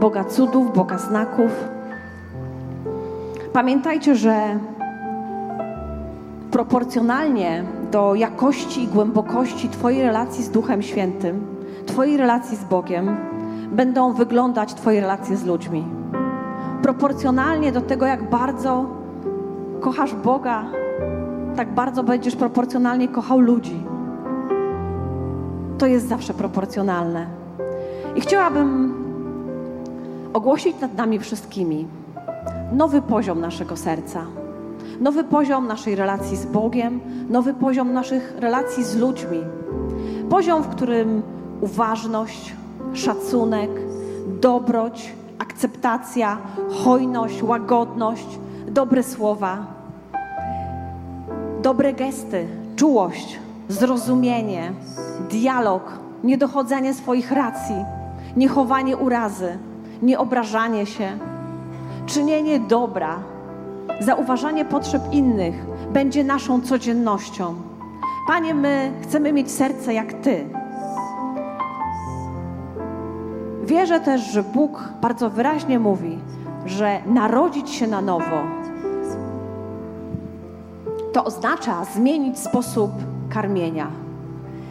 Boga 0.00 0.24
cudów, 0.24 0.74
Boga 0.74 0.98
znaków. 0.98 1.50
Pamiętajcie, 3.52 4.16
że 4.16 4.58
proporcjonalnie 6.50 7.64
do 7.90 8.14
jakości 8.14 8.82
i 8.82 8.88
głębokości 8.88 9.68
Twojej 9.68 10.02
relacji 10.02 10.44
z 10.44 10.50
Duchem 10.50 10.82
Świętym, 10.82 11.46
Twojej 11.86 12.16
relacji 12.16 12.56
z 12.56 12.64
Bogiem, 12.64 13.16
będą 13.70 14.12
wyglądać 14.12 14.74
Twoje 14.74 15.00
relacje 15.00 15.36
z 15.36 15.44
ludźmi. 15.44 15.84
Proporcjonalnie 16.82 17.72
do 17.72 17.80
tego, 17.80 18.06
jak 18.06 18.30
bardzo 18.30 18.86
kochasz 19.80 20.14
Boga, 20.14 20.64
tak 21.56 21.74
bardzo 21.74 22.02
będziesz 22.02 22.36
proporcjonalnie 22.36 23.08
kochał 23.08 23.40
ludzi. 23.40 23.82
To 25.78 25.86
jest 25.86 26.08
zawsze 26.08 26.34
proporcjonalne. 26.34 27.26
I 28.16 28.20
chciałabym 28.20 28.94
ogłosić 30.32 30.80
nad 30.80 30.96
nami 30.96 31.18
wszystkimi 31.18 31.86
nowy 32.72 33.02
poziom 33.02 33.40
naszego 33.40 33.76
serca, 33.76 34.26
nowy 35.00 35.24
poziom 35.24 35.66
naszej 35.66 35.96
relacji 35.96 36.36
z 36.36 36.46
Bogiem, 36.46 37.00
nowy 37.28 37.54
poziom 37.54 37.92
naszych 37.92 38.34
relacji 38.38 38.84
z 38.84 38.96
ludźmi. 38.96 39.38
Poziom, 40.30 40.62
w 40.62 40.68
którym 40.68 41.22
uważność, 41.60 42.54
szacunek, 42.92 43.70
dobroć, 44.40 45.12
akceptacja, 45.38 46.38
hojność, 46.84 47.42
łagodność, 47.42 48.38
dobre 48.68 49.02
słowa, 49.02 49.66
dobre 51.62 51.92
gesty, 51.92 52.46
czułość, 52.76 53.38
zrozumienie, 53.68 54.72
dialog, 55.30 55.82
niedochodzenie 56.24 56.94
swoich 56.94 57.32
racji, 57.32 57.74
niechowanie 58.36 58.96
urazy, 58.96 59.58
nieobrażanie 60.02 60.86
się, 60.86 61.18
czynienie 62.06 62.60
dobra, 62.60 63.18
zauważanie 64.00 64.64
potrzeb 64.64 65.02
innych 65.12 65.54
będzie 65.92 66.24
naszą 66.24 66.60
codziennością. 66.60 67.54
Panie, 68.26 68.54
my 68.54 68.92
chcemy 69.02 69.32
mieć 69.32 69.50
serce 69.50 69.94
jak 69.94 70.12
Ty. 70.12 70.59
Wierzę 73.70 74.00
też, 74.00 74.20
że 74.20 74.42
Bóg 74.42 74.84
bardzo 75.02 75.30
wyraźnie 75.30 75.78
mówi, 75.78 76.18
że 76.66 76.98
narodzić 77.06 77.70
się 77.70 77.86
na 77.86 78.00
nowo 78.00 78.42
to 81.12 81.24
oznacza 81.24 81.84
zmienić 81.84 82.38
sposób 82.38 82.90
karmienia. 83.28 83.86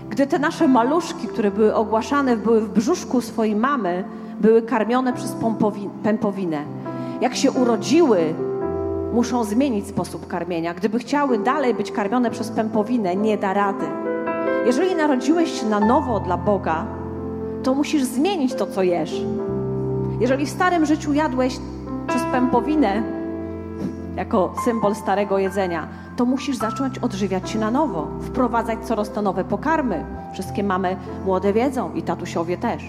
Gdy 0.10 0.28
te 0.28 0.40
nasze 0.40 0.68
maluszki, 0.68 1.28
które 1.28 1.52
były 1.52 1.76
ogłaszane, 1.76 2.38
były 2.38 2.62
w 2.62 2.70
brzuszku 2.70 3.22
swojej 3.22 3.56
mamy, 3.56 4.04
były 4.42 4.62
karmione 4.62 5.14
przez 5.14 5.36
pępowinę. 6.04 6.64
Jak 7.22 7.36
się 7.36 7.52
urodziły, 7.52 8.34
muszą 9.14 9.44
zmienić 9.44 9.88
sposób 9.88 10.28
karmienia. 10.28 10.74
Gdyby 10.74 11.00
chciały 11.00 11.38
dalej 11.38 11.74
być 11.74 11.92
karmione 11.92 12.32
przez 12.32 12.50
pępowinę, 12.50 13.16
nie 13.16 13.38
da 13.38 13.54
rady. 13.54 13.86
Jeżeli 14.66 14.96
narodziłeś 14.96 15.60
się 15.60 15.66
na 15.66 15.80
nowo 15.80 16.20
dla 16.20 16.38
Boga, 16.38 16.99
to 17.70 17.76
musisz 17.76 18.04
zmienić 18.04 18.54
to, 18.54 18.68
co 18.68 18.84
jesz. 18.84 19.22
Jeżeli 20.20 20.46
w 20.46 20.50
starym 20.50 20.86
życiu 20.86 21.14
jadłeś 21.14 21.58
przez 22.08 22.22
pępowinę, 22.32 23.04
jako 24.16 24.54
symbol 24.66 24.96
starego 24.96 25.38
jedzenia, 25.38 25.88
to 26.16 26.26
musisz 26.26 26.58
zacząć 26.58 27.00
odżywiać 27.00 27.50
się 27.50 27.60
na 27.60 27.72
nowo, 27.72 28.08
wprowadzać 28.22 28.80
coraz 28.86 29.12
to 29.12 29.22
nowe 29.22 29.44
pokarmy. 29.44 30.06
Wszystkie 30.34 30.64
mamy 30.64 30.98
młode 31.26 31.54
wiedzą 31.54 31.94
i 31.94 32.02
tatusiowie 32.02 32.58
też. 32.58 32.84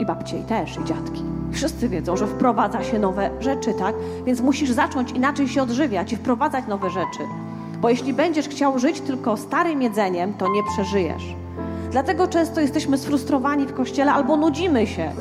I 0.00 0.06
babcie 0.06 0.38
i 0.38 0.42
też, 0.42 0.78
i 0.78 0.84
dziadki. 0.84 1.22
Wszyscy 1.52 1.88
wiedzą, 1.88 2.16
że 2.16 2.26
wprowadza 2.26 2.84
się 2.84 2.98
nowe 2.98 3.30
rzeczy, 3.40 3.74
tak? 3.74 3.94
Więc 4.26 4.40
musisz 4.40 4.70
zacząć 4.70 5.10
inaczej 5.10 5.48
się 5.48 5.62
odżywiać 5.62 6.12
i 6.12 6.16
wprowadzać 6.16 6.66
nowe 6.66 6.90
rzeczy. 6.90 7.22
Bo 7.80 7.90
jeśli 7.90 8.14
będziesz 8.14 8.48
chciał 8.48 8.78
żyć 8.78 9.00
tylko 9.00 9.36
starym 9.36 9.82
jedzeniem, 9.82 10.34
to 10.34 10.48
nie 10.48 10.62
przeżyjesz. 10.72 11.34
Dlatego 11.94 12.28
często 12.28 12.60
jesteśmy 12.60 12.98
sfrustrowani 12.98 13.66
w 13.66 13.74
kościele 13.74 14.12
albo 14.12 14.36
nudzimy 14.36 14.86
się. 14.86 15.12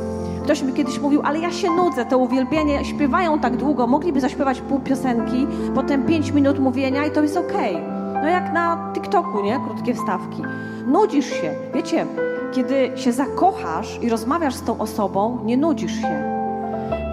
Ktoś 0.43 0.61
mi 0.61 0.73
kiedyś 0.73 0.99
mówił, 0.99 1.21
ale 1.25 1.39
ja 1.39 1.51
się 1.51 1.69
nudzę, 1.69 2.05
to 2.05 2.17
uwielbienie 2.17 2.85
śpiewają 2.85 3.39
tak 3.39 3.57
długo, 3.57 3.87
mogliby 3.87 4.21
zaśpiewać 4.21 4.61
pół 4.61 4.79
piosenki, 4.79 5.47
potem 5.75 6.05
pięć 6.05 6.31
minut 6.31 6.59
mówienia 6.59 7.05
i 7.05 7.11
to 7.11 7.21
jest 7.21 7.37
okej. 7.37 7.75
Okay. 7.75 8.21
No 8.21 8.29
jak 8.29 8.53
na 8.53 8.91
TikToku, 8.93 9.43
nie? 9.43 9.59
Krótkie 9.59 9.93
wstawki. 9.93 10.41
Nudzisz 10.87 11.29
się. 11.29 11.53
Wiecie, 11.73 12.05
kiedy 12.53 12.91
się 12.95 13.11
zakochasz 13.11 13.99
i 14.01 14.09
rozmawiasz 14.09 14.55
z 14.55 14.63
tą 14.63 14.77
osobą, 14.77 15.39
nie 15.43 15.57
nudzisz 15.57 15.95
się. 16.01 16.23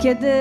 Kiedy, 0.02 0.32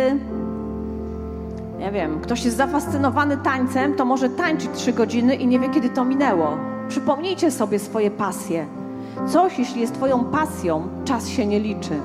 nie 1.80 1.91
wiem, 1.91 2.20
ktoś 2.22 2.45
jest 2.45 2.57
zafascynowany 2.57 3.38
tańcem, 3.38 3.95
to 3.95 4.05
może 4.05 4.30
tańczyć 4.30 4.70
trzy 4.74 4.93
godziny 4.93 5.36
i 5.36 5.47
nie 5.47 5.59
wie, 5.59 5.70
kiedy 5.70 5.89
to 5.89 6.05
minęło. 6.05 6.57
Przypomnijcie 6.89 7.51
sobie 7.51 7.80
swoje 7.80 8.11
pasje. 8.11 8.80
Coś, 9.28 9.59
jeśli 9.59 9.82
jest 9.82 9.93
Twoją 9.93 10.24
pasją, 10.24 10.88
czas 11.05 11.28
się 11.28 11.45
nie 11.45 11.59
liczy. 11.59 11.99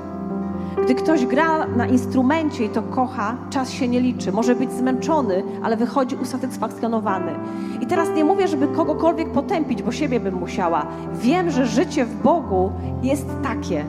Gdy 0.84 0.94
ktoś 0.94 1.26
gra 1.26 1.66
na 1.66 1.86
instrumencie 1.86 2.64
i 2.64 2.68
to 2.68 2.82
kocha, 2.82 3.36
czas 3.50 3.70
się 3.70 3.88
nie 3.88 4.00
liczy. 4.00 4.32
Może 4.32 4.54
być 4.54 4.72
zmęczony, 4.72 5.42
ale 5.62 5.76
wychodzi 5.76 6.16
usatysfakcjonowany. 6.16 7.32
I 7.80 7.86
teraz 7.86 8.08
nie 8.16 8.24
mówię, 8.24 8.48
żeby 8.48 8.68
kogokolwiek 8.68 9.32
potępić, 9.32 9.82
bo 9.82 9.92
siebie 9.92 10.20
bym 10.20 10.34
musiała. 10.34 10.86
Wiem, 11.12 11.50
że 11.50 11.66
życie 11.66 12.04
w 12.04 12.22
Bogu 12.22 12.72
jest 13.02 13.26
takie. 13.42 13.84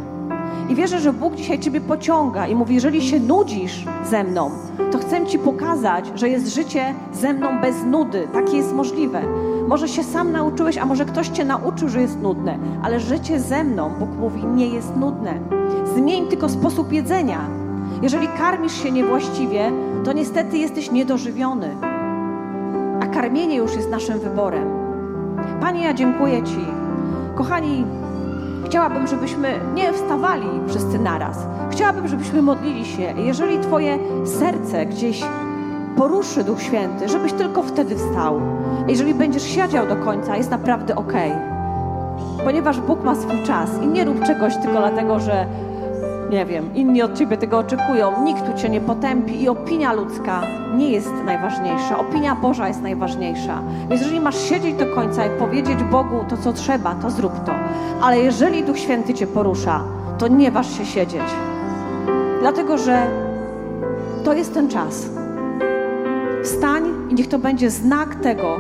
I 0.70 0.76
wierzę, 0.76 0.99
że 0.99 1.13
Bóg 1.13 1.36
dzisiaj 1.36 1.59
Ciebie 1.59 1.82
pociąga 1.82 2.47
i 2.47 2.55
mówi: 2.55 2.76
Jeżeli 2.76 3.01
się 3.01 3.20
nudzisz 3.20 3.86
ze 4.03 4.24
mną, 4.24 4.51
to 4.91 4.97
chcę 4.97 5.26
Ci 5.26 5.39
pokazać, 5.39 6.11
że 6.16 6.30
jest 6.30 6.55
życie 6.55 6.93
ze 7.13 7.34
mną 7.34 7.61
bez 7.61 7.84
nudy. 7.84 8.28
Takie 8.34 8.57
jest 8.57 8.74
możliwe. 8.74 9.22
Może 9.68 9.88
się 9.88 10.03
sam 10.03 10.32
nauczyłeś, 10.32 10.78
a 10.78 10.86
może 10.86 11.05
ktoś 11.05 11.28
Cię 11.28 11.45
nauczył, 11.45 11.89
że 11.89 12.01
jest 12.01 12.22
nudne, 12.22 12.57
ale 12.84 12.99
życie 12.99 13.39
ze 13.39 13.63
mną, 13.63 13.91
Bóg 13.99 14.09
mówi, 14.20 14.45
nie 14.45 14.68
jest 14.68 14.95
nudne. 14.95 15.39
Zmień 15.95 16.28
tylko 16.28 16.49
sposób 16.49 16.93
jedzenia. 16.93 17.39
Jeżeli 18.01 18.28
karmisz 18.28 18.84
się 18.84 18.91
niewłaściwie, 18.91 19.72
to 20.03 20.13
niestety 20.13 20.57
jesteś 20.57 20.91
niedożywiony. 20.91 21.70
A 23.01 23.05
karmienie 23.07 23.55
już 23.55 23.76
jest 23.76 23.89
naszym 23.89 24.20
wyborem. 24.20 24.68
Panie, 25.61 25.84
ja 25.84 25.93
dziękuję 25.93 26.43
Ci. 26.43 26.66
Kochani, 27.36 27.86
chciałabym, 28.66 29.07
żebyśmy 29.07 29.59
nie 29.74 29.93
wstawali 29.93 30.47
wszyscy 30.68 30.99
naraz. 30.99 31.38
Chciałabym, 31.72 32.07
żebyśmy 32.07 32.41
modlili 32.41 32.86
się. 32.86 33.13
Jeżeli 33.18 33.59
Twoje 33.59 33.97
serce 34.26 34.86
gdzieś 34.86 35.24
poruszy 35.97 36.43
Duch 36.43 36.61
Święty, 36.61 37.09
żebyś 37.09 37.34
tylko 37.34 37.63
wtedy 37.63 37.95
wstał. 37.95 38.41
Jeżeli 38.88 39.13
będziesz 39.13 39.43
siedział 39.43 39.88
do 39.88 39.95
końca, 39.95 40.38
jest 40.38 40.49
naprawdę 40.49 40.95
ok. 40.95 41.13
Ponieważ 42.43 42.80
Bóg 42.82 43.03
ma 43.03 43.16
swój 43.16 43.43
czas 43.43 43.70
i 43.84 43.88
nie 43.88 44.05
rób 44.05 44.24
czegoś 44.24 44.53
tylko 44.57 44.78
dlatego, 44.78 45.20
że 45.20 45.47
nie 46.30 46.45
wiem, 46.45 46.76
inni 46.76 47.01
od 47.01 47.13
ciebie 47.13 47.38
tego 47.38 47.57
oczekują, 47.57 48.23
nikt 48.23 48.45
tu 48.45 48.61
cię 48.61 48.69
nie 48.69 48.82
potępi 48.82 49.41
i 49.41 49.49
opinia 49.49 49.93
ludzka 49.93 50.41
nie 50.78 50.89
jest 50.91 51.11
najważniejsza. 51.26 51.99
Opinia 51.99 52.36
Boża 52.36 52.67
jest 52.67 52.82
najważniejsza. 52.82 53.61
Więc 53.89 54.01
jeżeli 54.01 54.19
masz 54.19 54.39
siedzieć 54.49 54.76
do 54.76 54.95
końca 54.95 55.26
i 55.26 55.30
powiedzieć 55.30 55.84
Bogu 55.84 56.26
to, 56.30 56.38
co 56.38 56.53
trzeba, 56.53 56.95
to 56.95 57.09
zrób 57.09 57.43
to. 57.45 57.51
Ale 58.01 58.19
jeżeli 58.19 58.63
Duch 58.63 58.80
Święty 58.80 59.13
cię 59.13 59.28
porusza, 59.28 59.84
to 60.17 60.28
nie 60.28 60.51
waż 60.51 60.78
się 60.78 60.86
siedzieć. 60.86 61.23
Dlatego, 62.41 62.78
że 62.78 63.07
to 64.23 64.34
jest 64.34 64.53
ten 64.53 64.69
czas. 64.69 65.09
Wstań 66.43 66.84
i 67.09 67.15
niech 67.15 67.28
to 67.28 67.39
będzie 67.39 67.69
znak 67.69 68.15
tego, 68.15 68.57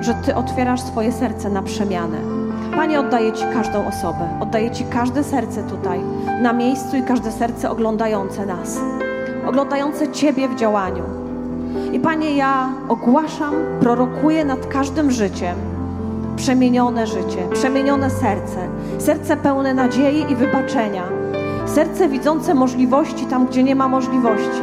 że 0.00 0.14
Ty 0.14 0.34
otwierasz 0.34 0.80
swoje 0.80 1.12
serce 1.12 1.50
na 1.50 1.62
przemianę. 1.62 2.39
Panie, 2.76 3.00
oddaję 3.00 3.32
Ci 3.32 3.44
każdą 3.52 3.86
osobę, 3.86 4.28
oddaję 4.40 4.70
Ci 4.70 4.84
każde 4.84 5.24
serce 5.24 5.62
tutaj, 5.62 6.00
na 6.42 6.52
miejscu 6.52 6.96
i 6.96 7.02
każde 7.02 7.32
serce 7.32 7.70
oglądające 7.70 8.46
nas, 8.46 8.80
oglądające 9.46 10.12
Ciebie 10.12 10.48
w 10.48 10.56
działaniu. 10.56 11.02
I 11.92 12.00
Panie, 12.00 12.36
ja 12.36 12.68
ogłaszam, 12.88 13.54
prorokuję 13.80 14.44
nad 14.44 14.66
każdym 14.66 15.10
życiem 15.10 15.56
przemienione 16.36 17.06
życie, 17.06 17.48
przemienione 17.52 18.10
serce, 18.10 18.68
serce 18.98 19.36
pełne 19.36 19.74
nadziei 19.74 20.32
i 20.32 20.36
wybaczenia, 20.36 21.02
serce 21.66 22.08
widzące 22.08 22.54
możliwości 22.54 23.26
tam, 23.26 23.46
gdzie 23.46 23.62
nie 23.62 23.74
ma 23.74 23.88
możliwości, 23.88 24.62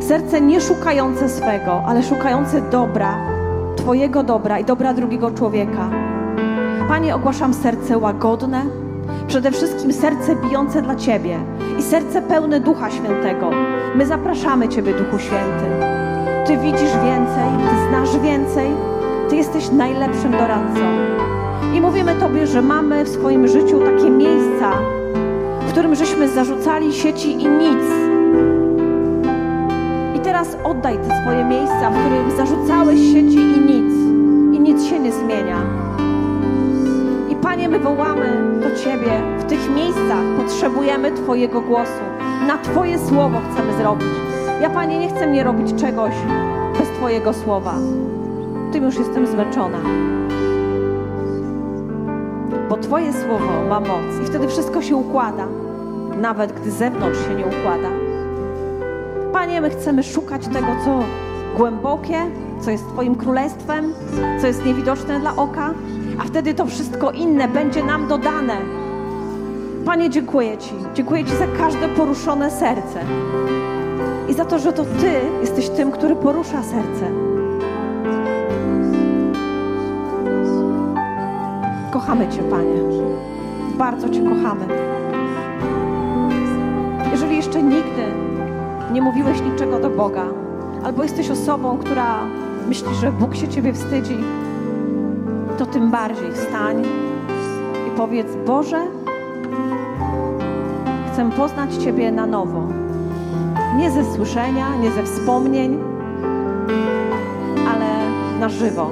serce 0.00 0.40
nie 0.40 0.60
szukające 0.60 1.28
swego, 1.28 1.82
ale 1.86 2.02
szukające 2.02 2.60
dobra, 2.60 3.16
Twojego 3.76 4.22
dobra 4.22 4.58
i 4.58 4.64
dobra 4.64 4.94
drugiego 4.94 5.30
człowieka. 5.30 6.11
Panie, 6.92 7.14
ogłaszam 7.14 7.54
serce 7.54 7.98
łagodne, 7.98 8.62
przede 9.26 9.50
wszystkim 9.50 9.92
serce 9.92 10.36
bijące 10.36 10.82
dla 10.82 10.96
Ciebie 10.96 11.38
i 11.78 11.82
serce 11.82 12.22
pełne 12.22 12.60
Ducha 12.60 12.90
Świętego. 12.90 13.50
My 13.94 14.06
zapraszamy 14.06 14.68
Ciebie, 14.68 14.94
Duchu 14.94 15.18
Święty. 15.18 15.64
Ty 16.46 16.56
widzisz 16.56 16.92
więcej, 17.04 17.48
Ty 17.70 17.88
znasz 17.88 18.18
więcej, 18.18 18.70
Ty 19.28 19.36
jesteś 19.36 19.70
najlepszym 19.70 20.32
doradcą. 20.32 20.80
I 21.74 21.80
mówimy 21.80 22.14
Tobie, 22.14 22.46
że 22.46 22.62
mamy 22.62 23.04
w 23.04 23.08
swoim 23.08 23.48
życiu 23.48 23.80
takie 23.80 24.10
miejsca, 24.10 24.72
w 25.60 25.72
którym 25.72 25.94
żeśmy 25.94 26.28
zarzucali 26.28 26.92
sieci 26.92 27.32
i 27.32 27.48
nic. 27.48 27.84
I 30.16 30.20
teraz 30.20 30.56
oddaj 30.64 30.98
te 30.98 31.22
swoje 31.22 31.44
miejsca, 31.44 31.90
w 31.90 32.00
którym 32.00 32.36
zarzucałeś 32.36 33.00
sieci 33.00 33.38
i 33.38 33.60
nic. 33.60 34.11
Panie, 37.62 37.78
my 37.78 37.84
wołamy 37.84 38.60
do 38.60 38.76
Ciebie 38.84 39.10
w 39.38 39.44
tych 39.44 39.70
miejscach. 39.74 40.24
Potrzebujemy 40.36 41.12
Twojego 41.12 41.60
głosu. 41.60 42.02
Na 42.46 42.58
Twoje 42.58 42.98
słowo 42.98 43.40
chcemy 43.52 43.76
zrobić. 43.76 44.08
Ja, 44.60 44.70
Panie, 44.70 44.98
nie 44.98 45.08
chcę 45.08 45.26
nie 45.26 45.44
robić 45.44 45.80
czegoś 45.80 46.12
bez 46.78 46.88
Twojego 46.88 47.32
słowa. 47.32 47.74
Tym 48.72 48.84
już 48.84 48.98
jestem 48.98 49.26
zmęczona. 49.26 49.78
Bo 52.68 52.76
Twoje 52.76 53.12
słowo 53.12 53.68
ma 53.68 53.80
moc 53.80 54.22
i 54.22 54.26
wtedy 54.26 54.48
wszystko 54.48 54.82
się 54.82 54.96
układa, 54.96 55.46
nawet 56.20 56.52
gdy 56.52 56.70
zewnątrz 56.70 57.18
się 57.28 57.34
nie 57.34 57.46
układa. 57.46 57.88
Panie, 59.32 59.60
my 59.60 59.70
chcemy 59.70 60.02
szukać 60.02 60.48
tego, 60.48 60.68
co 60.84 61.00
głębokie, 61.56 62.18
co 62.60 62.70
jest 62.70 62.88
Twoim 62.88 63.14
królestwem, 63.14 63.92
co 64.40 64.46
jest 64.46 64.66
niewidoczne 64.66 65.20
dla 65.20 65.36
oka, 65.36 65.74
a 66.22 66.24
wtedy 66.24 66.54
to 66.54 66.66
wszystko 66.66 67.10
inne 67.10 67.48
będzie 67.48 67.84
nam 67.84 68.08
dodane. 68.08 68.56
Panie, 69.84 70.10
dziękuję 70.10 70.58
Ci. 70.58 70.74
Dziękuję 70.94 71.24
Ci 71.24 71.36
za 71.36 71.46
każde 71.58 71.88
poruszone 71.88 72.50
serce 72.50 73.00
i 74.28 74.34
za 74.34 74.44
to, 74.44 74.58
że 74.58 74.72
to 74.72 74.84
Ty 74.84 75.20
jesteś 75.40 75.68
tym, 75.68 75.90
który 75.90 76.16
porusza 76.16 76.62
serce. 76.62 77.10
Kochamy 81.90 82.28
Cię, 82.28 82.42
Panie. 82.42 82.74
Bardzo 83.78 84.08
Cię 84.08 84.22
kochamy. 84.22 84.66
Jeżeli 87.10 87.36
jeszcze 87.36 87.62
nigdy 87.62 88.02
nie 88.92 89.02
mówiłeś 89.02 89.40
niczego 89.40 89.80
do 89.80 89.90
Boga, 89.90 90.24
albo 90.84 91.02
jesteś 91.02 91.30
osobą, 91.30 91.78
która 91.78 92.18
myśli, 92.68 92.94
że 93.00 93.12
Bóg 93.12 93.36
się 93.36 93.48
Ciebie 93.48 93.72
wstydzi, 93.72 94.16
to 95.58 95.66
tym 95.66 95.90
bardziej 95.90 96.32
wstań 96.32 96.82
i 97.88 97.96
powiedz: 97.96 98.26
Boże, 98.46 98.86
chcę 101.12 101.30
poznać 101.30 101.74
Ciebie 101.74 102.12
na 102.12 102.26
nowo. 102.26 102.62
Nie 103.76 103.90
ze 103.90 104.14
słyszenia, 104.14 104.76
nie 104.76 104.90
ze 104.90 105.02
wspomnień, 105.02 105.78
ale 107.68 107.86
na 108.40 108.48
żywo. 108.48 108.90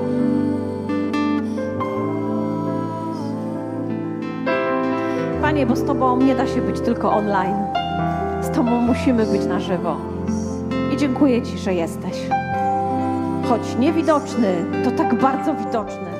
Panie, 5.42 5.66
bo 5.66 5.76
z 5.76 5.84
Tobą 5.84 6.16
nie 6.16 6.34
da 6.34 6.46
się 6.46 6.60
być 6.60 6.80
tylko 6.80 7.12
online. 7.12 7.56
Z 8.40 8.50
Tobą 8.50 8.70
musimy 8.70 9.26
być 9.26 9.46
na 9.46 9.60
żywo. 9.60 9.96
I 10.94 10.96
dziękuję 10.96 11.42
Ci, 11.42 11.58
że 11.58 11.74
jesteś. 11.74 12.28
Choć 13.48 13.76
niewidoczny, 13.78 14.64
to 14.84 14.90
tak 14.90 15.14
bardzo 15.14 15.54
widoczny. 15.54 16.19